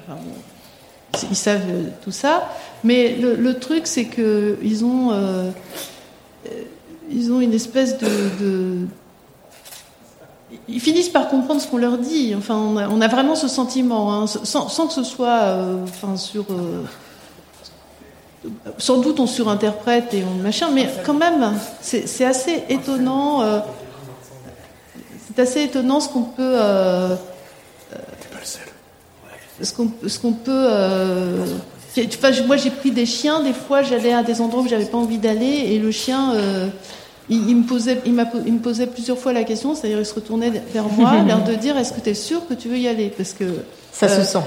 Ils 1.30 1.36
savent 1.36 1.68
euh, 1.68 1.88
tout 2.02 2.12
ça. 2.12 2.48
Mais 2.84 3.16
le, 3.16 3.58
truc, 3.58 3.86
c'est 3.86 4.04
que 4.04 4.56
ils 4.62 4.84
ont, 4.84 5.10
euh, 5.10 5.50
ils 7.10 7.32
ont 7.32 7.40
une 7.40 7.52
espèce 7.52 7.98
de, 7.98 8.86
ils 10.68 10.80
finissent 10.80 11.08
par 11.08 11.28
comprendre 11.28 11.60
ce 11.60 11.66
qu'on 11.66 11.78
leur 11.78 11.98
dit. 11.98 12.34
Enfin, 12.36 12.54
on 12.56 13.00
a, 13.00 13.08
vraiment 13.08 13.34
ce 13.34 13.48
sentiment, 13.48 14.14
hein, 14.14 14.26
sans, 14.26 14.86
que 14.86 14.92
ce 14.92 15.02
soit, 15.02 15.56
enfin, 15.82 16.16
sur. 16.16 16.44
sans 18.78 18.98
doute 18.98 19.18
on 19.18 19.26
surinterprète 19.26 20.14
et 20.14 20.22
on 20.22 20.40
machin, 20.40 20.68
mais 20.72 20.88
quand 21.04 21.14
même, 21.14 21.54
c'est 21.80 22.24
assez 22.24 22.62
étonnant 22.68 23.42
c'est 25.36 25.42
assez 25.42 25.62
étonnant 25.64 26.00
ce 26.00 26.08
qu'on 26.08 26.22
peut. 26.22 26.54
Euh, 26.56 27.14
ce 29.62 29.72
qu'on 29.72 29.90
ce 30.06 30.18
qu'on 30.18 30.32
peut. 30.32 30.50
Euh, 30.70 31.44
enfin, 31.98 32.30
moi, 32.46 32.56
j'ai 32.56 32.70
pris 32.70 32.90
des 32.90 33.06
chiens. 33.06 33.42
Des 33.42 33.52
fois, 33.52 33.82
j'allais 33.82 34.12
à 34.12 34.22
des 34.22 34.40
endroits 34.40 34.62
où 34.62 34.68
j'avais 34.68 34.86
pas 34.86 34.98
envie 34.98 35.18
d'aller, 35.18 35.64
et 35.66 35.78
le 35.78 35.90
chien, 35.90 36.32
euh, 36.34 36.68
il, 37.28 37.50
il, 37.50 37.56
me 37.56 37.64
posait, 37.64 38.00
il, 38.06 38.14
il, 38.46 38.52
me 38.54 38.58
posait 38.60 38.86
plusieurs 38.86 39.18
fois 39.18 39.32
la 39.32 39.44
question. 39.44 39.74
C'est-à-dire, 39.74 39.98
il 39.98 40.06
se 40.06 40.14
retournait 40.14 40.50
vers 40.72 40.88
moi, 40.88 41.22
l'air 41.26 41.44
de 41.44 41.54
dire 41.54 41.76
Est-ce 41.76 41.92
que 41.92 42.00
tu 42.00 42.10
es 42.10 42.14
sûr 42.14 42.46
que 42.48 42.54
tu 42.54 42.68
veux 42.68 42.78
y 42.78 42.88
aller? 42.88 43.12
Parce 43.14 43.32
que 43.34 43.44
ça 43.92 44.08
se 44.08 44.22
sent. 44.22 44.44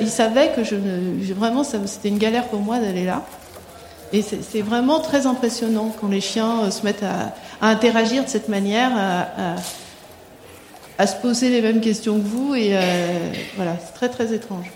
il 0.00 0.08
savait 0.08 0.52
que 0.56 0.64
je, 0.64 0.76
je 1.22 1.34
vraiment, 1.34 1.64
c'était 1.64 2.08
une 2.08 2.18
galère 2.18 2.48
pour 2.48 2.60
moi 2.60 2.78
d'aller 2.78 3.04
là. 3.04 3.22
Et 4.12 4.22
c'est 4.22 4.62
vraiment 4.62 5.00
très 5.00 5.26
impressionnant 5.26 5.94
quand 6.00 6.08
les 6.08 6.20
chiens 6.20 6.70
se 6.70 6.84
mettent 6.84 7.02
à, 7.02 7.34
à 7.60 7.68
interagir 7.68 8.24
de 8.24 8.28
cette 8.28 8.48
manière, 8.48 8.92
à, 8.94 9.22
à 9.22 9.56
à 10.98 11.06
se 11.06 11.16
poser 11.16 11.48
les 11.48 11.60
mêmes 11.60 11.80
questions 11.80 12.18
que 12.18 12.26
vous 12.26 12.54
et 12.54 12.76
euh, 12.76 12.80
voilà, 13.56 13.76
c'est 13.84 13.94
très 13.94 14.08
très 14.08 14.32
étrange. 14.32 14.70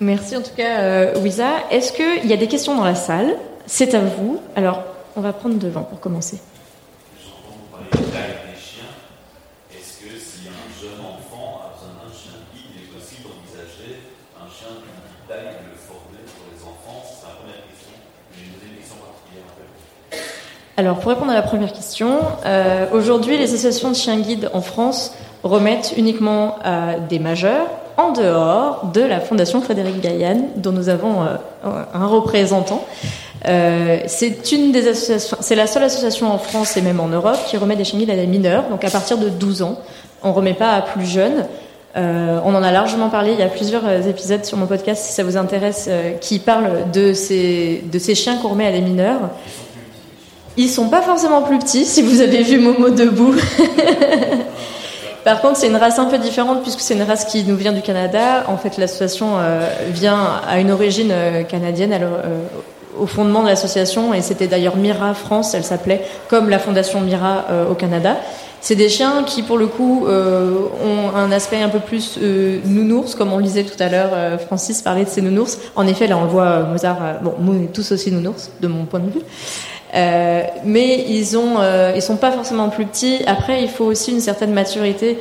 Merci 0.00 0.36
en 0.36 0.40
tout 0.40 0.54
cas, 0.56 0.80
euh, 0.80 1.18
Wiza. 1.20 1.50
Est-ce 1.70 1.92
qu'il 1.92 2.28
y 2.28 2.32
a 2.32 2.36
des 2.36 2.48
questions 2.48 2.74
dans 2.74 2.84
la 2.84 2.94
salle? 2.94 3.36
C'est 3.66 3.94
à 3.94 4.00
vous. 4.00 4.40
Alors, 4.56 4.82
on 5.14 5.20
va 5.20 5.32
prendre 5.34 5.56
devant 5.56 5.82
pour 5.82 6.00
commencer. 6.00 6.40
Alors, 20.80 20.96
pour 20.96 21.10
répondre 21.10 21.30
à 21.30 21.34
la 21.34 21.42
première 21.42 21.74
question, 21.74 22.20
euh, 22.46 22.86
aujourd'hui, 22.94 23.36
les 23.36 23.44
associations 23.44 23.90
de 23.90 23.94
chiens 23.94 24.18
guides 24.18 24.48
en 24.54 24.62
France 24.62 25.12
remettent 25.42 25.92
uniquement 25.98 26.56
à 26.64 26.94
des 26.98 27.18
majeurs 27.18 27.66
en 27.98 28.12
dehors 28.12 28.86
de 28.94 29.02
la 29.02 29.20
Fondation 29.20 29.60
Frédéric 29.60 30.00
Gaillan, 30.00 30.48
dont 30.56 30.72
nous 30.72 30.88
avons 30.88 31.20
euh, 31.20 31.82
un 31.92 32.06
représentant. 32.06 32.82
Euh, 33.46 33.98
c'est 34.06 35.54
la 35.54 35.66
seule 35.66 35.82
association 35.82 36.32
en 36.32 36.38
France 36.38 36.78
et 36.78 36.80
même 36.80 37.00
en 37.00 37.08
Europe 37.08 37.36
qui 37.46 37.58
remet 37.58 37.76
des 37.76 37.84
chiens 37.84 37.98
guides 37.98 38.08
à 38.08 38.16
des 38.16 38.26
mineurs, 38.26 38.64
donc 38.70 38.82
à 38.82 38.88
partir 38.88 39.18
de 39.18 39.28
12 39.28 39.60
ans. 39.60 39.78
On 40.22 40.32
remet 40.32 40.54
pas 40.54 40.70
à 40.70 40.80
plus 40.80 41.04
jeunes. 41.04 41.44
Euh, 41.96 42.38
on 42.44 42.54
en 42.54 42.62
a 42.62 42.70
largement 42.70 43.08
parlé. 43.08 43.32
Il 43.32 43.38
y 43.38 43.42
a 43.42 43.48
plusieurs 43.48 44.06
épisodes 44.06 44.44
sur 44.44 44.56
mon 44.56 44.66
podcast, 44.66 45.04
si 45.04 45.12
ça 45.12 45.24
vous 45.24 45.36
intéresse, 45.36 45.86
euh, 45.88 46.12
qui 46.12 46.38
parlent 46.38 46.90
de 46.92 47.12
ces 47.12 47.82
de 47.92 47.98
ces 47.98 48.14
chiens 48.14 48.36
qu'on 48.36 48.48
remet 48.48 48.66
à 48.66 48.72
des 48.72 48.80
mineurs. 48.80 49.30
Ils 50.56 50.68
sont 50.68 50.88
pas 50.88 51.02
forcément 51.02 51.42
plus 51.42 51.58
petits, 51.58 51.84
si 51.84 52.02
vous 52.02 52.20
avez 52.20 52.42
vu 52.42 52.58
Momo 52.58 52.90
debout. 52.90 53.34
Par 55.24 55.42
contre, 55.42 55.58
c'est 55.58 55.66
une 55.66 55.76
race 55.76 55.98
un 55.98 56.06
peu 56.06 56.18
différente 56.18 56.62
puisque 56.62 56.80
c'est 56.80 56.94
une 56.94 57.02
race 57.02 57.26
qui 57.26 57.44
nous 57.44 57.56
vient 57.56 57.72
du 57.72 57.82
Canada. 57.82 58.44
En 58.48 58.56
fait, 58.56 58.78
l'association 58.78 59.38
euh, 59.38 59.68
vient 59.88 60.40
à 60.48 60.58
une 60.60 60.70
origine 60.70 61.10
euh, 61.12 61.42
canadienne 61.42 61.92
alors, 61.92 62.14
euh, 62.24 62.42
au 62.98 63.06
fondement 63.06 63.42
de 63.42 63.48
l'association 63.48 64.14
et 64.14 64.22
c'était 64.22 64.46
d'ailleurs 64.46 64.76
Mira 64.76 65.14
France, 65.14 65.54
elle 65.54 65.64
s'appelait 65.64 66.02
comme 66.28 66.48
la 66.48 66.58
fondation 66.58 67.00
Mira 67.00 67.44
au 67.70 67.74
Canada. 67.74 68.16
C'est 68.60 68.74
des 68.74 68.90
chiens 68.90 69.22
qui, 69.24 69.42
pour 69.42 69.56
le 69.56 69.68
coup, 69.68 70.06
ont 70.06 71.16
un 71.16 71.32
aspect 71.32 71.62
un 71.62 71.70
peu 71.70 71.78
plus 71.78 72.18
nounours, 72.66 73.14
comme 73.14 73.32
on 73.32 73.38
le 73.38 73.44
disait 73.44 73.64
tout 73.64 73.82
à 73.82 73.88
l'heure. 73.88 74.10
Francis 74.46 74.82
parlait 74.82 75.04
de 75.04 75.08
ces 75.08 75.22
nounours. 75.22 75.56
En 75.76 75.86
effet, 75.86 76.08
là, 76.08 76.18
on 76.18 76.24
le 76.24 76.28
voit, 76.28 76.64
Mozart, 76.64 76.98
bon, 77.22 77.34
nous, 77.38 77.54
est 77.62 77.72
tous 77.72 77.90
aussi 77.92 78.12
nounours, 78.12 78.50
de 78.60 78.66
mon 78.66 78.84
point 78.84 79.00
de 79.00 79.10
vue. 79.10 79.22
Euh, 79.94 80.42
mais 80.64 81.04
ils 81.08 81.36
ont, 81.36 81.58
euh, 81.58 81.92
ils 81.96 82.02
sont 82.02 82.16
pas 82.16 82.30
forcément 82.30 82.68
plus 82.68 82.86
petits. 82.86 83.18
Après, 83.26 83.62
il 83.62 83.68
faut 83.68 83.84
aussi 83.84 84.12
une 84.12 84.20
certaine 84.20 84.52
maturité 84.52 85.18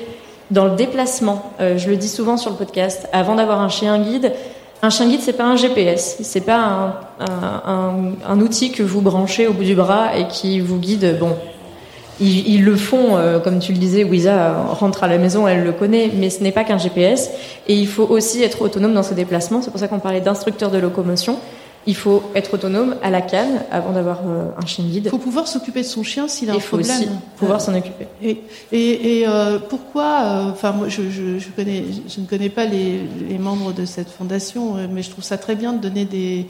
dans 0.51 0.65
le 0.65 0.76
déplacement. 0.76 1.51
Euh, 1.59 1.78
je 1.78 1.89
le 1.89 1.95
dis 1.95 2.07
souvent 2.07 2.38
sur 2.38 2.51
le 2.51 2.55
podcast. 2.55 3.07
Avant 3.13 3.36
d'avoir 3.36 3.61
un 3.61 3.70
chien 3.70 3.99
guide, 3.99 4.34
un 4.82 4.89
chien 4.89 5.07
guide 5.07 5.22
c'est 5.22 5.34
pas 5.34 5.45
un 5.45 5.55
GPS, 5.55 6.17
c'est 6.22 6.41
pas 6.41 6.57
un, 6.57 6.93
un, 7.20 7.93
un, 8.28 8.39
outil 8.39 8.72
que 8.72 8.82
vous 8.82 9.01
branchez 9.01 9.47
au 9.47 9.53
bout 9.53 9.63
du 9.63 9.76
bras 9.76 10.17
et 10.17 10.28
qui 10.28 10.59
vous 10.59 10.78
guide. 10.78 11.17
Bon, 11.20 11.36
ils, 12.22 12.63
le 12.63 12.76
font, 12.76 13.15
euh, 13.15 13.39
comme 13.39 13.59
tu 13.59 13.72
le 13.72 13.78
disais, 13.78 14.03
Wiza 14.03 14.53
rentre 14.74 15.05
à 15.05 15.07
la 15.07 15.17
maison, 15.17 15.47
elle 15.47 15.63
le 15.63 15.72
connaît, 15.72 16.11
mais 16.13 16.30
ce 16.30 16.43
n'est 16.43 16.51
pas 16.51 16.65
qu'un 16.65 16.78
GPS. 16.78 17.32
Et 17.67 17.76
il 17.76 17.88
faut 17.88 18.03
aussi 18.03 18.43
être 18.43 18.61
autonome 18.61 18.93
dans 18.93 19.03
ses 19.03 19.15
déplacements. 19.15 19.61
C'est 19.61 19.72
pour 19.72 19.80
ça 19.80 19.88
qu'on 19.88 19.99
parlait 19.99 20.20
d'instructeur 20.20 20.70
de 20.70 20.78
locomotion. 20.80 21.38
Il 21.88 21.95
faut 21.95 22.23
être 22.36 22.53
autonome 22.53 22.95
à 23.01 23.09
la 23.09 23.21
canne 23.21 23.63
avant 23.71 23.91
d'avoir 23.93 24.19
euh, 24.27 24.49
un 24.57 24.65
chien 24.65 24.86
guide. 24.86 25.05
Il 25.05 25.09
faut 25.09 25.17
pouvoir 25.17 25.47
s'occuper 25.47 25.82
de 25.82 25.88
son 25.88 26.03
chien 26.03 26.27
s'il 26.27 26.49
a 26.49 26.53
un 26.53 26.59
problème. 26.59 26.97
Il 27.01 27.05
faut 27.05 27.11
aussi 27.11 27.19
pouvoir 27.38 27.61
s'en 27.61 27.73
occuper. 27.73 28.07
Et, 28.21 28.41
et, 28.71 29.27
euh, 29.27 29.59
pourquoi 29.59 30.49
Enfin, 30.51 30.71
moi, 30.71 30.89
je, 30.89 31.09
je, 31.09 31.39
je, 31.39 31.49
connais, 31.49 31.86
je 32.07 32.19
ne 32.19 32.25
connais 32.25 32.49
pas 32.49 32.65
les, 32.65 33.01
les, 33.27 33.38
membres 33.38 33.73
de 33.73 33.86
cette 33.86 34.09
fondation, 34.09 34.75
mais 34.91 35.01
je 35.01 35.09
trouve 35.09 35.23
ça 35.23 35.38
très 35.38 35.55
bien 35.55 35.73
de 35.73 35.80
donner 35.80 36.05
des, 36.05 36.47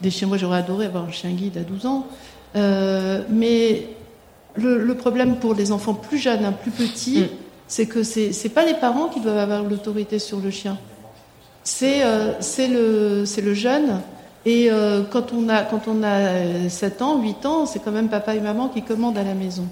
des 0.00 0.10
chiens. 0.10 0.28
Moi, 0.28 0.36
j'aurais 0.36 0.58
adoré 0.58 0.86
avoir 0.86 1.04
un 1.04 1.12
chien 1.12 1.30
guide 1.30 1.58
à 1.58 1.62
12 1.62 1.86
ans. 1.86 2.06
mais 2.54 3.86
le, 4.56 4.94
problème 4.94 5.36
pour 5.36 5.54
les 5.54 5.72
enfants 5.72 5.94
plus 5.94 6.18
jeunes, 6.18 6.44
hein, 6.44 6.52
plus 6.52 6.70
petits, 6.70 7.20
mm. 7.20 7.28
c'est 7.66 7.86
que 7.86 8.02
c'est 8.02 8.30
n'est 8.44 8.50
pas 8.50 8.64
les 8.64 8.74
parents 8.74 9.08
qui 9.08 9.20
doivent 9.20 9.38
avoir 9.38 9.62
l'autorité 9.62 10.18
sur 10.18 10.38
le 10.38 10.50
chien. 10.50 10.78
C'est 11.64 12.04
euh, 12.04 12.32
le, 12.58 13.24
le 13.40 13.54
jeune. 13.54 14.00
Et 14.44 14.70
euh, 14.70 15.02
quand, 15.08 15.32
on 15.32 15.48
a, 15.48 15.62
quand 15.62 15.82
on 15.86 16.02
a 16.02 16.68
7 16.68 17.02
ans, 17.02 17.22
8 17.22 17.46
ans, 17.46 17.66
c'est 17.66 17.78
quand 17.78 17.92
même 17.92 18.08
papa 18.08 18.34
et 18.34 18.40
maman 18.40 18.68
qui 18.68 18.82
commandent 18.82 19.18
à 19.18 19.22
la 19.22 19.34
maison. 19.34 19.66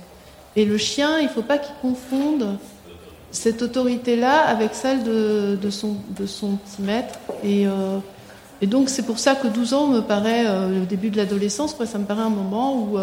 Et 0.56 0.64
le 0.64 0.78
chien, 0.78 1.18
il 1.18 1.24
ne 1.24 1.28
faut 1.28 1.42
pas 1.42 1.58
qu'il 1.58 1.74
confonde 1.82 2.56
cette 3.32 3.62
autorité-là 3.62 4.40
avec 4.40 4.74
celle 4.74 5.04
de, 5.04 5.58
de, 5.60 5.70
son, 5.70 5.96
de 6.18 6.26
son 6.26 6.56
petit 6.56 6.82
maître. 6.82 7.18
Et, 7.44 7.66
euh, 7.66 7.98
et 8.60 8.66
donc 8.66 8.88
c'est 8.88 9.04
pour 9.04 9.18
ça 9.18 9.34
que 9.34 9.48
12 9.48 9.74
ans 9.74 9.86
me 9.86 10.00
paraît, 10.00 10.44
le 10.44 10.84
début 10.86 11.10
de 11.10 11.16
l'adolescence, 11.16 11.76
ça 11.84 11.98
me 11.98 12.04
paraît 12.04 12.22
un 12.22 12.30
moment 12.30 12.76
où 12.76 12.98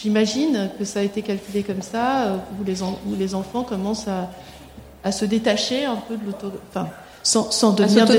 J'imagine 0.00 0.70
que 0.78 0.84
ça 0.86 1.00
a 1.00 1.02
été 1.02 1.20
calculé 1.20 1.62
comme 1.62 1.82
ça, 1.82 2.22
euh, 2.22 2.36
où 2.58 2.64
les, 2.64 2.82
où 2.82 3.14
les 3.18 3.34
enfants 3.34 3.64
commencent 3.64 4.08
à, 4.08 4.30
à, 5.04 5.12
se 5.12 5.26
détacher 5.26 5.84
un 5.84 5.96
peu 5.96 6.16
de 6.16 6.24
l'auto... 6.24 6.50
Enfin, 6.70 6.88
sans, 7.22 7.50
sans 7.50 7.72
devenir 7.72 8.06
des 8.06 8.18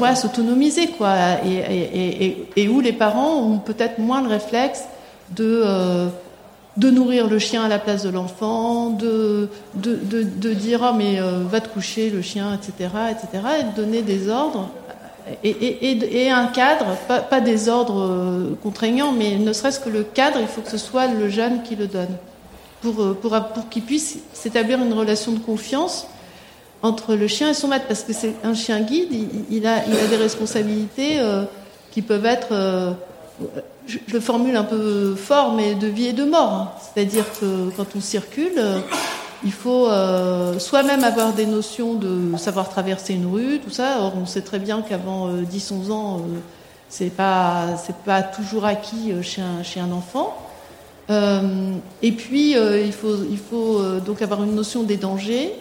ouais, 0.00 0.16
s'autonomiser 0.16 0.88
quoi. 0.88 1.14
Et, 1.44 1.54
et, 1.54 2.24
et, 2.26 2.48
et, 2.56 2.68
où 2.68 2.80
les 2.80 2.92
parents 2.92 3.36
ont 3.36 3.58
peut-être 3.58 3.98
moins 3.98 4.22
le 4.22 4.28
réflexe 4.28 4.82
de 5.30 5.62
euh, 5.64 6.08
de 6.76 6.90
nourrir 6.90 7.28
le 7.28 7.38
chien 7.38 7.62
à 7.62 7.68
la 7.68 7.78
place 7.78 8.02
de 8.02 8.10
l'enfant 8.10 8.90
de 8.90 9.48
de, 9.74 9.94
de, 9.94 10.22
de 10.22 10.54
dire 10.54 10.80
oh 10.82 10.94
mais 10.96 11.20
euh, 11.20 11.42
va 11.48 11.60
te 11.60 11.68
coucher 11.68 12.10
le 12.10 12.22
chien 12.22 12.54
etc 12.54 12.90
etc 13.10 13.44
et 13.60 13.64
de 13.64 13.76
donner 13.76 14.02
des 14.02 14.28
ordres 14.28 14.68
et, 15.44 16.30
un 16.30 16.46
cadre, 16.46 16.96
pas, 17.06 17.40
des 17.40 17.68
ordres 17.68 18.02
euh, 18.02 18.58
contraignants, 18.60 19.12
mais 19.12 19.36
ne 19.36 19.52
serait-ce 19.52 19.78
que 19.78 19.88
le 19.88 20.02
cadre, 20.02 20.38
il 20.40 20.48
faut 20.48 20.62
que 20.62 20.68
ce 20.68 20.78
soit 20.78 21.06
le 21.06 21.28
jeune 21.28 21.62
qui 21.62 21.76
le 21.76 21.86
donne, 21.86 22.16
pour, 22.80 23.16
pour, 23.16 23.40
pour 23.54 23.68
qu'il 23.68 23.82
puisse 23.82 24.18
s'établir 24.32 24.82
une 24.82 24.92
relation 24.92 25.30
de 25.30 25.38
confiance 25.38 26.08
entre 26.82 27.14
le 27.14 27.26
chien 27.28 27.50
et 27.50 27.54
son 27.54 27.68
maître, 27.68 27.86
parce 27.86 28.02
que 28.02 28.12
c'est 28.12 28.34
un 28.44 28.54
chien 28.54 28.80
guide, 28.80 29.08
il, 29.50 29.66
a, 29.66 29.80
des 29.80 30.16
responsabilités 30.16 31.20
euh, 31.20 31.44
qui 31.90 32.02
peuvent 32.02 32.26
être, 32.26 32.96
je, 33.86 33.98
le 34.12 34.20
formule 34.20 34.56
un 34.56 34.64
peu 34.64 35.14
fort, 35.14 35.54
mais 35.54 35.74
de 35.74 35.86
vie 35.86 36.08
et 36.08 36.12
de 36.12 36.24
mort. 36.24 36.80
C'est-à-dire 36.94 37.24
que 37.40 37.70
quand 37.76 37.86
on 37.96 38.00
circule, 38.00 38.60
il 39.44 39.52
faut 39.52 39.88
euh, 39.88 40.58
soi-même 40.58 41.02
avoir 41.02 41.32
des 41.32 41.46
notions 41.46 41.94
de 41.94 42.36
savoir 42.36 42.68
traverser 42.68 43.14
une 43.14 43.26
rue, 43.26 43.58
tout 43.58 43.70
ça. 43.70 44.00
Or, 44.00 44.12
on 44.16 44.26
sait 44.26 44.42
très 44.42 44.58
bien 44.58 44.82
qu'avant 44.82 45.30
10-11 45.32 45.88
euh, 45.88 45.92
ans, 45.92 46.18
euh, 46.18 46.38
c'est 46.88 47.10
pas 47.10 47.66
pas 48.04 48.22
toujours 48.22 48.64
acquis 48.66 49.12
chez 49.22 49.42
un, 49.42 49.62
chez 49.62 49.80
un 49.80 49.90
enfant. 49.92 50.36
et 51.10 52.12
puis, 52.12 52.52
il 52.52 52.92
faut 52.92 53.16
il 53.30 53.38
faut 53.38 53.82
donc 54.04 54.22
avoir 54.22 54.42
une 54.44 54.54
notion 54.54 54.82
des 54.82 54.96
dangers, 54.96 55.54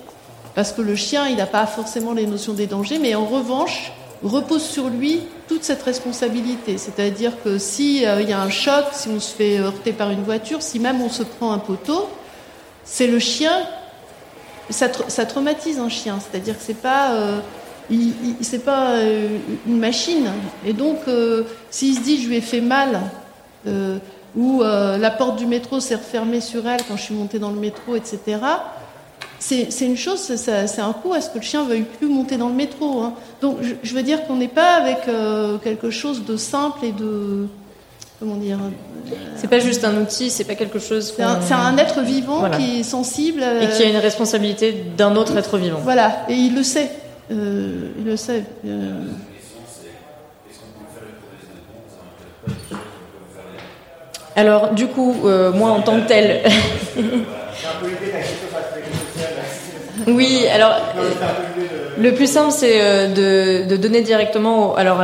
parce 0.56 0.72
que 0.74 0.82
le 0.82 0.96
chien, 0.96 1.28
il 1.28 1.38
n'a 1.38 1.46
pas 1.46 1.66
forcément 1.66 2.14
les 2.14 2.26
notions 2.26 2.54
des 2.54 2.68
dangers, 2.68 3.00
mais 3.00 3.16
en 3.16 3.26
revanche, 3.26 3.92
repose 4.24 4.64
sur 4.64 4.90
lui 4.90 5.22
toute 5.48 5.64
cette 5.64 5.82
responsabilité. 5.84 6.78
C'est-à-dire 6.78 7.34
que 7.44 7.58
si 7.58 7.98
il 7.98 8.30
y 8.30 8.34
a 8.34 8.42
un 8.42 8.50
choc, 8.50 8.86
si 8.92 9.10
on 9.10 9.20
se 9.20 9.34
fait 9.34 9.60
heurter 9.60 9.94
par 9.94 10.12
une 10.12 10.24
voiture, 10.24 10.62
si 10.62 10.80
même 10.80 11.02
on 11.02 11.10
se 11.10 11.24
prend 11.24 11.52
un 11.52 11.60
poteau, 11.60 12.08
c'est 12.84 13.08
le 13.08 13.20
chien. 13.20 13.54
Ça, 14.70 14.88
traumatise 15.26 15.80
un 15.80 15.90
chien, 15.90 16.20
c'est-à-dire 16.20 16.58
que 16.58 16.64
c'est 16.64 16.82
pas, 16.82 17.12
euh, 17.12 17.40
pas 18.64 18.92
euh, 18.92 19.38
une 19.68 19.80
machine. 19.80 20.30
Et 20.66 20.72
donc, 20.72 21.00
euh, 21.08 21.44
s'il 21.70 21.96
se 21.96 22.02
dit 22.02 22.22
je 22.22 22.30
lui 22.30 22.38
ai 22.38 22.42
fait 22.42 22.62
mal, 22.62 23.02
ou 24.36 24.64
la 24.64 25.12
porte 25.12 25.38
du 25.38 25.46
métro 25.46 25.80
s'est 25.80 25.96
refermée 25.96 26.42
sur 26.42 26.68
elle 26.68 26.82
quand 26.88 26.96
je 26.96 27.04
suis 27.04 27.14
montée 27.14 27.38
dans 27.38 27.52
le 27.52 27.60
métro, 27.60 27.96
etc. 27.96 28.38
C'est 29.44 29.86
une 29.86 29.98
chose, 29.98 30.20
c'est 30.20 30.82
un 30.82 30.94
coup 30.94 31.14
à 31.14 31.20
ce 31.20 31.30
que 31.30 31.40
le 31.40 31.44
chien 31.44 31.66
veuille 31.66 31.82
plus 31.84 32.08
monter 32.08 32.38
dans 32.38 32.48
le 32.48 32.56
métro. 32.56 33.02
Hein. 33.02 33.14
Donc, 33.42 33.58
je, 33.62 33.74
je, 33.82 33.94
veux 33.94 34.04
dire 34.04 34.26
qu'on 34.26 34.36
n'est 34.36 34.48
pas 34.48 34.76
avec 34.76 35.00
quelque 35.64 35.90
chose 35.90 36.24
de 36.26 36.38
simple 36.38 36.86
et 36.86 36.92
de 36.92 37.48
comment 38.20 38.36
dire 38.36 38.60
c'est 39.36 39.50
pas 39.50 39.60
juste 39.60 39.84
un 39.84 39.96
outil, 39.98 40.30
c'est 40.30 40.44
pas 40.44 40.56
quelque 40.56 40.80
chose. 40.80 41.14
C'est 41.16 41.54
un, 41.54 41.78
être 41.78 42.02
vivant 42.02 42.50
qui 42.52 42.80
est 42.80 42.84
sensible. 42.84 43.44
Et 43.62 43.68
qui 43.68 43.84
a 43.84 43.88
une 43.88 43.98
responsabilité 43.98 44.76
d'un 44.98 45.16
autre 45.16 45.38
être 45.38 45.58
vivant. 45.58 45.80
Voilà, 45.84 46.26
et 46.30 46.34
il 46.34 46.56
le 46.56 46.64
sait. 46.64 46.92
Euh, 47.32 47.90
il 47.98 48.06
le 48.06 48.18
sait. 48.18 48.44
Euh... 48.66 49.04
Alors, 54.36 54.74
du 54.74 54.88
coup, 54.88 55.16
euh, 55.26 55.52
moi 55.52 55.72
en 55.72 55.82
tant 55.82 56.00
que 56.02 56.08
tel. 56.08 56.42
oui, 60.08 60.46
alors. 60.48 60.76
Le 61.98 62.14
plus 62.14 62.28
simple, 62.28 62.52
c'est 62.52 62.82
euh, 62.82 63.66
de, 63.66 63.76
donner 63.76 64.02
directement 64.02 64.76
alors 64.76 65.04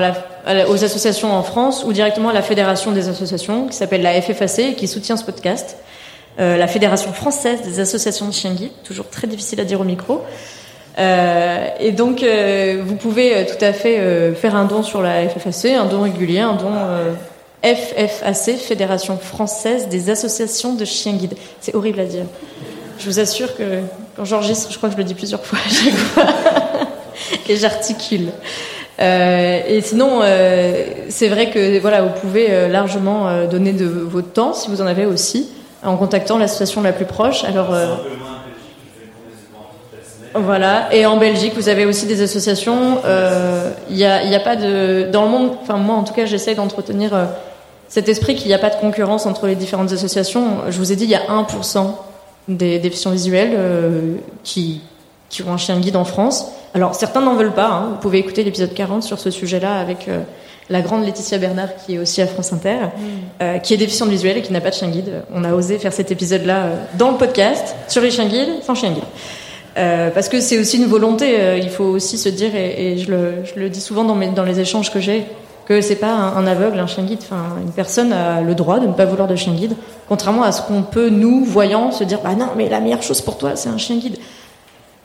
aux 0.70 0.84
associations 0.84 1.32
en 1.32 1.44
France 1.44 1.84
ou 1.86 1.94
directement 1.94 2.30
à 2.30 2.34
la 2.34 2.42
fédération 2.42 2.92
des 2.92 3.10
associations 3.10 3.68
qui 3.68 3.76
s'appelle 3.76 4.02
la 4.02 4.20
FFAC 4.22 4.60
et 4.60 4.74
qui 4.74 4.88
soutient 4.88 5.18
ce 5.18 5.26
podcast. 5.26 5.78
Euh, 6.40 6.58
la 6.58 6.68
Fédération 6.68 7.12
française 7.14 7.62
des 7.62 7.80
associations 7.80 8.28
de 8.28 8.34
chiens 8.34 8.54
guides, 8.54 8.72
toujours 8.84 9.10
très 9.10 9.28
difficile 9.28 9.60
à 9.60 9.64
dire 9.64 9.82
au 9.82 9.84
micro. 9.84 10.22
Euh, 10.98 11.68
et 11.80 11.92
donc, 11.92 12.24
vous 12.24 12.96
pouvez 12.96 13.46
tout 13.46 13.64
à 13.64 13.74
fait 13.74 14.34
faire 14.36 14.56
un 14.56 14.66
don 14.66 14.82
sur 14.82 15.02
la 15.02 15.28
FFAC, 15.28 15.74
un 15.74 15.86
don 15.86 16.02
régulier, 16.02 16.40
un 16.40 16.54
don 16.54 16.72
FFAC, 17.64 18.58
Fédération 18.58 19.18
française 19.18 19.88
des 19.90 20.10
associations 20.10 20.74
de 20.74 20.86
chiens 20.86 21.14
guides. 21.14 21.36
C'est 21.60 21.76
horrible 21.76 22.00
à 22.00 22.06
dire. 22.06 22.26
Je 22.98 23.06
vous 23.06 23.20
assure 23.20 23.56
que 23.56 23.82
j'enregistre, 24.24 24.72
je 24.72 24.78
crois 24.78 24.90
que 24.90 24.94
je 24.94 24.98
le 24.98 25.04
dis 25.04 25.14
plusieurs 25.14 25.44
fois 25.44 25.60
à 25.66 25.70
chaque 25.70 26.28
et 27.50 27.56
j'articule. 27.56 28.30
Euh, 29.00 29.62
et 29.68 29.82
sinon, 29.82 30.22
euh, 30.22 30.86
c'est 31.10 31.28
vrai 31.28 31.50
que 31.50 31.80
voilà, 31.80 32.02
vous 32.02 32.20
pouvez 32.20 32.48
euh, 32.50 32.68
largement 32.68 33.28
euh, 33.28 33.46
donner 33.46 33.74
de 33.74 33.86
votre 33.86 34.32
temps, 34.32 34.54
si 34.54 34.70
vous 34.70 34.82
en 34.82 34.88
avez 34.88 35.06
aussi, 35.06 35.50
en 35.84 35.98
contactant 35.98 36.38
l'association 36.38 36.82
la 36.82 36.94
plus 36.94 37.06
proche. 37.06 37.44
Alors, 37.44 37.76
voilà. 40.34 40.90
Et 40.92 41.06
en 41.06 41.18
Belgique, 41.18 41.54
vous 41.56 41.70
avez 41.70 41.86
aussi 41.86 42.06
des 42.06 42.22
associations. 42.22 43.00
Il 43.90 43.96
n'y 43.96 44.06
a, 44.06 44.24
y 44.24 44.36
a, 44.36 44.40
pas 44.40 44.56
de 44.56 45.08
dans 45.12 45.24
le 45.24 45.30
monde. 45.30 45.52
Enfin, 45.62 45.78
moi, 45.78 45.96
en 45.96 46.04
tout 46.04 46.14
cas, 46.14 46.26
j'essaie 46.26 46.56
d'entretenir 46.56 47.12
cet 47.88 48.10
esprit 48.10 48.36
qu'il 48.36 48.48
n'y 48.48 48.54
a 48.54 48.60
pas 48.60 48.70
de 48.70 48.76
concurrence 48.76 49.26
entre 49.26 49.48
les 49.48 49.56
différentes 49.56 49.94
associations. 49.94 50.58
Je 50.70 50.78
vous 50.78 50.92
ai 50.92 50.96
dit, 50.96 51.06
il 51.06 51.12
y 51.12 51.16
a 51.16 51.22
1% 51.22 51.94
des 52.48 52.80
déficients 52.80 53.12
visuels 53.12 53.58
qui 54.44 54.82
qui 55.30 55.44
ont 55.44 55.52
un 55.52 55.58
chien 55.58 55.80
guide 55.80 55.96
en 55.96 56.06
France. 56.06 56.48
Alors 56.74 56.96
certains 56.96 57.22
n'en 57.22 57.36
veulent 57.36 57.54
pas, 57.54 57.68
hein. 57.68 57.90
vous 57.92 57.98
pouvez 57.98 58.20
écouter 58.20 58.44
l'épisode 58.44 58.74
40 58.74 59.04
sur 59.04 59.20
ce 59.20 59.32
sujet-là 59.32 59.80
avec 59.80 60.08
euh, 60.08 60.22
la 60.70 60.82
grande 60.82 61.06
Laetitia 61.06 61.38
Bernard 61.38 61.70
qui 61.86 61.96
est 61.96 62.00
aussi 62.00 62.22
à 62.22 62.28
France 62.28 62.54
Inter, 62.54 62.76
mm. 62.76 63.00
euh, 63.42 63.58
qui 63.58 63.74
est 63.74 63.78
déficiente 63.78 64.10
visuelle 64.10 64.38
et 64.38 64.42
qui 64.42 64.54
n'a 64.54 64.62
pas 64.62 64.70
de 64.70 64.76
chien 64.76 64.90
guide. 64.90 65.24
On 65.34 65.44
a 65.44 65.54
osé 65.54 65.78
faire 65.80 65.94
cet 65.94 66.12
épisode-là 66.12 66.66
euh, 66.66 66.76
dans 66.98 67.12
le 67.12 67.18
podcast 67.18 67.76
sur 67.88 68.02
les 68.02 68.12
chiens 68.12 68.28
guides, 68.28 68.64
sans 68.64 68.76
chien 68.76 68.92
guide. 68.92 69.04
parce 70.14 70.30
que 70.30 70.40
c'est 70.40 70.58
aussi 70.58 70.78
une 70.78 70.88
volonté, 70.88 71.60
il 71.62 71.70
faut 71.70 71.84
aussi 71.84 72.18
se 72.18 72.30
dire, 72.30 72.56
et, 72.56 72.98
je, 72.98 73.12
le, 73.12 73.34
je, 73.44 73.60
le, 73.60 73.70
dis 73.70 73.82
souvent 73.82 74.04
dans, 74.04 74.16
mes, 74.16 74.30
dans 74.30 74.44
les 74.44 74.60
échanges 74.60 74.92
que 74.92 75.00
j'ai, 75.00 75.24
que 75.68 75.82
c'est 75.82 75.98
pas 75.98 76.12
un, 76.12 76.38
un, 76.38 76.48
aveugle, 76.48 76.80
un 76.80 76.88
chien 76.88 77.04
guide. 77.04 77.20
Enfin, 77.22 77.44
une 77.62 77.72
personne 77.72 78.14
a 78.14 78.42
le 78.42 78.56
droit 78.56 78.80
de 78.80 78.88
ne 78.88 78.94
pas 78.94 79.06
vouloir 79.06 79.28
de 79.28 79.36
chien 79.36 79.54
guide, 79.54 79.76
contrairement 80.08 80.44
à 80.44 80.52
ce 80.52 80.62
qu'on 80.62 80.82
peut 80.82 81.10
nous, 81.10 81.44
voyants, 81.44 81.92
se 81.92 82.06
dire, 82.06 82.20
bah 82.24 82.36
non, 82.36 82.50
mais 82.56 82.70
la 82.70 82.80
meilleure 82.80 83.04
chose 83.04 83.22
pour 83.22 83.38
toi, 83.38 83.56
c'est 83.56 83.70
un 83.70 83.78
chien 83.78 83.98
guide. 83.98 84.18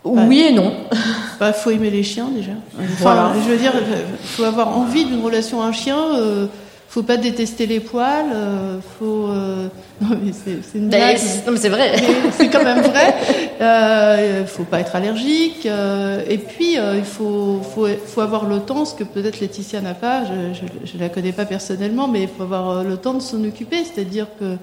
Oui 0.04 0.40
et 0.40 0.52
non. 0.52 0.72
Il 0.92 0.98
bah, 1.40 1.52
faut 1.52 1.70
aimer 1.70 1.90
les 1.90 2.02
chiens 2.02 2.28
déjà. 2.34 2.52
Enfin, 2.94 3.32
je 3.44 3.50
veux 3.50 3.56
dire, 3.56 3.72
il 3.74 4.26
faut 4.26 4.44
avoir 4.44 4.76
envie 4.76 5.04
d'une 5.04 5.22
relation 5.22 5.62
à 5.62 5.66
un 5.66 5.72
chien. 5.72 5.98
Euh, 6.16 6.46
faut 6.92 7.02
pas 7.02 7.16
détester 7.16 7.64
les 7.64 7.80
poils. 7.80 8.26
Euh, 8.34 8.78
faut. 8.98 9.26
Euh, 9.28 9.68
non 10.02 10.10
mais 10.22 10.32
c'est 10.32 10.78
une 10.78 10.90
blague. 10.90 11.18
Non 11.46 11.52
mais 11.52 11.56
c'est 11.56 11.70
vrai. 11.70 11.96
C'est 12.32 12.50
quand 12.50 12.62
même 12.62 12.82
vrai. 12.82 13.14
Euh, 13.62 14.44
faut 14.44 14.64
pas 14.64 14.80
être 14.80 14.94
allergique. 14.94 15.64
Euh, 15.64 16.22
et 16.28 16.36
puis 16.36 16.74
il 16.74 17.04
faut, 17.04 17.62
faut 17.62 17.86
faut 18.06 18.20
avoir 18.20 18.46
le 18.46 18.60
temps, 18.60 18.84
ce 18.84 18.94
que 18.94 19.04
peut-être 19.04 19.40
Laetitia 19.40 19.80
n'a 19.80 19.94
pas. 19.94 20.24
Je, 20.24 20.52
je, 20.52 20.92
je, 20.92 20.98
la 20.98 21.08
connais 21.08 21.32
pas 21.32 21.46
personnellement, 21.46 22.08
mais 22.08 22.24
il 22.24 22.28
faut 22.28 22.42
avoir 22.42 22.84
le 22.84 22.98
temps 22.98 23.14
de 23.14 23.20
s'en 23.20 23.42
occuper. 23.42 23.84
C'est-à-dire 23.84 24.26
que 24.38 24.58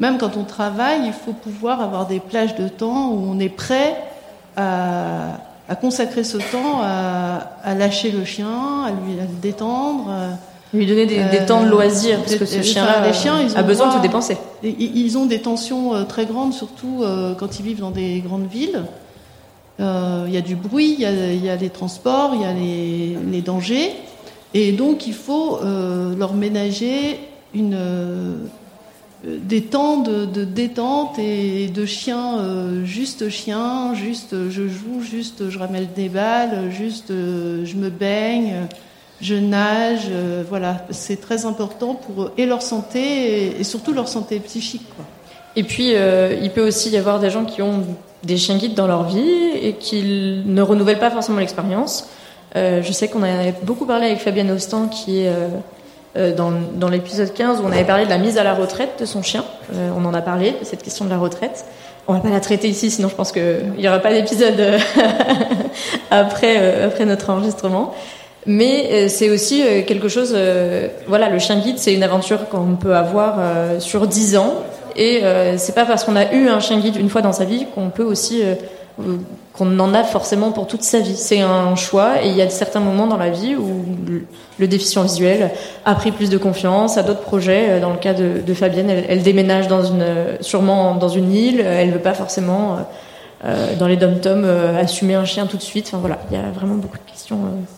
même 0.00 0.18
quand 0.18 0.36
on 0.36 0.42
travaille, 0.42 1.02
il 1.06 1.12
faut 1.12 1.32
pouvoir 1.32 1.80
avoir 1.80 2.08
des 2.08 2.18
plages 2.18 2.56
de 2.56 2.66
temps 2.66 3.12
où 3.12 3.30
on 3.30 3.38
est 3.38 3.48
prêt 3.48 3.96
à, 4.56 5.38
à 5.68 5.76
consacrer 5.76 6.24
ce 6.24 6.38
temps 6.38 6.82
à, 6.82 7.36
à, 7.62 7.74
lâcher 7.74 8.10
le 8.10 8.24
chien, 8.24 8.82
à 8.84 8.90
lui 8.90 9.20
à 9.20 9.22
le 9.22 9.40
détendre. 9.40 10.10
Lui 10.74 10.86
donner 10.86 11.06
des, 11.06 11.24
des 11.24 11.46
temps 11.46 11.62
de 11.62 11.68
loisirs, 11.68 12.18
parce 12.18 12.36
que 12.36 12.44
ce 12.44 12.62
chien-là 12.62 13.02
a 13.56 13.62
besoin 13.62 13.88
de 13.88 13.92
se 13.94 14.02
dépenser. 14.02 14.36
Ils 14.62 15.16
ont 15.16 15.26
des 15.26 15.40
tensions 15.40 16.04
très 16.04 16.26
grandes, 16.26 16.52
surtout 16.52 17.04
quand 17.38 17.58
ils 17.58 17.64
vivent 17.64 17.80
dans 17.80 17.90
des 17.90 18.20
grandes 18.20 18.48
villes. 18.48 18.82
Euh, 19.80 20.24
il 20.26 20.34
y 20.34 20.36
a 20.36 20.40
du 20.40 20.56
bruit, 20.56 20.94
il 20.98 21.00
y 21.00 21.06
a, 21.06 21.10
y 21.10 21.48
a, 21.48 21.56
les 21.56 21.70
transports, 21.70 22.32
il 22.34 22.42
y 22.42 22.44
a 22.44 22.52
les, 22.52 23.16
les, 23.30 23.42
dangers. 23.42 23.92
Et 24.52 24.72
donc, 24.72 25.06
il 25.06 25.14
faut 25.14 25.58
euh, 25.58 26.16
leur 26.16 26.34
ménager 26.34 27.20
une, 27.54 27.74
euh, 27.74 28.36
des 29.24 29.62
temps 29.62 29.98
de, 29.98 30.24
de, 30.24 30.44
détente 30.44 31.18
et 31.20 31.68
de 31.68 31.86
chien, 31.86 32.38
euh, 32.38 32.84
juste 32.84 33.28
chien, 33.28 33.94
juste 33.94 34.34
je 34.50 34.68
joue, 34.68 35.00
juste 35.00 35.48
je 35.48 35.58
ramène 35.58 35.86
des 35.94 36.08
balles, 36.08 36.72
juste 36.72 37.10
je 37.10 37.76
me 37.76 37.88
baigne, 37.88 38.66
je 39.20 39.34
nage. 39.34 40.10
voilà, 40.48 40.86
c'est 40.90 41.20
très 41.20 41.44
important 41.44 41.94
pour 41.94 42.24
eux, 42.24 42.32
et 42.36 42.46
leur 42.46 42.62
santé 42.62 43.60
et, 43.60 43.64
surtout 43.64 43.92
leur 43.92 44.08
santé 44.08 44.38
psychique. 44.40 44.86
Quoi. 44.94 45.04
Et 45.56 45.64
puis, 45.64 45.92
il 45.92 46.50
peut 46.50 46.66
aussi 46.66 46.90
y 46.90 46.96
avoir 46.96 47.18
des 47.18 47.30
gens 47.30 47.44
qui 47.44 47.62
ont 47.62 47.84
des 48.24 48.36
chiens 48.36 48.56
guides 48.56 48.74
dans 48.74 48.86
leur 48.86 49.04
vie 49.04 49.50
et 49.62 49.74
qu'ils 49.74 50.42
ne 50.46 50.62
renouvellent 50.62 50.98
pas 50.98 51.10
forcément 51.10 51.38
l'expérience. 51.38 52.08
Euh, 52.56 52.82
je 52.82 52.92
sais 52.92 53.08
qu'on 53.08 53.22
a 53.22 53.52
beaucoup 53.62 53.86
parlé 53.86 54.06
avec 54.06 54.20
Fabienne 54.20 54.50
Ostan 54.50 54.88
qui 54.88 55.20
est 55.20 55.28
euh, 55.28 55.48
euh, 56.16 56.34
dans, 56.34 56.50
dans 56.50 56.88
l'épisode 56.88 57.34
15 57.34 57.60
où 57.60 57.64
on 57.64 57.70
avait 57.70 57.84
parlé 57.84 58.06
de 58.06 58.10
la 58.10 58.16
mise 58.16 58.38
à 58.38 58.44
la 58.44 58.54
retraite 58.54 58.98
de 58.98 59.04
son 59.04 59.22
chien. 59.22 59.44
Euh, 59.74 59.90
on 59.94 60.04
en 60.06 60.14
a 60.14 60.22
parlé 60.22 60.52
de 60.52 60.64
cette 60.64 60.82
question 60.82 61.04
de 61.04 61.10
la 61.10 61.18
retraite. 61.18 61.66
On 62.06 62.14
va 62.14 62.20
pas 62.20 62.30
la 62.30 62.40
traiter 62.40 62.66
ici, 62.66 62.90
sinon 62.90 63.10
je 63.10 63.14
pense 63.14 63.30
qu'il 63.30 63.74
n'y 63.76 63.86
aura 63.86 63.98
pas 63.98 64.12
d'épisode 64.12 64.58
euh, 64.58 64.78
après, 66.10 66.82
après 66.82 67.04
notre 67.04 67.28
enregistrement. 67.28 67.94
Mais 68.48 69.08
c'est 69.08 69.30
aussi 69.30 69.62
quelque 69.86 70.08
chose. 70.08 70.36
voilà, 71.06 71.28
le 71.28 71.38
chien 71.38 71.58
guide, 71.58 71.78
c'est 71.78 71.92
une 71.92 72.02
aventure 72.02 72.48
qu'on 72.48 72.76
peut 72.76 72.96
avoir 72.96 73.36
sur 73.78 74.06
10 74.06 74.36
ans 74.38 74.64
et 74.98 75.20
euh, 75.22 75.56
c'est 75.58 75.74
pas 75.74 75.86
parce 75.86 76.04
qu'on 76.04 76.16
a 76.16 76.32
eu 76.34 76.48
un 76.48 76.58
chien 76.58 76.80
guide 76.80 76.96
une 76.96 77.08
fois 77.08 77.22
dans 77.22 77.32
sa 77.32 77.44
vie 77.44 77.66
qu'on 77.72 77.88
peut 77.88 78.02
aussi 78.02 78.42
euh, 78.42 78.54
qu'on 79.52 79.78
en 79.78 79.94
a 79.94 80.02
forcément 80.02 80.50
pour 80.50 80.66
toute 80.66 80.82
sa 80.82 80.98
vie. 80.98 81.16
C'est 81.16 81.40
un 81.40 81.76
choix 81.76 82.24
et 82.24 82.28
il 82.28 82.34
y 82.34 82.42
a 82.42 82.50
certains 82.50 82.80
moments 82.80 83.06
dans 83.06 83.16
la 83.16 83.30
vie 83.30 83.54
où 83.54 83.84
le 84.58 84.66
déficient 84.66 85.02
visuel 85.02 85.52
a 85.84 85.94
pris 85.94 86.10
plus 86.10 86.30
de 86.30 86.36
confiance, 86.36 86.98
a 86.98 87.04
d'autres 87.04 87.20
projets. 87.20 87.70
Euh, 87.70 87.80
dans 87.80 87.90
le 87.90 87.98
cas 87.98 88.12
de, 88.12 88.40
de 88.44 88.54
Fabienne, 88.54 88.90
elle, 88.90 89.22
déménage 89.22 89.68
dans 89.68 89.84
une, 89.84 90.04
sûrement 90.40 90.96
dans 90.96 91.08
une 91.08 91.32
île. 91.32 91.60
Elle 91.60 91.92
veut 91.92 92.00
pas 92.00 92.14
forcément 92.14 92.78
euh, 93.44 93.76
dans 93.78 93.86
les 93.86 93.96
dom-toms 93.96 94.44
assumer 94.76 95.14
un 95.14 95.24
chien 95.24 95.46
tout 95.46 95.56
de 95.56 95.62
suite. 95.62 95.86
Enfin 95.88 95.98
voilà, 95.98 96.18
il 96.28 96.36
y 96.36 96.40
a 96.40 96.50
vraiment 96.50 96.74
beaucoup 96.74 96.98
de 96.98 97.08
questions 97.08 97.36
dans 97.36 97.77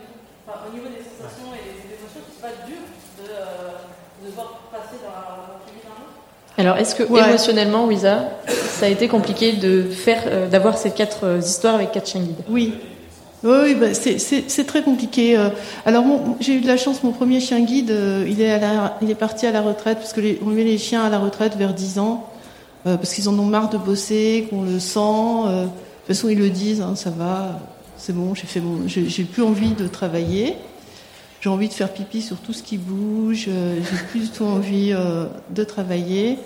Enfin, 0.51 0.67
au 0.67 0.73
niveau 0.75 0.87
des 0.87 0.99
sensations 0.99 1.55
et 1.55 1.63
des 1.79 1.95
émotions, 1.95 2.21
c'est 2.27 2.41
pas 2.41 2.67
dur 2.67 2.83
de, 3.23 3.31
euh, 3.31 4.27
de 4.27 4.31
voir 4.35 4.67
passer 4.71 4.99
d'un 5.01 5.09
à 5.09 5.31
un 5.31 5.55
autre 5.55 5.61
alors, 6.57 6.77
est-ce 6.77 6.93
que 6.93 7.03
ouais. 7.03 7.27
émotionnellement, 7.27 7.85
Wiza, 7.85 8.25
ça 8.47 8.85
a 8.85 8.89
été 8.89 9.07
compliqué 9.07 9.53
de 9.53 9.83
faire, 9.83 10.23
euh, 10.27 10.47
d'avoir 10.47 10.77
ces 10.77 10.91
quatre 10.91 11.23
euh, 11.23 11.39
histoires 11.39 11.75
avec 11.75 11.91
quatre 11.91 12.09
chiens 12.09 12.21
guides? 12.21 12.43
Oui, 12.49 12.73
oui, 13.43 13.73
bah 13.73 13.87
c'est 13.93 14.67
très 14.67 14.83
compliqué. 14.83 15.37
Euh. 15.37 15.49
Alors, 15.85 16.03
j'ai 16.39 16.53
eu 16.53 16.61
de 16.61 16.67
la 16.67 16.77
chance, 16.77 17.03
mon 17.03 17.11
premier 17.11 17.39
chien 17.39 17.61
guide, 17.61 17.89
euh, 17.89 18.27
il 18.29 18.41
est, 18.41 18.51
à 18.51 18.59
la, 18.59 18.97
il 19.01 19.09
est 19.09 19.15
parti 19.15 19.47
à 19.47 19.51
la 19.51 19.61
retraite, 19.61 19.97
parce 19.97 20.13
que 20.13 20.21
les, 20.21 20.39
on 20.45 20.47
met 20.47 20.63
les 20.63 20.77
chiens 20.77 21.03
à 21.03 21.09
la 21.09 21.17
retraite 21.17 21.55
vers 21.55 21.73
10 21.73 21.99
ans. 21.99 22.27
Euh, 22.87 22.97
parce 22.97 23.13
qu'ils 23.13 23.29
en 23.29 23.37
ont 23.37 23.45
marre 23.45 23.69
de 23.69 23.77
bosser, 23.77 24.47
qu'on 24.49 24.63
le 24.63 24.79
sent. 24.79 24.99
Euh, 24.99 25.63
de 25.63 25.67
toute 25.67 26.07
façon, 26.07 26.29
ils 26.29 26.37
le 26.37 26.49
disent, 26.49 26.81
hein, 26.81 26.95
ça 26.95 27.11
va, 27.11 27.59
c'est 28.01 28.13
bon, 28.13 28.33
j'ai 28.87 29.23
plus 29.25 29.43
envie 29.43 29.73
de 29.73 29.85
travailler. 29.85 30.55
J'ai 31.39 31.49
envie 31.49 31.67
de 31.67 31.73
faire 31.73 31.93
pipi 31.93 32.23
sur 32.23 32.37
tout 32.37 32.51
ce 32.51 32.63
qui 32.63 32.79
bouge. 32.79 33.45
Euh, 33.47 33.79
j'ai 33.79 33.97
plus 34.09 34.19
du 34.21 34.29
tout 34.29 34.43
envie 34.43 34.91
euh, 34.91 35.27
de 35.51 35.63
travailler. 35.63 36.31
Ils 36.31 36.37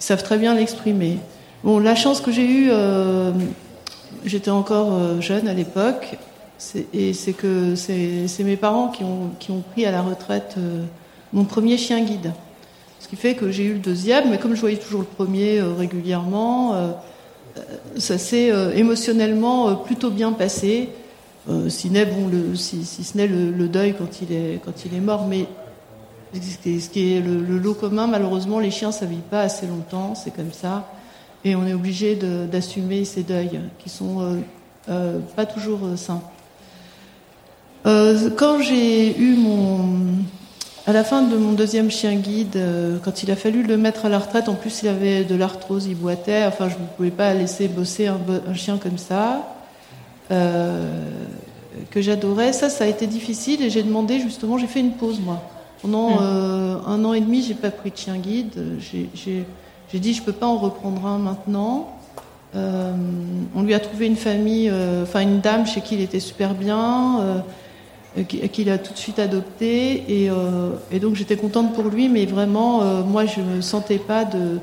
savent 0.00 0.24
très 0.24 0.38
bien 0.38 0.56
l'exprimer. 0.56 1.18
Bon, 1.62 1.78
la 1.78 1.94
chance 1.94 2.20
que 2.20 2.32
j'ai 2.32 2.44
eue, 2.44 2.68
euh, 2.72 3.30
j'étais 4.24 4.50
encore 4.50 5.20
jeune 5.22 5.46
à 5.46 5.54
l'époque, 5.54 6.18
et 6.92 7.12
c'est 7.12 7.32
que 7.32 7.76
c'est 7.76 8.26
mes 8.40 8.56
parents 8.56 8.88
qui 8.88 9.04
ont, 9.04 9.62
pris 9.72 9.86
à 9.86 9.92
la 9.92 10.02
retraite 10.02 10.56
mon 11.32 11.44
premier 11.44 11.78
chien 11.78 12.02
guide. 12.02 12.32
Ce 12.98 13.06
qui 13.06 13.14
fait 13.14 13.34
que 13.34 13.52
j'ai 13.52 13.64
eu 13.64 13.74
le 13.74 13.78
deuxième, 13.78 14.30
mais 14.30 14.38
comme 14.38 14.56
je 14.56 14.60
voyais 14.60 14.78
toujours 14.78 15.00
le 15.00 15.06
premier 15.06 15.62
régulièrement, 15.62 16.74
ça 17.96 18.18
s'est 18.18 18.52
émotionnellement 18.74 19.76
plutôt 19.76 20.10
bien 20.10 20.32
passé. 20.32 20.90
Si, 21.68 21.90
bon, 21.90 22.28
le, 22.30 22.56
si, 22.56 22.84
si 22.84 23.04
ce 23.04 23.16
n'est 23.16 23.26
le, 23.26 23.50
le, 23.50 23.68
deuil 23.68 23.94
quand 23.98 24.22
il 24.22 24.32
est, 24.32 24.60
quand 24.64 24.84
il 24.84 24.94
est 24.94 25.00
mort, 25.00 25.26
mais 25.26 25.46
ce 26.34 26.88
qui 26.88 27.14
est 27.14 27.20
le, 27.20 27.40
le 27.40 27.58
lot 27.58 27.74
commun, 27.74 28.06
malheureusement, 28.06 28.58
les 28.60 28.70
chiens 28.70 28.92
ça 28.92 29.06
vit 29.06 29.16
pas 29.16 29.42
assez 29.42 29.66
longtemps, 29.66 30.14
c'est 30.14 30.34
comme 30.34 30.52
ça, 30.52 30.90
et 31.44 31.54
on 31.54 31.66
est 31.66 31.74
obligé 31.74 32.16
d'assumer 32.16 33.04
ces 33.04 33.22
deuils 33.22 33.60
qui 33.78 33.90
sont 33.90 34.42
pas 34.86 35.46
toujours 35.46 35.80
simples. 35.96 36.24
quand 37.84 38.62
j'ai 38.62 39.18
eu 39.18 39.36
mon 39.36 40.24
à 40.86 40.92
la 40.92 41.02
fin 41.02 41.22
de 41.22 41.36
mon 41.36 41.52
deuxième 41.52 41.90
chien 41.90 42.14
guide, 42.14 42.56
euh, 42.56 42.98
quand 43.02 43.22
il 43.22 43.30
a 43.30 43.36
fallu 43.36 43.62
le 43.62 43.78
mettre 43.78 44.04
à 44.04 44.10
la 44.10 44.18
retraite, 44.18 44.50
en 44.50 44.54
plus 44.54 44.82
il 44.82 44.88
avait 44.88 45.24
de 45.24 45.34
l'arthrose, 45.34 45.86
il 45.86 45.96
boitait. 45.96 46.44
Enfin, 46.44 46.68
je 46.68 46.74
ne 46.74 46.86
pouvais 46.96 47.10
pas 47.10 47.32
laisser 47.32 47.68
bosser 47.68 48.06
un, 48.06 48.18
un 48.46 48.52
chien 48.54 48.76
comme 48.76 48.98
ça, 48.98 49.32
euh, 49.32 49.53
que 50.28 52.00
j'adorais. 52.00 52.52
Ça, 52.52 52.68
ça 52.68 52.84
a 52.84 52.86
été 52.86 53.06
difficile 53.06 53.62
et 53.62 53.70
j'ai 53.70 53.82
demandé 53.82 54.20
justement, 54.20 54.58
j'ai 54.58 54.66
fait 54.66 54.80
une 54.80 54.92
pause 54.92 55.20
moi. 55.20 55.42
Pendant 55.82 56.10
mmh. 56.10 56.18
euh, 56.22 56.76
un 56.86 57.04
an 57.04 57.12
et 57.12 57.20
demi, 57.20 57.42
j'ai 57.42 57.54
pas 57.54 57.70
pris 57.70 57.90
de 57.90 57.96
chien 57.96 58.16
guide. 58.16 58.78
J'ai 58.80 59.98
dit, 59.98 60.14
je 60.14 60.22
peux 60.22 60.32
pas 60.32 60.46
en 60.46 60.56
reprendre 60.56 61.06
un 61.06 61.18
maintenant. 61.18 61.98
Euh, 62.56 62.94
on 63.54 63.62
lui 63.62 63.74
a 63.74 63.80
trouvé 63.80 64.06
une 64.06 64.16
famille, 64.16 64.70
euh, 64.70 65.02
enfin 65.02 65.20
une 65.20 65.40
dame 65.40 65.66
chez 65.66 65.80
qui 65.80 65.96
il 65.96 66.00
était 66.00 66.20
super 66.20 66.54
bien 66.54 67.42
euh, 68.16 68.22
qu'il 68.22 68.70
a 68.70 68.78
tout 68.78 68.92
de 68.92 68.98
suite 68.98 69.18
adopté. 69.18 70.04
Et, 70.08 70.30
euh, 70.30 70.70
et 70.90 71.00
donc 71.00 71.16
j'étais 71.16 71.36
contente 71.36 71.74
pour 71.74 71.84
lui, 71.84 72.08
mais 72.08 72.24
vraiment, 72.26 72.82
euh, 72.82 73.02
moi, 73.02 73.26
je 73.26 73.40
me 73.40 73.60
sentais 73.60 73.98
pas 73.98 74.24
de, 74.24 74.60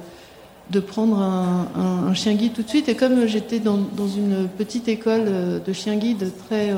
de 0.72 0.80
prendre 0.80 1.20
un, 1.20 2.14
chien 2.14 2.34
guide 2.34 2.54
tout 2.54 2.64
de 2.64 2.70
suite. 2.70 2.90
Et 2.90 2.96
comme 2.96 3.26
j'étais 3.28 3.60
dans, 3.60 3.78
une 3.98 4.48
petite 4.58 4.88
école 4.88 5.26
de 5.66 5.74
chien 5.74 5.96
guide 5.96 6.32
très 6.48 6.74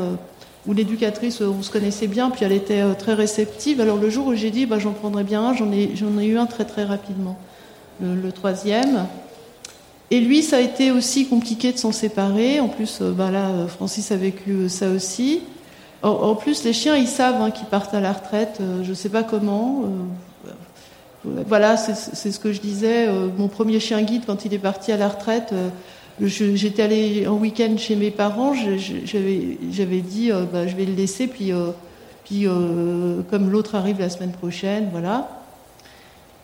où 0.66 0.74
l'éducatrice, 0.74 1.42
on 1.42 1.62
se 1.62 1.70
connaissait 1.70 2.08
bien, 2.08 2.30
puis 2.30 2.46
elle 2.46 2.54
était 2.54 2.82
très 2.96 3.14
réceptive. 3.14 3.82
Alors 3.82 3.98
le 3.98 4.10
jour 4.10 4.28
où 4.28 4.34
j'ai 4.34 4.50
dit, 4.50 4.66
bah, 4.66 4.80
j'en 4.80 4.94
prendrais 4.94 5.24
bien 5.24 5.44
un, 5.44 5.54
j'en 5.54 5.72
ai, 5.72 6.26
eu 6.26 6.38
un 6.38 6.46
très 6.46 6.66
très 6.66 6.86
rapidement, 6.86 7.38
le, 8.02 8.32
troisième. 8.32 9.06
Et 10.10 10.20
lui, 10.20 10.42
ça 10.42 10.58
a 10.58 10.60
été 10.60 10.92
aussi 10.92 11.28
compliqué 11.28 11.74
de 11.74 11.78
s'en 11.78 11.92
séparer. 11.92 12.60
En 12.60 12.70
plus, 12.70 13.02
bah, 13.02 13.32
là, 13.32 13.68
Francis 13.68 14.12
a 14.12 14.16
vécu 14.16 14.70
ça 14.70 14.90
aussi. 14.90 15.42
En, 16.04 16.36
plus, 16.36 16.66
les 16.66 16.74
chiens, 16.74 16.98
ils 16.98 17.08
savent 17.08 17.42
hein, 17.42 17.50
qu'ils 17.50 17.68
partent 17.68 17.94
à 17.94 18.02
la 18.02 18.12
retraite. 18.12 18.58
Euh, 18.60 18.84
je 18.84 18.90
ne 18.90 18.94
sais 18.94 19.08
pas 19.08 19.24
comment. 19.24 19.84
Euh, 19.86 19.88
voilà, 21.26 21.78
c'est 21.78 22.32
ce 22.32 22.40
que 22.40 22.52
je 22.52 22.60
disais. 22.60 23.08
Euh, 23.08 23.30
mon 23.38 23.48
premier 23.48 23.80
chien 23.80 24.02
guide, 24.02 24.24
quand 24.26 24.46
il 24.46 24.54
est 24.54 24.60
parti 24.60 24.92
à 24.92 24.98
la 24.98 25.08
retraite, 25.08 25.54
j'étais 26.20 26.84
allée 26.84 27.28
en 27.28 27.36
week-end 27.36 27.76
chez 27.78 27.96
mes 27.96 28.12
parents. 28.12 28.54
J'avais 28.54 30.02
dit, 30.02 30.32
bah, 30.52 30.68
je 30.68 30.76
vais 30.76 30.86
le 30.86 30.94
laisser, 30.94 31.28
puis, 31.28 31.52
comme 33.30 33.50
l'autre 33.50 33.76
arrive 33.76 34.00
la 34.00 34.10
semaine 34.10 34.32
prochaine, 34.32 34.90
voilà. 34.92 35.30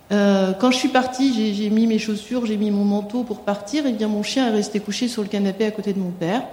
quand 0.10 0.72
je 0.72 0.78
suis 0.78 0.90
partie, 0.90 1.54
j'ai 1.54 1.70
mis 1.70 1.86
mes 1.86 2.00
chaussures, 2.00 2.46
j'ai 2.46 2.58
mis 2.58 2.72
mon 2.72 2.86
manteau 2.86 3.24
pour 3.24 3.42
partir, 3.42 3.86
et 3.86 3.92
bien 3.92 4.08
mon 4.08 4.24
chien 4.24 4.48
est 4.48 4.56
resté 4.56 4.80
couché 4.80 5.10
sur 5.10 5.24
le 5.24 5.28
canapé 5.28 5.66
à 5.66 5.72
côté 5.72 5.92
de 5.92 6.00
mon 6.00 6.12
père. 6.12 6.44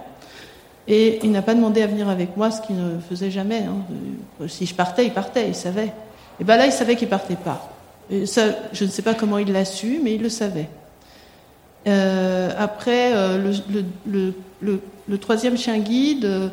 Et 0.89 1.19
il 1.23 1.31
n'a 1.31 1.41
pas 1.41 1.53
demandé 1.53 1.81
à 1.81 1.87
venir 1.87 2.07
avec 2.07 2.37
moi, 2.37 2.49
ce 2.49 2.61
qu'il 2.61 2.77
ne 2.77 2.99
faisait 2.99 3.31
jamais. 3.31 3.63
Hein. 3.63 4.47
Si 4.47 4.65
je 4.65 4.73
partais, 4.73 5.05
il 5.05 5.11
partait, 5.11 5.49
il 5.49 5.55
savait. 5.55 5.91
Et 6.39 6.43
ben 6.43 6.55
là, 6.55 6.65
il 6.65 6.71
savait 6.71 6.95
qu'il 6.95 7.09
partait 7.09 7.35
pas. 7.35 7.76
Je 8.09 8.83
ne 8.83 8.89
sais 8.89 9.01
pas 9.01 9.13
comment 9.13 9.37
il 9.37 9.51
l'a 9.51 9.65
su, 9.65 9.99
mais 10.03 10.15
il 10.15 10.21
le 10.21 10.29
savait. 10.29 10.69
Euh, 11.87 12.49
après, 12.57 13.13
euh, 13.13 13.53
le, 14.05 15.17
troisième 15.17 15.57
chien 15.57 15.77
guide, 15.79 16.25
euh, 16.25 16.49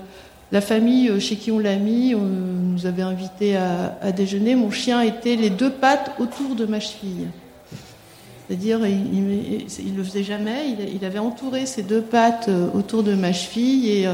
la 0.53 0.61
famille 0.61 1.21
chez 1.21 1.37
qui 1.37 1.51
on 1.51 1.59
l'a 1.59 1.77
mis, 1.77 2.15
nous 2.15 2.87
avait 2.87 3.03
invité 3.03 3.57
à, 3.57 4.13
déjeuner. 4.13 4.55
Mon 4.55 4.71
chien 4.71 5.01
était 5.01 5.37
les 5.37 5.51
deux 5.51 5.71
pattes 5.71 6.13
autour 6.21 6.55
de 6.55 6.67
ma 6.67 6.79
cheville. 6.79 7.29
C'est-à-dire, 8.47 8.87
il, 8.87 9.67
il 9.85 9.97
le 9.97 10.05
faisait 10.05 10.23
jamais. 10.23 10.77
Il, 10.95 11.05
avait 11.05 11.19
entouré 11.19 11.67
ses 11.67 11.83
deux 11.83 12.03
pattes 12.03 12.51
autour 12.75 13.03
de 13.03 13.15
ma 13.15 13.33
cheville 13.33 13.89
et 13.89 14.09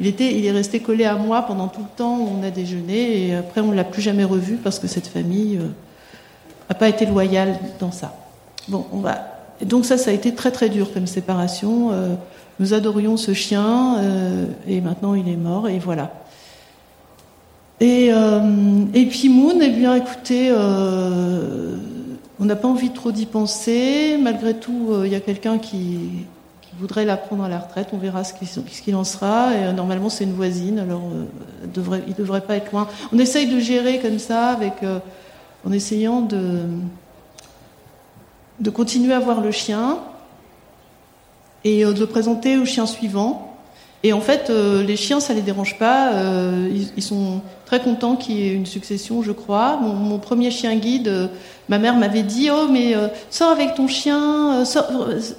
il 0.00 0.06
était, 0.06 0.36
il 0.36 0.44
est 0.46 0.50
resté 0.50 0.80
collé 0.80 1.04
à 1.04 1.14
moi 1.16 1.42
pendant 1.42 1.68
tout 1.68 1.82
le 1.82 1.96
temps 1.96 2.18
où 2.18 2.28
on 2.40 2.42
a 2.42 2.50
déjeuné. 2.50 3.28
Et 3.28 3.34
après, 3.34 3.60
on 3.60 3.70
l'a 3.70 3.84
plus 3.84 4.02
jamais 4.02 4.24
revu 4.24 4.56
parce 4.56 4.78
que 4.80 4.88
cette 4.88 5.06
famille 5.06 5.60
euh, 6.68 6.70
a 6.70 6.74
pas 6.74 6.88
été 6.88 7.06
loyale 7.06 7.58
dans 7.80 7.92
ça. 7.92 8.14
On 8.72 8.98
va. 8.98 9.34
Donc 9.62 9.84
ça, 9.84 9.98
ça 9.98 10.10
a 10.10 10.12
été 10.12 10.34
très 10.34 10.50
très 10.50 10.68
dur 10.68 10.92
comme 10.92 11.06
séparation. 11.06 11.90
Euh, 11.92 12.14
nous 12.60 12.74
adorions 12.74 13.16
ce 13.16 13.34
chien 13.34 13.98
euh, 13.98 14.46
et 14.68 14.80
maintenant 14.80 15.14
il 15.14 15.28
est 15.28 15.36
mort 15.36 15.68
et 15.68 15.78
voilà. 15.78 16.12
Et, 17.80 18.10
euh, 18.12 18.84
et 18.94 19.06
puis 19.06 19.28
Moon, 19.28 19.58
eh 19.60 19.70
bien 19.70 19.94
écoutez, 19.96 20.52
on 22.40 22.44
n'a 22.44 22.56
pas 22.56 22.68
envie 22.68 22.90
trop 22.90 23.12
d'y 23.12 23.26
penser. 23.26 24.16
Malgré 24.20 24.54
tout, 24.54 24.90
il 25.04 25.10
y 25.10 25.16
a 25.16 25.20
quelqu'un 25.20 25.58
qui, 25.58 26.26
voudrait 26.78 27.04
la 27.04 27.16
prendre 27.16 27.44
à 27.44 27.48
la 27.48 27.58
retraite. 27.58 27.88
On 27.92 27.98
verra 27.98 28.24
ce 28.24 28.32
qu'il 28.34 28.96
en 28.96 29.04
sera. 29.04 29.54
Et, 29.54 29.72
normalement, 29.72 30.08
c'est 30.08 30.24
une 30.24 30.34
voisine, 30.34 30.78
alors 30.78 31.02
euh, 31.12 31.24
elle 31.62 31.72
devrait, 31.72 32.02
il 32.06 32.40
pas 32.40 32.56
être 32.56 32.72
loin. 32.72 32.88
On 33.12 33.18
essaye 33.18 33.46
de 33.48 33.58
gérer 33.58 34.00
comme 34.00 34.18
ça, 34.18 34.48
avec, 34.48 34.74
en 35.66 35.72
essayant 35.72 36.20
de, 36.20 36.62
de 38.60 38.70
continuer 38.70 39.14
à 39.14 39.18
voir 39.18 39.40
le 39.40 39.50
chien 39.50 39.98
et 41.64 41.84
euh, 41.84 41.92
de 41.92 42.00
le 42.00 42.06
présenter 42.06 42.56
au 42.56 42.64
chien 42.64 42.86
suivant. 42.86 43.50
Et 44.02 44.12
en 44.12 44.20
fait, 44.20 44.50
euh, 44.50 44.82
les 44.82 44.96
chiens, 44.96 45.18
ça 45.18 45.32
les 45.32 45.40
dérange 45.40 45.78
pas. 45.78 46.12
euh, 46.12 46.68
ils, 46.94 47.02
sont 47.02 47.40
très 47.64 47.80
contents 47.80 48.16
qu'il 48.16 48.36
y 48.36 48.46
ait 48.46 48.52
une 48.52 48.66
succession, 48.66 49.22
je 49.22 49.32
crois. 49.32 49.78
Mon, 49.80 50.18
premier 50.18 50.50
chien 50.50 50.76
guide, 50.76 51.30
ma 51.70 51.78
mère 51.78 51.96
m'avait 51.96 52.22
dit 52.22 52.50
Oh, 52.50 52.68
mais 52.70 52.94
sors 53.30 53.50
avec 53.50 53.74
ton 53.74 53.88
chien. 53.88 54.62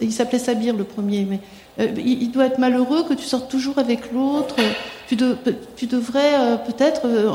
Il 0.01 0.11
s'appelait 0.11 0.39
Sabir, 0.39 0.75
le 0.75 0.83
premier. 0.83 1.27
Mais 1.29 1.39
il, 1.79 2.23
il 2.23 2.31
doit 2.31 2.45
être 2.45 2.57
malheureux 2.59 3.03
que 3.07 3.13
tu 3.13 3.23
sortes 3.25 3.49
toujours 3.49 3.77
avec 3.79 4.11
l'autre. 4.13 4.55
Tu, 5.07 5.15
de- 5.15 5.37
tu 5.75 5.85
devrais 5.87 6.33
euh, 6.39 6.55
peut-être 6.57 7.01
euh, 7.05 7.29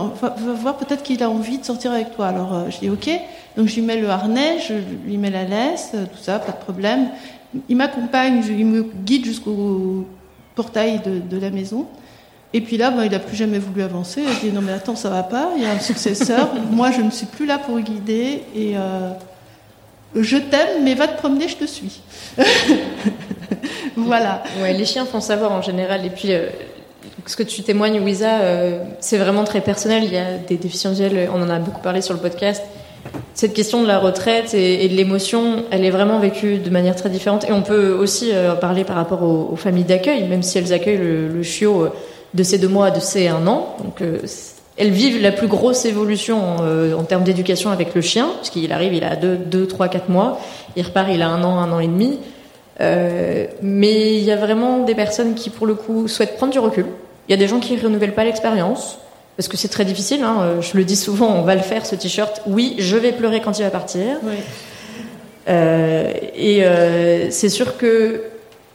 voir 0.60 0.76
peut-être 0.76 1.02
qu'il 1.02 1.22
a 1.22 1.30
envie 1.30 1.58
de 1.58 1.64
sortir 1.64 1.92
avec 1.92 2.14
toi. 2.16 2.28
Alors 2.28 2.54
euh, 2.54 2.64
je 2.70 2.78
dis 2.78 2.90
ok. 2.90 3.08
Donc 3.56 3.68
je 3.68 3.74
lui 3.76 3.82
mets 3.82 4.00
le 4.00 4.08
harnais, 4.08 4.58
je 4.66 4.74
lui 5.06 5.16
mets 5.18 5.30
la 5.30 5.44
laisse, 5.44 5.90
euh, 5.94 6.04
tout 6.04 6.22
ça, 6.22 6.38
pas 6.38 6.52
de 6.52 6.56
problème. 6.58 7.08
Il 7.68 7.76
m'accompagne, 7.76 8.42
il 8.48 8.66
me 8.66 8.82
guide 9.04 9.24
jusqu'au 9.24 10.06
portail 10.54 11.00
de, 11.04 11.18
de 11.20 11.40
la 11.40 11.50
maison. 11.50 11.86
Et 12.52 12.60
puis 12.60 12.76
là, 12.76 12.90
ben, 12.90 13.04
il 13.04 13.14
a 13.14 13.20
plus 13.20 13.36
jamais 13.36 13.58
voulu 13.60 13.82
avancer. 13.82 14.22
Je 14.26 14.48
dis 14.48 14.52
non 14.52 14.60
mais 14.62 14.72
attends, 14.72 14.96
ça 14.96 15.08
va 15.10 15.22
pas. 15.22 15.50
Il 15.56 15.62
y 15.62 15.66
a 15.66 15.70
un 15.72 15.78
successeur. 15.78 16.48
Moi, 16.72 16.90
je 16.90 17.00
ne 17.02 17.10
suis 17.10 17.26
plus 17.26 17.46
là 17.46 17.58
pour 17.58 17.78
guider. 17.78 18.42
Et 18.56 18.72
euh, 18.76 19.10
je 20.14 20.36
t'aime, 20.36 20.84
mais 20.84 20.94
va 20.94 21.08
te 21.08 21.18
promener, 21.18 21.48
je 21.48 21.56
te 21.56 21.64
suis. 21.64 22.00
voilà. 23.96 24.42
Ouais, 24.60 24.72
les 24.72 24.84
chiens 24.84 25.06
font 25.06 25.20
savoir 25.20 25.52
en 25.52 25.62
général. 25.62 26.04
Et 26.04 26.10
puis, 26.10 26.32
euh, 26.32 26.48
ce 27.26 27.36
que 27.36 27.42
tu 27.42 27.62
témoignes, 27.62 28.00
Wiza, 28.00 28.40
euh, 28.40 28.82
c'est 29.00 29.18
vraiment 29.18 29.44
très 29.44 29.60
personnel. 29.60 30.04
Il 30.04 30.12
y 30.12 30.18
a 30.18 30.36
des 30.36 30.56
déficients 30.56 30.90
visuels, 30.90 31.28
on 31.34 31.42
en 31.42 31.50
a 31.50 31.58
beaucoup 31.58 31.80
parlé 31.80 32.02
sur 32.02 32.14
le 32.14 32.20
podcast. 32.20 32.62
Cette 33.34 33.54
question 33.54 33.82
de 33.82 33.86
la 33.86 33.98
retraite 33.98 34.54
et, 34.54 34.86
de 34.88 34.94
l'émotion, 34.94 35.64
elle 35.70 35.84
est 35.84 35.90
vraiment 35.90 36.18
vécue 36.18 36.58
de 36.58 36.70
manière 36.70 36.96
très 36.96 37.08
différente. 37.08 37.48
Et 37.48 37.52
on 37.52 37.62
peut 37.62 37.92
aussi 37.92 38.30
euh, 38.32 38.54
parler 38.54 38.84
par 38.84 38.96
rapport 38.96 39.22
aux, 39.22 39.56
familles 39.56 39.84
d'accueil, 39.84 40.24
même 40.28 40.42
si 40.42 40.58
elles 40.58 40.72
accueillent 40.72 40.98
le, 40.98 41.42
chiot 41.42 41.84
euh, 41.84 41.92
de 42.34 42.42
ses 42.42 42.58
deux 42.58 42.68
mois 42.68 42.86
à 42.86 42.90
de 42.90 43.00
ses 43.00 43.28
un 43.28 43.46
an. 43.46 43.76
Donc, 43.82 44.02
euh, 44.02 44.18
elles 44.80 44.90
vivent 44.90 45.20
la 45.20 45.30
plus 45.30 45.46
grosse 45.46 45.84
évolution 45.84 46.56
euh, 46.62 46.94
en 46.94 47.04
termes 47.04 47.22
d'éducation 47.22 47.70
avec 47.70 47.94
le 47.94 48.00
chien, 48.00 48.30
puisqu'il 48.38 48.72
arrive, 48.72 48.94
il 48.94 49.04
a 49.04 49.14
2, 49.14 49.36
deux, 49.36 49.66
3, 49.66 49.88
4 49.88 50.08
mois. 50.08 50.40
Il 50.74 50.82
repart, 50.82 51.08
il 51.12 51.20
a 51.20 51.28
un 51.28 51.44
an, 51.44 51.58
un 51.58 51.70
an 51.70 51.80
et 51.80 51.86
demi. 51.86 52.18
Euh, 52.80 53.44
mais 53.60 54.16
il 54.16 54.24
y 54.24 54.30
a 54.30 54.36
vraiment 54.36 54.78
des 54.78 54.94
personnes 54.94 55.34
qui, 55.34 55.50
pour 55.50 55.66
le 55.66 55.74
coup, 55.74 56.08
souhaitent 56.08 56.36
prendre 56.36 56.52
du 56.52 56.58
recul. 56.58 56.86
Il 57.28 57.32
y 57.32 57.34
a 57.34 57.36
des 57.36 57.46
gens 57.46 57.60
qui 57.60 57.76
renouvellent 57.76 58.14
pas 58.14 58.24
l'expérience 58.24 58.98
parce 59.36 59.48
que 59.48 59.58
c'est 59.58 59.68
très 59.68 59.84
difficile. 59.84 60.22
Hein. 60.24 60.38
Euh, 60.40 60.62
Je 60.62 60.74
le 60.78 60.84
dis 60.84 60.96
souvent, 60.96 61.28
on 61.28 61.42
va 61.42 61.54
le 61.54 61.60
faire 61.60 61.84
ce 61.84 61.94
t-shirt. 61.94 62.40
Oui, 62.46 62.74
je 62.78 62.96
vais 62.96 63.12
pleurer 63.12 63.42
quand 63.42 63.58
il 63.58 63.62
va 63.64 63.70
partir. 63.70 64.16
Oui. 64.22 64.36
Euh, 65.50 66.10
et 66.34 67.30
c'est 67.30 67.50
sûr 67.50 67.76
que 67.76 68.22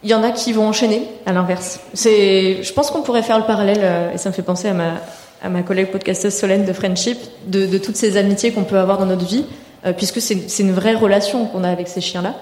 il 0.03 0.11
y 0.11 0.13
en 0.13 0.21
a 0.21 0.29
qui 0.29 0.53
vont 0.53 0.67
enchaîner 0.67 1.07
à 1.25 1.33
l'inverse. 1.33 1.79
C'est, 1.95 2.61
je 2.61 2.73
pense 2.73 2.91
qu'on 2.91 3.01
pourrait 3.01 3.23
faire 3.23 3.39
le 3.39 3.45
parallèle, 3.45 4.11
et 4.13 4.19
ça 4.19 4.29
me 4.29 4.35
fait 4.35 4.43
penser 4.43 4.67
à 4.67 4.73
ma, 4.73 5.01
à 5.45 5.49
ma 5.49 5.61
collègue 5.61 5.91
podcasteuse 5.91 6.33
Solène 6.33 6.65
de 6.65 6.73
Friendship, 6.73 7.17
de, 7.47 7.65
de 7.67 7.77
toutes 7.77 7.95
ces 7.95 8.17
amitiés 8.17 8.51
qu'on 8.51 8.63
peut 8.63 8.79
avoir 8.79 8.97
dans 8.97 9.05
notre 9.05 9.25
vie, 9.25 9.45
euh, 9.85 9.93
puisque 9.93 10.19
c'est, 10.19 10.59
une 10.59 10.71
vraie 10.71 10.95
relation 10.95 11.45
qu'on 11.45 11.63
a 11.63 11.69
avec 11.69 11.87
ces 11.87 12.01
chiens-là. 12.01 12.33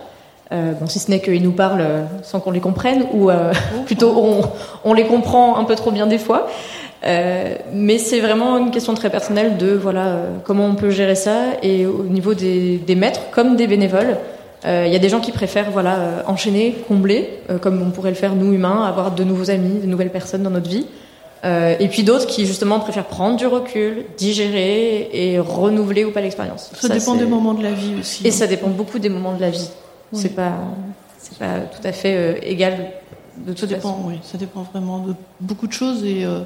Euh, 0.51 0.71
bon, 0.73 0.87
si 0.87 0.99
ce 0.99 1.09
n'est 1.11 1.19
qu'ils 1.19 1.41
nous 1.43 1.51
parlent 1.51 1.81
euh, 1.81 2.03
sans 2.21 2.39
qu'on 2.39 2.51
les 2.51 2.59
comprenne, 2.61 3.05
ou 3.13 3.29
euh, 3.29 3.51
plutôt 3.85 4.13
on, 4.15 4.41
on 4.85 4.93
les 4.93 5.05
comprend 5.05 5.57
un 5.57 5.65
peu 5.65 5.75
trop 5.75 5.91
bien 5.91 6.07
des 6.07 6.17
fois. 6.17 6.47
Mais 7.73 7.97
c'est 7.97 8.21
vraiment 8.21 8.57
une 8.57 8.71
question 8.71 8.93
très 8.93 9.09
personnelle 9.09 9.57
de 9.57 9.73
voilà 9.73 10.19
comment 10.45 10.65
on 10.67 10.75
peut 10.75 10.89
gérer 10.89 11.15
ça 11.15 11.37
et 11.61 11.85
au 11.85 12.03
niveau 12.05 12.33
des, 12.33 12.77
des 12.77 12.95
maîtres 12.95 13.29
comme 13.31 13.57
des 13.57 13.67
bénévoles. 13.67 14.15
euh, 14.65 14.85
Il 14.87 14.93
y 14.93 14.95
a 14.95 14.99
des 14.99 15.09
gens 15.09 15.19
qui 15.19 15.31
préfèrent 15.31 15.71
voilà 15.71 15.95
euh, 15.95 16.21
enchaîner, 16.27 16.75
combler, 16.87 17.39
euh, 17.49 17.57
comme 17.57 17.81
on 17.81 17.91
pourrait 17.91 18.11
le 18.11 18.15
faire 18.15 18.35
nous 18.35 18.53
humains, 18.53 18.85
avoir 18.85 19.11
de 19.11 19.23
nouveaux 19.25 19.49
amis, 19.51 19.81
de 19.81 19.85
nouvelles 19.87 20.11
personnes 20.11 20.43
dans 20.43 20.49
notre 20.49 20.69
vie. 20.69 20.85
Euh, 21.43 21.75
et 21.79 21.89
puis 21.89 22.03
d'autres 22.03 22.25
qui 22.25 22.45
justement 22.45 22.79
préfèrent 22.79 23.05
prendre 23.05 23.35
du 23.35 23.45
recul, 23.45 24.05
digérer 24.17 25.09
et 25.11 25.39
renouveler 25.39 26.05
ou 26.05 26.11
pas 26.11 26.21
l'expérience. 26.21 26.71
Ça, 26.73 26.87
dépend 26.87 27.15
des 27.15 27.25
moments 27.25 27.53
de 27.53 27.63
la 27.63 27.71
vie 27.73 27.95
aussi. 27.99 28.25
Et 28.25 28.31
ça 28.31 28.47
dépend 28.47 28.69
beaucoup 28.69 28.97
des 28.97 29.09
moments 29.09 29.33
de 29.33 29.41
la 29.41 29.49
vie. 29.49 29.69
Oui. 30.13 30.19
C'est 30.21 30.35
pas 30.35 30.53
c'est 31.17 31.37
pas 31.37 31.59
tout 31.59 31.85
à 31.85 31.91
fait 31.91 32.15
euh, 32.15 32.35
égal 32.43 32.91
de 33.37 33.51
Ça 33.51 33.61
toute 33.61 33.69
dépend, 33.69 33.93
façon. 33.93 34.07
oui, 34.07 34.19
ça 34.23 34.37
dépend 34.37 34.61
vraiment 34.61 34.99
de 34.99 35.15
beaucoup 35.41 35.67
de 35.67 35.73
choses 35.73 36.05
et, 36.05 36.23
euh, 36.23 36.41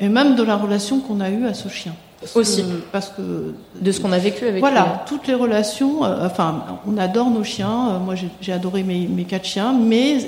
et, 0.00 0.08
même 0.08 0.34
de 0.34 0.42
la 0.42 0.56
relation 0.56 1.00
qu'on 1.00 1.20
a 1.20 1.30
eue 1.30 1.46
à 1.46 1.54
ce 1.54 1.68
chien. 1.68 1.94
Parce 2.20 2.36
Aussi. 2.36 2.62
Que, 2.62 2.68
parce 2.92 3.08
que 3.10 3.54
de 3.80 3.92
ce 3.92 4.00
qu'on 4.00 4.12
a 4.12 4.18
vécu 4.18 4.42
avec 4.44 4.54
lui. 4.54 4.60
voilà, 4.60 5.04
toutes 5.06 5.26
les 5.28 5.34
relations. 5.34 6.02
enfin, 6.02 6.64
on 6.86 6.98
adore 6.98 7.30
nos 7.30 7.44
chiens. 7.44 7.98
moi, 8.00 8.16
j'ai 8.16 8.28
j'ai 8.40 8.52
adoré 8.52 8.82
mes, 8.82 9.06
mes 9.06 9.24
quatre 9.24 9.44
chiens, 9.44 9.72
mais 9.72 10.18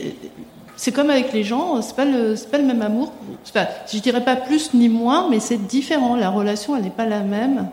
c'est 0.77 0.93
comme 0.93 1.11
avec 1.11 1.33
les 1.33 1.43
gens. 1.45 1.81
C'est 1.83 1.97
pas 1.97 2.05
le, 2.05 2.35
pas 2.51 2.59
le 2.59 2.65
même 2.65 2.83
amour. 2.83 3.13
Pas- 3.53 3.69
je 3.93 3.99
dirais 3.99 4.25
pas 4.25 4.37
plus 4.37 4.75
ni 4.75 4.89
moins, 4.89 5.29
mais 5.31 5.41
c'est 5.41 5.57
différent. 5.59 6.17
La 6.17 6.31
relation, 6.31 6.77
elle 6.77 6.83
n'est 6.85 6.91
pas 6.91 7.07
la 7.07 7.21
même. 7.21 7.69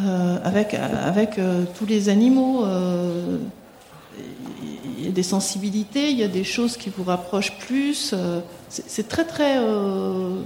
Euh, 0.00 0.38
avec 0.42 0.74
avec 0.74 1.38
euh, 1.38 1.64
tous 1.78 1.84
les 1.86 2.08
animaux, 2.08 2.64
euh, 2.64 3.36
il 4.98 5.04
y 5.04 5.08
a 5.08 5.12
des 5.12 5.22
sensibilités, 5.22 6.10
il 6.10 6.18
y 6.18 6.24
a 6.24 6.28
des 6.28 6.44
choses 6.44 6.76
qui 6.76 6.90
vous 6.90 7.04
rapprochent 7.04 7.56
plus. 7.58 8.12
euh, 8.14 8.40
c'est 8.68 9.06
très 9.06 9.24
très, 9.24 9.58
euh, 9.58 10.40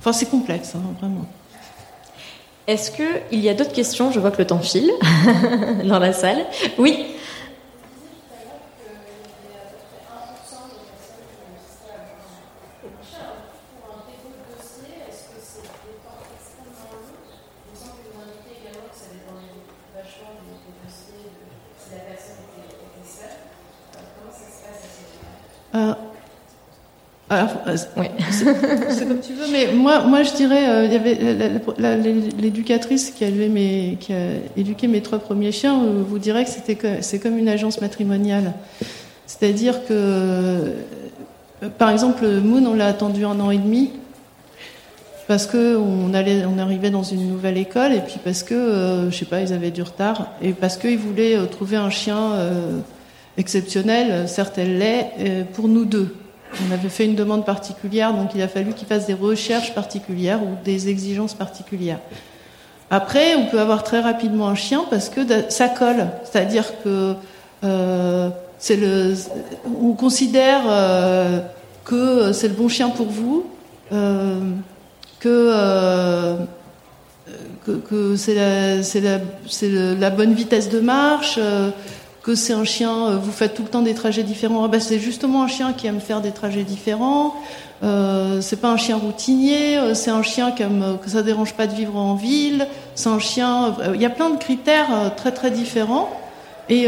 enfin 0.00 0.12
c'est 0.14 0.26
complexe, 0.30 0.72
hein, 0.74 0.80
vraiment. 1.00 1.26
Est-ce 2.66 2.90
que 2.90 3.02
il 3.30 3.40
y 3.40 3.48
a 3.50 3.54
d'autres 3.54 3.72
questions? 3.72 4.10
Je 4.10 4.20
vois 4.20 4.30
que 4.30 4.38
le 4.38 4.46
temps 4.46 4.58
file 4.58 4.90
dans 5.84 5.98
la 5.98 6.12
salle. 6.14 6.44
Oui? 6.78 7.04
Alors, 27.38 27.78
c'est 28.30 29.08
comme 29.08 29.20
tu 29.20 29.32
veux, 29.32 29.46
mais 29.52 29.72
moi, 29.72 30.04
moi 30.04 30.22
je 30.22 30.32
dirais, 30.34 30.68
euh, 30.68 30.84
il 30.86 30.92
y 30.92 30.96
avait 30.96 31.18
l'éducatrice 32.40 33.10
qui 33.10 33.24
a, 33.24 33.28
élevé 33.28 33.48
mes, 33.48 33.96
qui 34.00 34.12
a 34.12 34.32
éduqué 34.56 34.88
mes 34.88 35.00
trois 35.00 35.18
premiers 35.18 35.52
chiens, 35.52 35.82
euh, 35.82 36.02
vous 36.06 36.18
dirait 36.18 36.44
que 36.44 36.50
c'était 36.50 37.02
c'est 37.02 37.18
comme 37.18 37.38
une 37.38 37.48
agence 37.48 37.80
matrimoniale. 37.80 38.54
C'est-à-dire 39.28 39.84
que, 39.84 39.92
euh, 39.92 40.72
par 41.76 41.90
exemple, 41.90 42.26
Moon, 42.26 42.64
on 42.66 42.74
l'a 42.74 42.86
attendu 42.86 43.24
un 43.26 43.38
an 43.40 43.50
et 43.50 43.58
demi 43.58 43.92
parce 45.28 45.46
que 45.46 45.76
on 45.76 46.14
allait, 46.14 46.46
on 46.46 46.58
arrivait 46.58 46.88
dans 46.88 47.02
une 47.02 47.28
nouvelle 47.28 47.58
école 47.58 47.92
et 47.92 48.00
puis 48.00 48.16
parce 48.24 48.42
que, 48.42 48.54
euh, 48.54 49.10
je 49.10 49.16
sais 49.16 49.26
pas, 49.26 49.42
ils 49.42 49.52
avaient 49.52 49.70
du 49.70 49.82
retard 49.82 50.28
et 50.40 50.54
parce 50.54 50.78
qu'ils 50.78 50.96
voulaient 50.96 51.36
trouver 51.48 51.76
un 51.76 51.90
chien 51.90 52.32
euh, 52.32 52.78
exceptionnel, 53.36 54.26
certes 54.26 54.56
elle 54.56 54.78
l'est, 54.78 55.44
pour 55.52 55.68
nous 55.68 55.84
deux. 55.84 56.14
On 56.66 56.72
avait 56.72 56.88
fait 56.88 57.04
une 57.04 57.14
demande 57.14 57.44
particulière, 57.44 58.12
donc 58.14 58.30
il 58.34 58.42
a 58.42 58.48
fallu 58.48 58.72
qu'ils 58.72 58.88
fassent 58.88 59.06
des 59.06 59.14
recherches 59.14 59.74
particulières 59.74 60.42
ou 60.42 60.56
des 60.64 60.88
exigences 60.88 61.34
particulières. 61.34 62.00
Après, 62.90 63.34
on 63.36 63.46
peut 63.46 63.60
avoir 63.60 63.82
très 63.84 64.00
rapidement 64.00 64.48
un 64.48 64.54
chien 64.54 64.84
parce 64.88 65.10
que 65.10 65.20
ça 65.50 65.68
colle, 65.68 66.08
c'est-à-dire 66.24 66.64
que 66.82 67.14
euh, 67.64 68.30
c'est 68.58 68.76
le, 68.76 69.14
on 69.82 69.92
considère 69.92 70.62
euh, 70.66 71.40
que 71.84 72.32
c'est 72.32 72.48
le 72.48 72.54
bon 72.54 72.68
chien 72.68 72.88
pour 72.88 73.06
vous, 73.06 73.46
euh, 73.92 74.40
que, 75.20 75.52
c'est 78.16 78.34
la, 80.00 80.10
bonne 80.10 80.32
vitesse 80.32 80.70
de 80.70 80.80
marche, 80.80 81.38
que 82.22 82.34
c'est 82.34 82.52
un 82.52 82.64
chien, 82.64 83.08
euh, 83.08 83.16
vous 83.16 83.32
faites 83.32 83.54
tout 83.54 83.62
le 83.62 83.68
temps 83.68 83.82
des 83.82 83.94
trajets 83.94 84.22
différents. 84.22 84.64
Ah 84.64 84.68
ben, 84.68 84.80
c'est 84.80 84.98
justement 84.98 85.42
un 85.44 85.48
chien 85.48 85.72
qui 85.72 85.86
aime 85.86 86.00
faire 86.00 86.20
des 86.20 86.32
trajets 86.32 86.64
différents. 86.64 87.34
Euh, 87.82 88.40
c'est 88.40 88.60
pas 88.60 88.70
un 88.70 88.76
chien 88.76 88.96
routinier, 88.96 89.78
euh, 89.78 89.94
c'est 89.94 90.10
un 90.10 90.22
chien 90.22 90.50
qui 90.50 90.64
aime, 90.64 90.82
euh, 90.82 90.94
que 90.96 91.08
ça 91.08 91.22
dérange 91.22 91.54
pas 91.54 91.66
de 91.68 91.74
vivre 91.74 91.96
en 91.96 92.14
ville. 92.14 92.66
C'est 92.94 93.08
un 93.08 93.20
chien. 93.20 93.76
Il 93.94 94.00
y 94.00 94.06
a 94.06 94.10
plein 94.10 94.30
de 94.30 94.38
critères 94.38 95.14
très 95.16 95.32
très 95.32 95.50
différents. 95.50 96.10
Et 96.68 96.86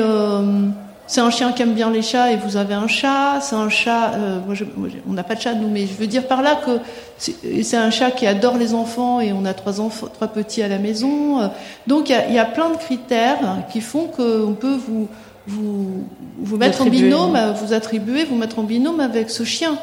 c'est 1.10 1.20
un 1.20 1.30
chien 1.30 1.50
qui 1.52 1.62
aime 1.62 1.74
bien 1.74 1.90
les 1.90 2.02
chats 2.02 2.30
et 2.30 2.36
vous 2.36 2.56
avez 2.56 2.74
un 2.74 2.86
chat. 2.86 3.40
C'est 3.40 3.56
un 3.56 3.68
chat. 3.68 4.12
euh, 4.14 4.38
moi, 4.46 4.54
je- 4.54 4.64
moi, 4.76 4.88
j'ai- 4.90 5.02
on 5.08 5.12
n'a 5.12 5.24
pas 5.24 5.34
de 5.34 5.40
chat 5.40 5.54
nous, 5.54 5.68
mais 5.68 5.86
je 5.86 5.94
veux 5.94 6.06
dire 6.06 6.26
par 6.28 6.40
là 6.40 6.54
que 6.64 6.78
c'est 7.18 7.76
un 7.76 7.90
chat 7.90 8.10
qui 8.12 8.26
adore 8.26 8.56
les 8.56 8.72
enfants 8.74 9.20
et 9.20 9.32
on 9.32 9.44
a 9.44 9.52
trois 9.52 9.80
enfants, 9.80 10.06
trois 10.12 10.28
petits 10.28 10.62
à 10.62 10.68
la 10.68 10.78
maison. 10.78 11.40
Euh, 11.40 11.48
Donc 11.88 12.08
il 12.08 12.12
y 12.12 12.14
a, 12.14 12.28
il 12.28 12.34
y 12.34 12.38
a 12.38 12.44
plein 12.44 12.70
de 12.70 12.76
critères 12.76 13.38
qui 13.72 13.80
font 13.80 14.04
qu'on 14.06 14.54
peut 14.58 14.76
vous 14.86 15.08
vous 15.46 16.04
vous 16.38 16.56
mettre 16.56 16.82
en 16.82 16.84
binôme, 17.00 17.36
vous 17.60 17.72
attribuer, 17.72 18.24
vous 18.24 18.36
mettre 18.36 18.58
en 18.60 18.62
binôme 18.62 19.00
avec 19.00 19.30
ce 19.30 19.42
chien. 19.42 19.76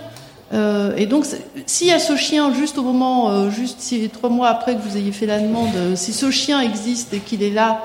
Euh, 0.53 0.95
et 0.95 1.07
donc, 1.07 1.25
s'il 1.65 1.87
y 1.87 1.91
a 1.91 1.99
ce 1.99 2.15
chien 2.15 2.53
juste 2.53 2.77
au 2.77 2.83
moment, 2.83 3.29
euh, 3.31 3.49
juste 3.49 3.81
si, 3.81 4.07
trois 4.07 4.29
mois 4.29 4.47
après 4.47 4.75
que 4.75 4.81
vous 4.81 4.95
ayez 4.95 5.11
fait 5.11 5.25
la 5.25 5.39
demande, 5.39 5.75
euh, 5.75 5.95
si 5.97 6.13
ce 6.13 6.31
chien 6.31 6.61
existe 6.61 7.13
et 7.13 7.19
qu'il 7.19 7.43
est 7.43 7.49
là 7.51 7.81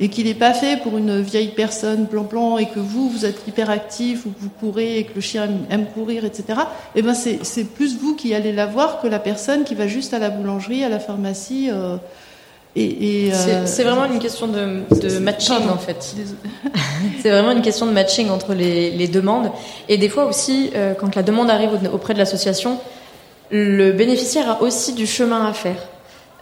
et 0.00 0.08
qu'il 0.08 0.26
n'est 0.26 0.34
pas 0.34 0.54
fait 0.54 0.76
pour 0.80 0.96
une 0.96 1.20
vieille 1.20 1.48
personne 1.48 2.06
plan-plan 2.06 2.56
et 2.58 2.66
que 2.66 2.78
vous, 2.78 3.08
vous 3.10 3.24
êtes 3.26 3.46
hyperactif 3.48 4.26
ou 4.26 4.30
que 4.30 4.40
vous 4.40 4.50
courez 4.60 4.98
et 4.98 5.04
que 5.04 5.14
le 5.16 5.20
chien 5.20 5.48
aime, 5.70 5.86
courir, 5.86 6.24
etc., 6.24 6.60
eh 6.94 7.02
ben 7.02 7.14
c'est 7.14 7.40
c'est 7.42 7.64
plus 7.64 7.98
vous 7.98 8.14
qui 8.14 8.32
allez 8.34 8.52
la 8.52 8.66
voir 8.66 9.00
que 9.00 9.08
la 9.08 9.18
personne 9.18 9.64
qui 9.64 9.74
va 9.74 9.86
juste 9.88 10.14
à 10.14 10.18
la 10.20 10.30
boulangerie, 10.30 10.84
à 10.84 10.88
la 10.88 11.00
pharmacie. 11.00 11.68
euh, 11.72 11.96
et, 12.76 13.26
et, 13.26 13.32
C'est 13.32 13.54
euh, 13.54 13.66
c'est 13.66 13.82
vraiment 13.82 14.04
une 14.04 14.20
question 14.20 14.46
de, 14.46 14.82
de 15.00 15.18
matching 15.18 15.56
Pardon. 15.56 15.72
en 15.74 15.78
fait. 15.78 16.14
C'est 17.22 17.30
vraiment 17.30 17.50
une 17.50 17.62
question 17.62 17.86
de 17.86 17.92
matching 17.92 18.28
entre 18.30 18.54
les, 18.54 18.90
les 18.92 19.08
demandes. 19.08 19.50
Et 19.88 19.96
des 19.98 20.08
fois 20.08 20.26
aussi, 20.26 20.70
euh, 20.76 20.94
quand 20.94 21.16
la 21.16 21.24
demande 21.24 21.50
arrive 21.50 21.70
au- 21.72 21.94
auprès 21.94 22.14
de 22.14 22.18
l'association, 22.20 22.78
le 23.50 23.90
bénéficiaire 23.92 24.48
a 24.50 24.62
aussi 24.62 24.92
du 24.92 25.06
chemin 25.06 25.44
à 25.46 25.52
faire. 25.54 25.88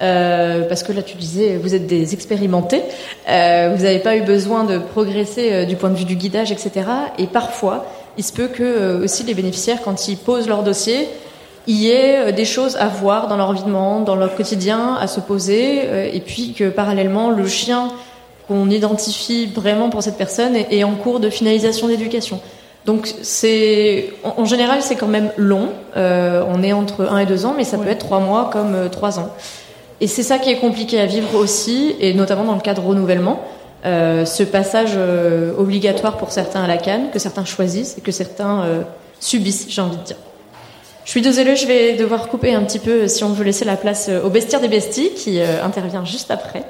Euh, 0.02 0.68
parce 0.68 0.82
que 0.82 0.92
là, 0.92 1.02
tu 1.02 1.16
disais, 1.16 1.56
vous 1.56 1.74
êtes 1.74 1.86
des 1.86 2.12
expérimentés, 2.12 2.82
euh, 3.30 3.72
vous 3.74 3.84
n'avez 3.84 3.98
pas 3.98 4.16
eu 4.16 4.20
besoin 4.22 4.64
de 4.64 4.76
progresser 4.76 5.52
euh, 5.52 5.64
du 5.64 5.76
point 5.76 5.88
de 5.88 5.96
vue 5.96 6.04
du 6.04 6.16
guidage, 6.16 6.52
etc. 6.52 6.70
Et 7.18 7.26
parfois, 7.26 7.86
il 8.18 8.24
se 8.24 8.32
peut 8.32 8.48
que 8.48 8.62
euh, 8.62 9.04
aussi 9.04 9.24
les 9.24 9.34
bénéficiaires, 9.34 9.78
quand 9.82 10.08
ils 10.08 10.18
posent 10.18 10.48
leur 10.48 10.62
dossier, 10.62 11.08
il 11.66 11.76
y 11.76 11.90
ait 11.90 12.28
euh, 12.28 12.32
des 12.32 12.44
choses 12.44 12.76
à 12.76 12.86
voir 12.86 13.28
dans 13.28 13.36
leur 13.36 13.52
vie 13.52 13.64
de 13.64 13.70
monde, 13.70 14.04
dans 14.04 14.16
leur 14.16 14.34
quotidien, 14.34 14.94
à 15.00 15.06
se 15.06 15.20
poser, 15.20 15.82
euh, 15.84 16.10
et 16.12 16.20
puis 16.20 16.52
que 16.52 16.68
parallèlement, 16.68 17.30
le 17.30 17.46
chien 17.46 17.88
qu'on 18.48 18.70
identifie 18.70 19.46
vraiment 19.46 19.90
pour 19.90 20.02
cette 20.02 20.16
personne 20.16 20.54
est, 20.54 20.68
est 20.70 20.84
en 20.84 20.94
cours 20.94 21.20
de 21.20 21.30
finalisation 21.30 21.88
d'éducation. 21.88 22.40
Donc 22.84 23.12
c'est 23.22 24.10
en, 24.22 24.42
en 24.42 24.44
général 24.44 24.80
c'est 24.80 24.94
quand 24.94 25.08
même 25.08 25.32
long. 25.36 25.70
Euh, 25.96 26.44
on 26.48 26.62
est 26.62 26.72
entre 26.72 27.08
un 27.10 27.18
et 27.18 27.26
deux 27.26 27.44
ans, 27.44 27.54
mais 27.56 27.64
ça 27.64 27.78
peut 27.78 27.88
être 27.88 27.98
trois 27.98 28.20
mois 28.20 28.48
comme 28.52 28.88
trois 28.90 29.18
ans. 29.18 29.30
Et 30.00 30.06
c'est 30.06 30.22
ça 30.22 30.38
qui 30.38 30.50
est 30.50 30.58
compliqué 30.58 31.00
à 31.00 31.06
vivre 31.06 31.34
aussi, 31.36 31.96
et 32.00 32.14
notamment 32.14 32.44
dans 32.44 32.54
le 32.54 32.60
cas 32.60 32.74
de 32.74 32.80
renouvellement. 32.80 33.40
Euh, 33.84 34.24
ce 34.24 34.42
passage 34.42 34.92
euh, 34.96 35.52
obligatoire 35.56 36.16
pour 36.16 36.32
certains 36.32 36.64
à 36.64 36.66
la 36.66 36.76
canne, 36.76 37.10
que 37.12 37.18
certains 37.18 37.44
choisissent 37.44 37.96
et 37.98 38.00
que 38.00 38.10
certains 38.10 38.62
euh, 38.64 38.82
subissent, 39.20 39.66
j'ai 39.68 39.80
envie 39.80 39.96
de 39.96 40.02
dire. 40.02 40.16
Je 41.06 41.12
suis 41.12 41.22
désolée, 41.22 41.54
je 41.54 41.68
vais 41.68 41.92
devoir 41.92 42.26
couper 42.28 42.52
un 42.52 42.62
petit 42.64 42.80
peu 42.80 43.06
si 43.06 43.22
on 43.22 43.28
veut 43.28 43.44
laisser 43.44 43.64
la 43.64 43.76
place 43.76 44.08
euh, 44.08 44.24
au 44.24 44.28
bestiaire 44.28 44.60
des 44.60 44.66
besties 44.66 45.10
qui 45.14 45.40
euh, 45.40 45.64
intervient 45.64 46.04
juste 46.04 46.32
après. 46.32 46.64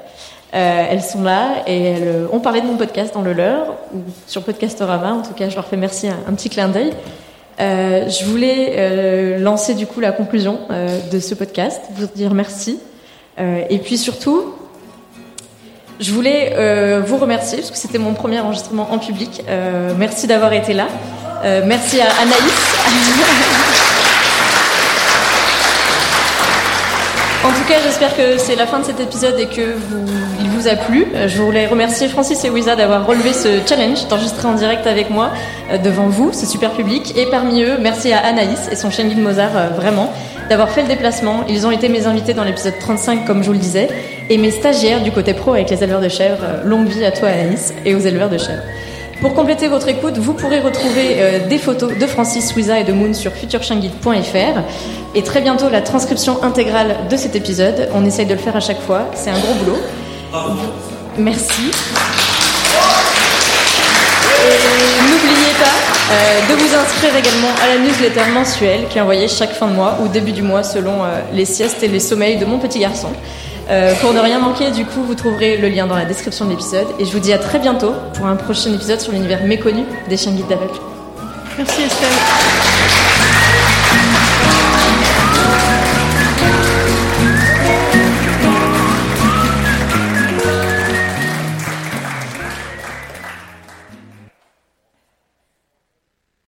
Euh, 0.53 0.85
elles 0.91 1.01
sont 1.01 1.23
là 1.23 1.63
et 1.65 1.83
elles 1.85 2.27
ont 2.31 2.39
parlé 2.39 2.61
de 2.61 2.67
mon 2.67 2.77
podcast 2.77 3.15
dans 3.15 3.23
le 3.23 3.33
leur 3.33 3.65
ou 3.95 4.01
sur 4.27 4.43
Podcastorama. 4.43 5.11
En 5.11 5.23
tout 5.23 5.33
cas, 5.33 5.49
je 5.49 5.55
leur 5.55 5.65
fais 5.65 5.75
merci 5.75 6.07
un, 6.07 6.17
un 6.29 6.35
petit 6.35 6.51
clin 6.51 6.69
d'œil. 6.69 6.91
Je 7.59 8.25
voulais 8.25 9.39
lancer 9.39 9.73
du 9.73 9.87
coup 9.87 9.99
la 9.99 10.11
conclusion 10.11 10.59
de 11.11 11.19
ce 11.19 11.33
podcast, 11.33 11.81
vous 11.95 12.05
dire 12.15 12.33
merci. 12.33 12.79
Euh, 13.39 13.61
et 13.69 13.77
puis 13.79 13.97
surtout, 13.97 14.53
je 15.99 16.11
voulais 16.11 16.53
euh, 16.55 17.01
vous 17.05 17.17
remercier 17.17 17.59
parce 17.59 17.71
que 17.71 17.77
c'était 17.77 17.97
mon 17.97 18.13
premier 18.13 18.39
enregistrement 18.39 18.87
en 18.91 18.97
public. 18.97 19.43
Euh, 19.47 19.93
merci 19.97 20.27
d'avoir 20.27 20.53
été 20.53 20.73
là. 20.73 20.87
Merci 21.65 22.01
à 22.01 22.05
Anaïs. 22.05 22.75
En 27.45 27.49
tout 27.49 27.63
cas, 27.69 27.75
j'espère 27.83 28.17
que 28.17 28.39
c'est 28.39 28.55
la 28.55 28.65
fin 28.65 28.79
de 28.79 28.85
cet 28.85 28.99
épisode 28.99 29.37
et 29.39 29.45
que 29.45 29.75
vous, 29.75 30.05
il 30.41 30.49
vous 30.49 30.67
a 30.67 30.75
plu. 30.75 31.05
Je 31.27 31.41
voulais 31.41 31.67
remercier 31.67 32.07
Francis 32.09 32.43
et 32.43 32.49
Wiza 32.49 32.75
d'avoir 32.75 33.05
relevé 33.05 33.33
ce 33.33 33.59
challenge, 33.69 34.07
d'enregistrer 34.07 34.47
en 34.47 34.55
direct 34.55 34.87
avec 34.87 35.11
moi 35.11 35.29
devant 35.83 36.07
vous, 36.07 36.33
ce 36.33 36.47
super 36.47 36.71
public. 36.71 37.15
Et 37.15 37.27
parmi 37.27 37.61
eux, 37.61 37.77
merci 37.79 38.11
à 38.11 38.25
Anaïs 38.25 38.67
et 38.71 38.75
son 38.75 38.89
chien 38.89 39.05
guide 39.05 39.19
Mozart, 39.19 39.73
vraiment, 39.75 40.11
d'avoir 40.49 40.69
fait 40.69 40.81
le 40.81 40.87
déplacement. 40.87 41.43
Ils 41.49 41.67
ont 41.67 41.71
été 41.71 41.89
mes 41.89 42.07
invités 42.07 42.33
dans 42.33 42.43
l'épisode 42.43 42.79
35, 42.79 43.25
comme 43.25 43.41
je 43.41 43.47
vous 43.47 43.53
le 43.53 43.59
disais, 43.59 43.89
et 44.29 44.37
mes 44.37 44.51
stagiaires 44.51 45.01
du 45.01 45.11
côté 45.11 45.33
pro 45.33 45.53
avec 45.53 45.69
les 45.69 45.83
éleveurs 45.83 46.01
de 46.01 46.09
chèvres. 46.09 46.43
Euh, 46.43 46.63
Longue 46.63 46.87
vie 46.87 47.05
à 47.05 47.11
toi, 47.11 47.29
Anaïs, 47.29 47.73
et 47.85 47.95
aux 47.95 47.99
éleveurs 47.99 48.29
de 48.29 48.37
chèvres. 48.37 48.63
Pour 49.21 49.33
compléter 49.33 49.67
votre 49.67 49.87
écoute, 49.87 50.17
vous 50.17 50.33
pourrez 50.33 50.59
retrouver 50.59 51.15
euh, 51.17 51.47
des 51.47 51.57
photos 51.57 51.97
de 51.97 52.05
Francis, 52.05 52.55
Wiza 52.55 52.79
et 52.79 52.83
de 52.83 52.93
Moon 52.93 53.13
sur 53.13 53.33
futurchienguide.fr 53.33 54.61
et 55.15 55.23
très 55.23 55.41
bientôt 55.41 55.69
la 55.69 55.81
transcription 55.81 56.43
intégrale 56.43 56.95
de 57.09 57.17
cet 57.17 57.35
épisode. 57.35 57.89
On 57.95 58.05
essaye 58.05 58.27
de 58.27 58.33
le 58.33 58.39
faire 58.39 58.55
à 58.55 58.59
chaque 58.59 58.81
fois, 58.81 59.09
c'est 59.15 59.31
un 59.31 59.39
gros 59.39 59.53
boulot. 59.55 59.77
Merci. 61.17 61.71
Et 64.39 65.01
n'oubliez 65.09 65.53
pas 65.59 65.96
de 66.09 66.53
vous 66.55 66.75
inscrire 66.75 67.15
également 67.15 67.49
à 67.61 67.67
la 67.67 67.79
newsletter 67.79 68.31
mensuelle 68.33 68.87
qui 68.89 68.97
est 68.97 69.01
envoyée 69.01 69.27
chaque 69.27 69.51
fin 69.51 69.67
de 69.67 69.73
mois 69.73 69.97
ou 70.01 70.07
début 70.07 70.31
du 70.31 70.41
mois 70.41 70.63
selon 70.63 71.03
euh, 71.03 71.21
les 71.33 71.45
siestes 71.45 71.83
et 71.83 71.87
les 71.87 71.99
sommeils 71.99 72.37
de 72.37 72.45
mon 72.45 72.59
petit 72.59 72.79
garçon. 72.79 73.09
Euh, 73.69 73.93
pour 73.95 74.13
ne 74.13 74.19
rien 74.19 74.39
manquer, 74.39 74.71
du 74.71 74.85
coup, 74.85 75.03
vous 75.03 75.15
trouverez 75.15 75.57
le 75.57 75.67
lien 75.67 75.87
dans 75.87 75.97
la 75.97 76.05
description 76.05 76.45
de 76.45 76.51
l'épisode. 76.51 76.87
Et 76.99 77.05
je 77.05 77.11
vous 77.11 77.19
dis 77.19 77.33
à 77.33 77.37
très 77.37 77.59
bientôt 77.59 77.93
pour 78.13 78.25
un 78.25 78.37
prochain 78.37 78.73
épisode 78.73 79.01
sur 79.01 79.11
l'univers 79.11 79.43
méconnu 79.43 79.83
des 80.07 80.15
chiens 80.15 80.31
guides 80.31 80.47
d'aveugle. 80.47 80.79
Merci 81.57 81.81
Estelle. 81.83 82.76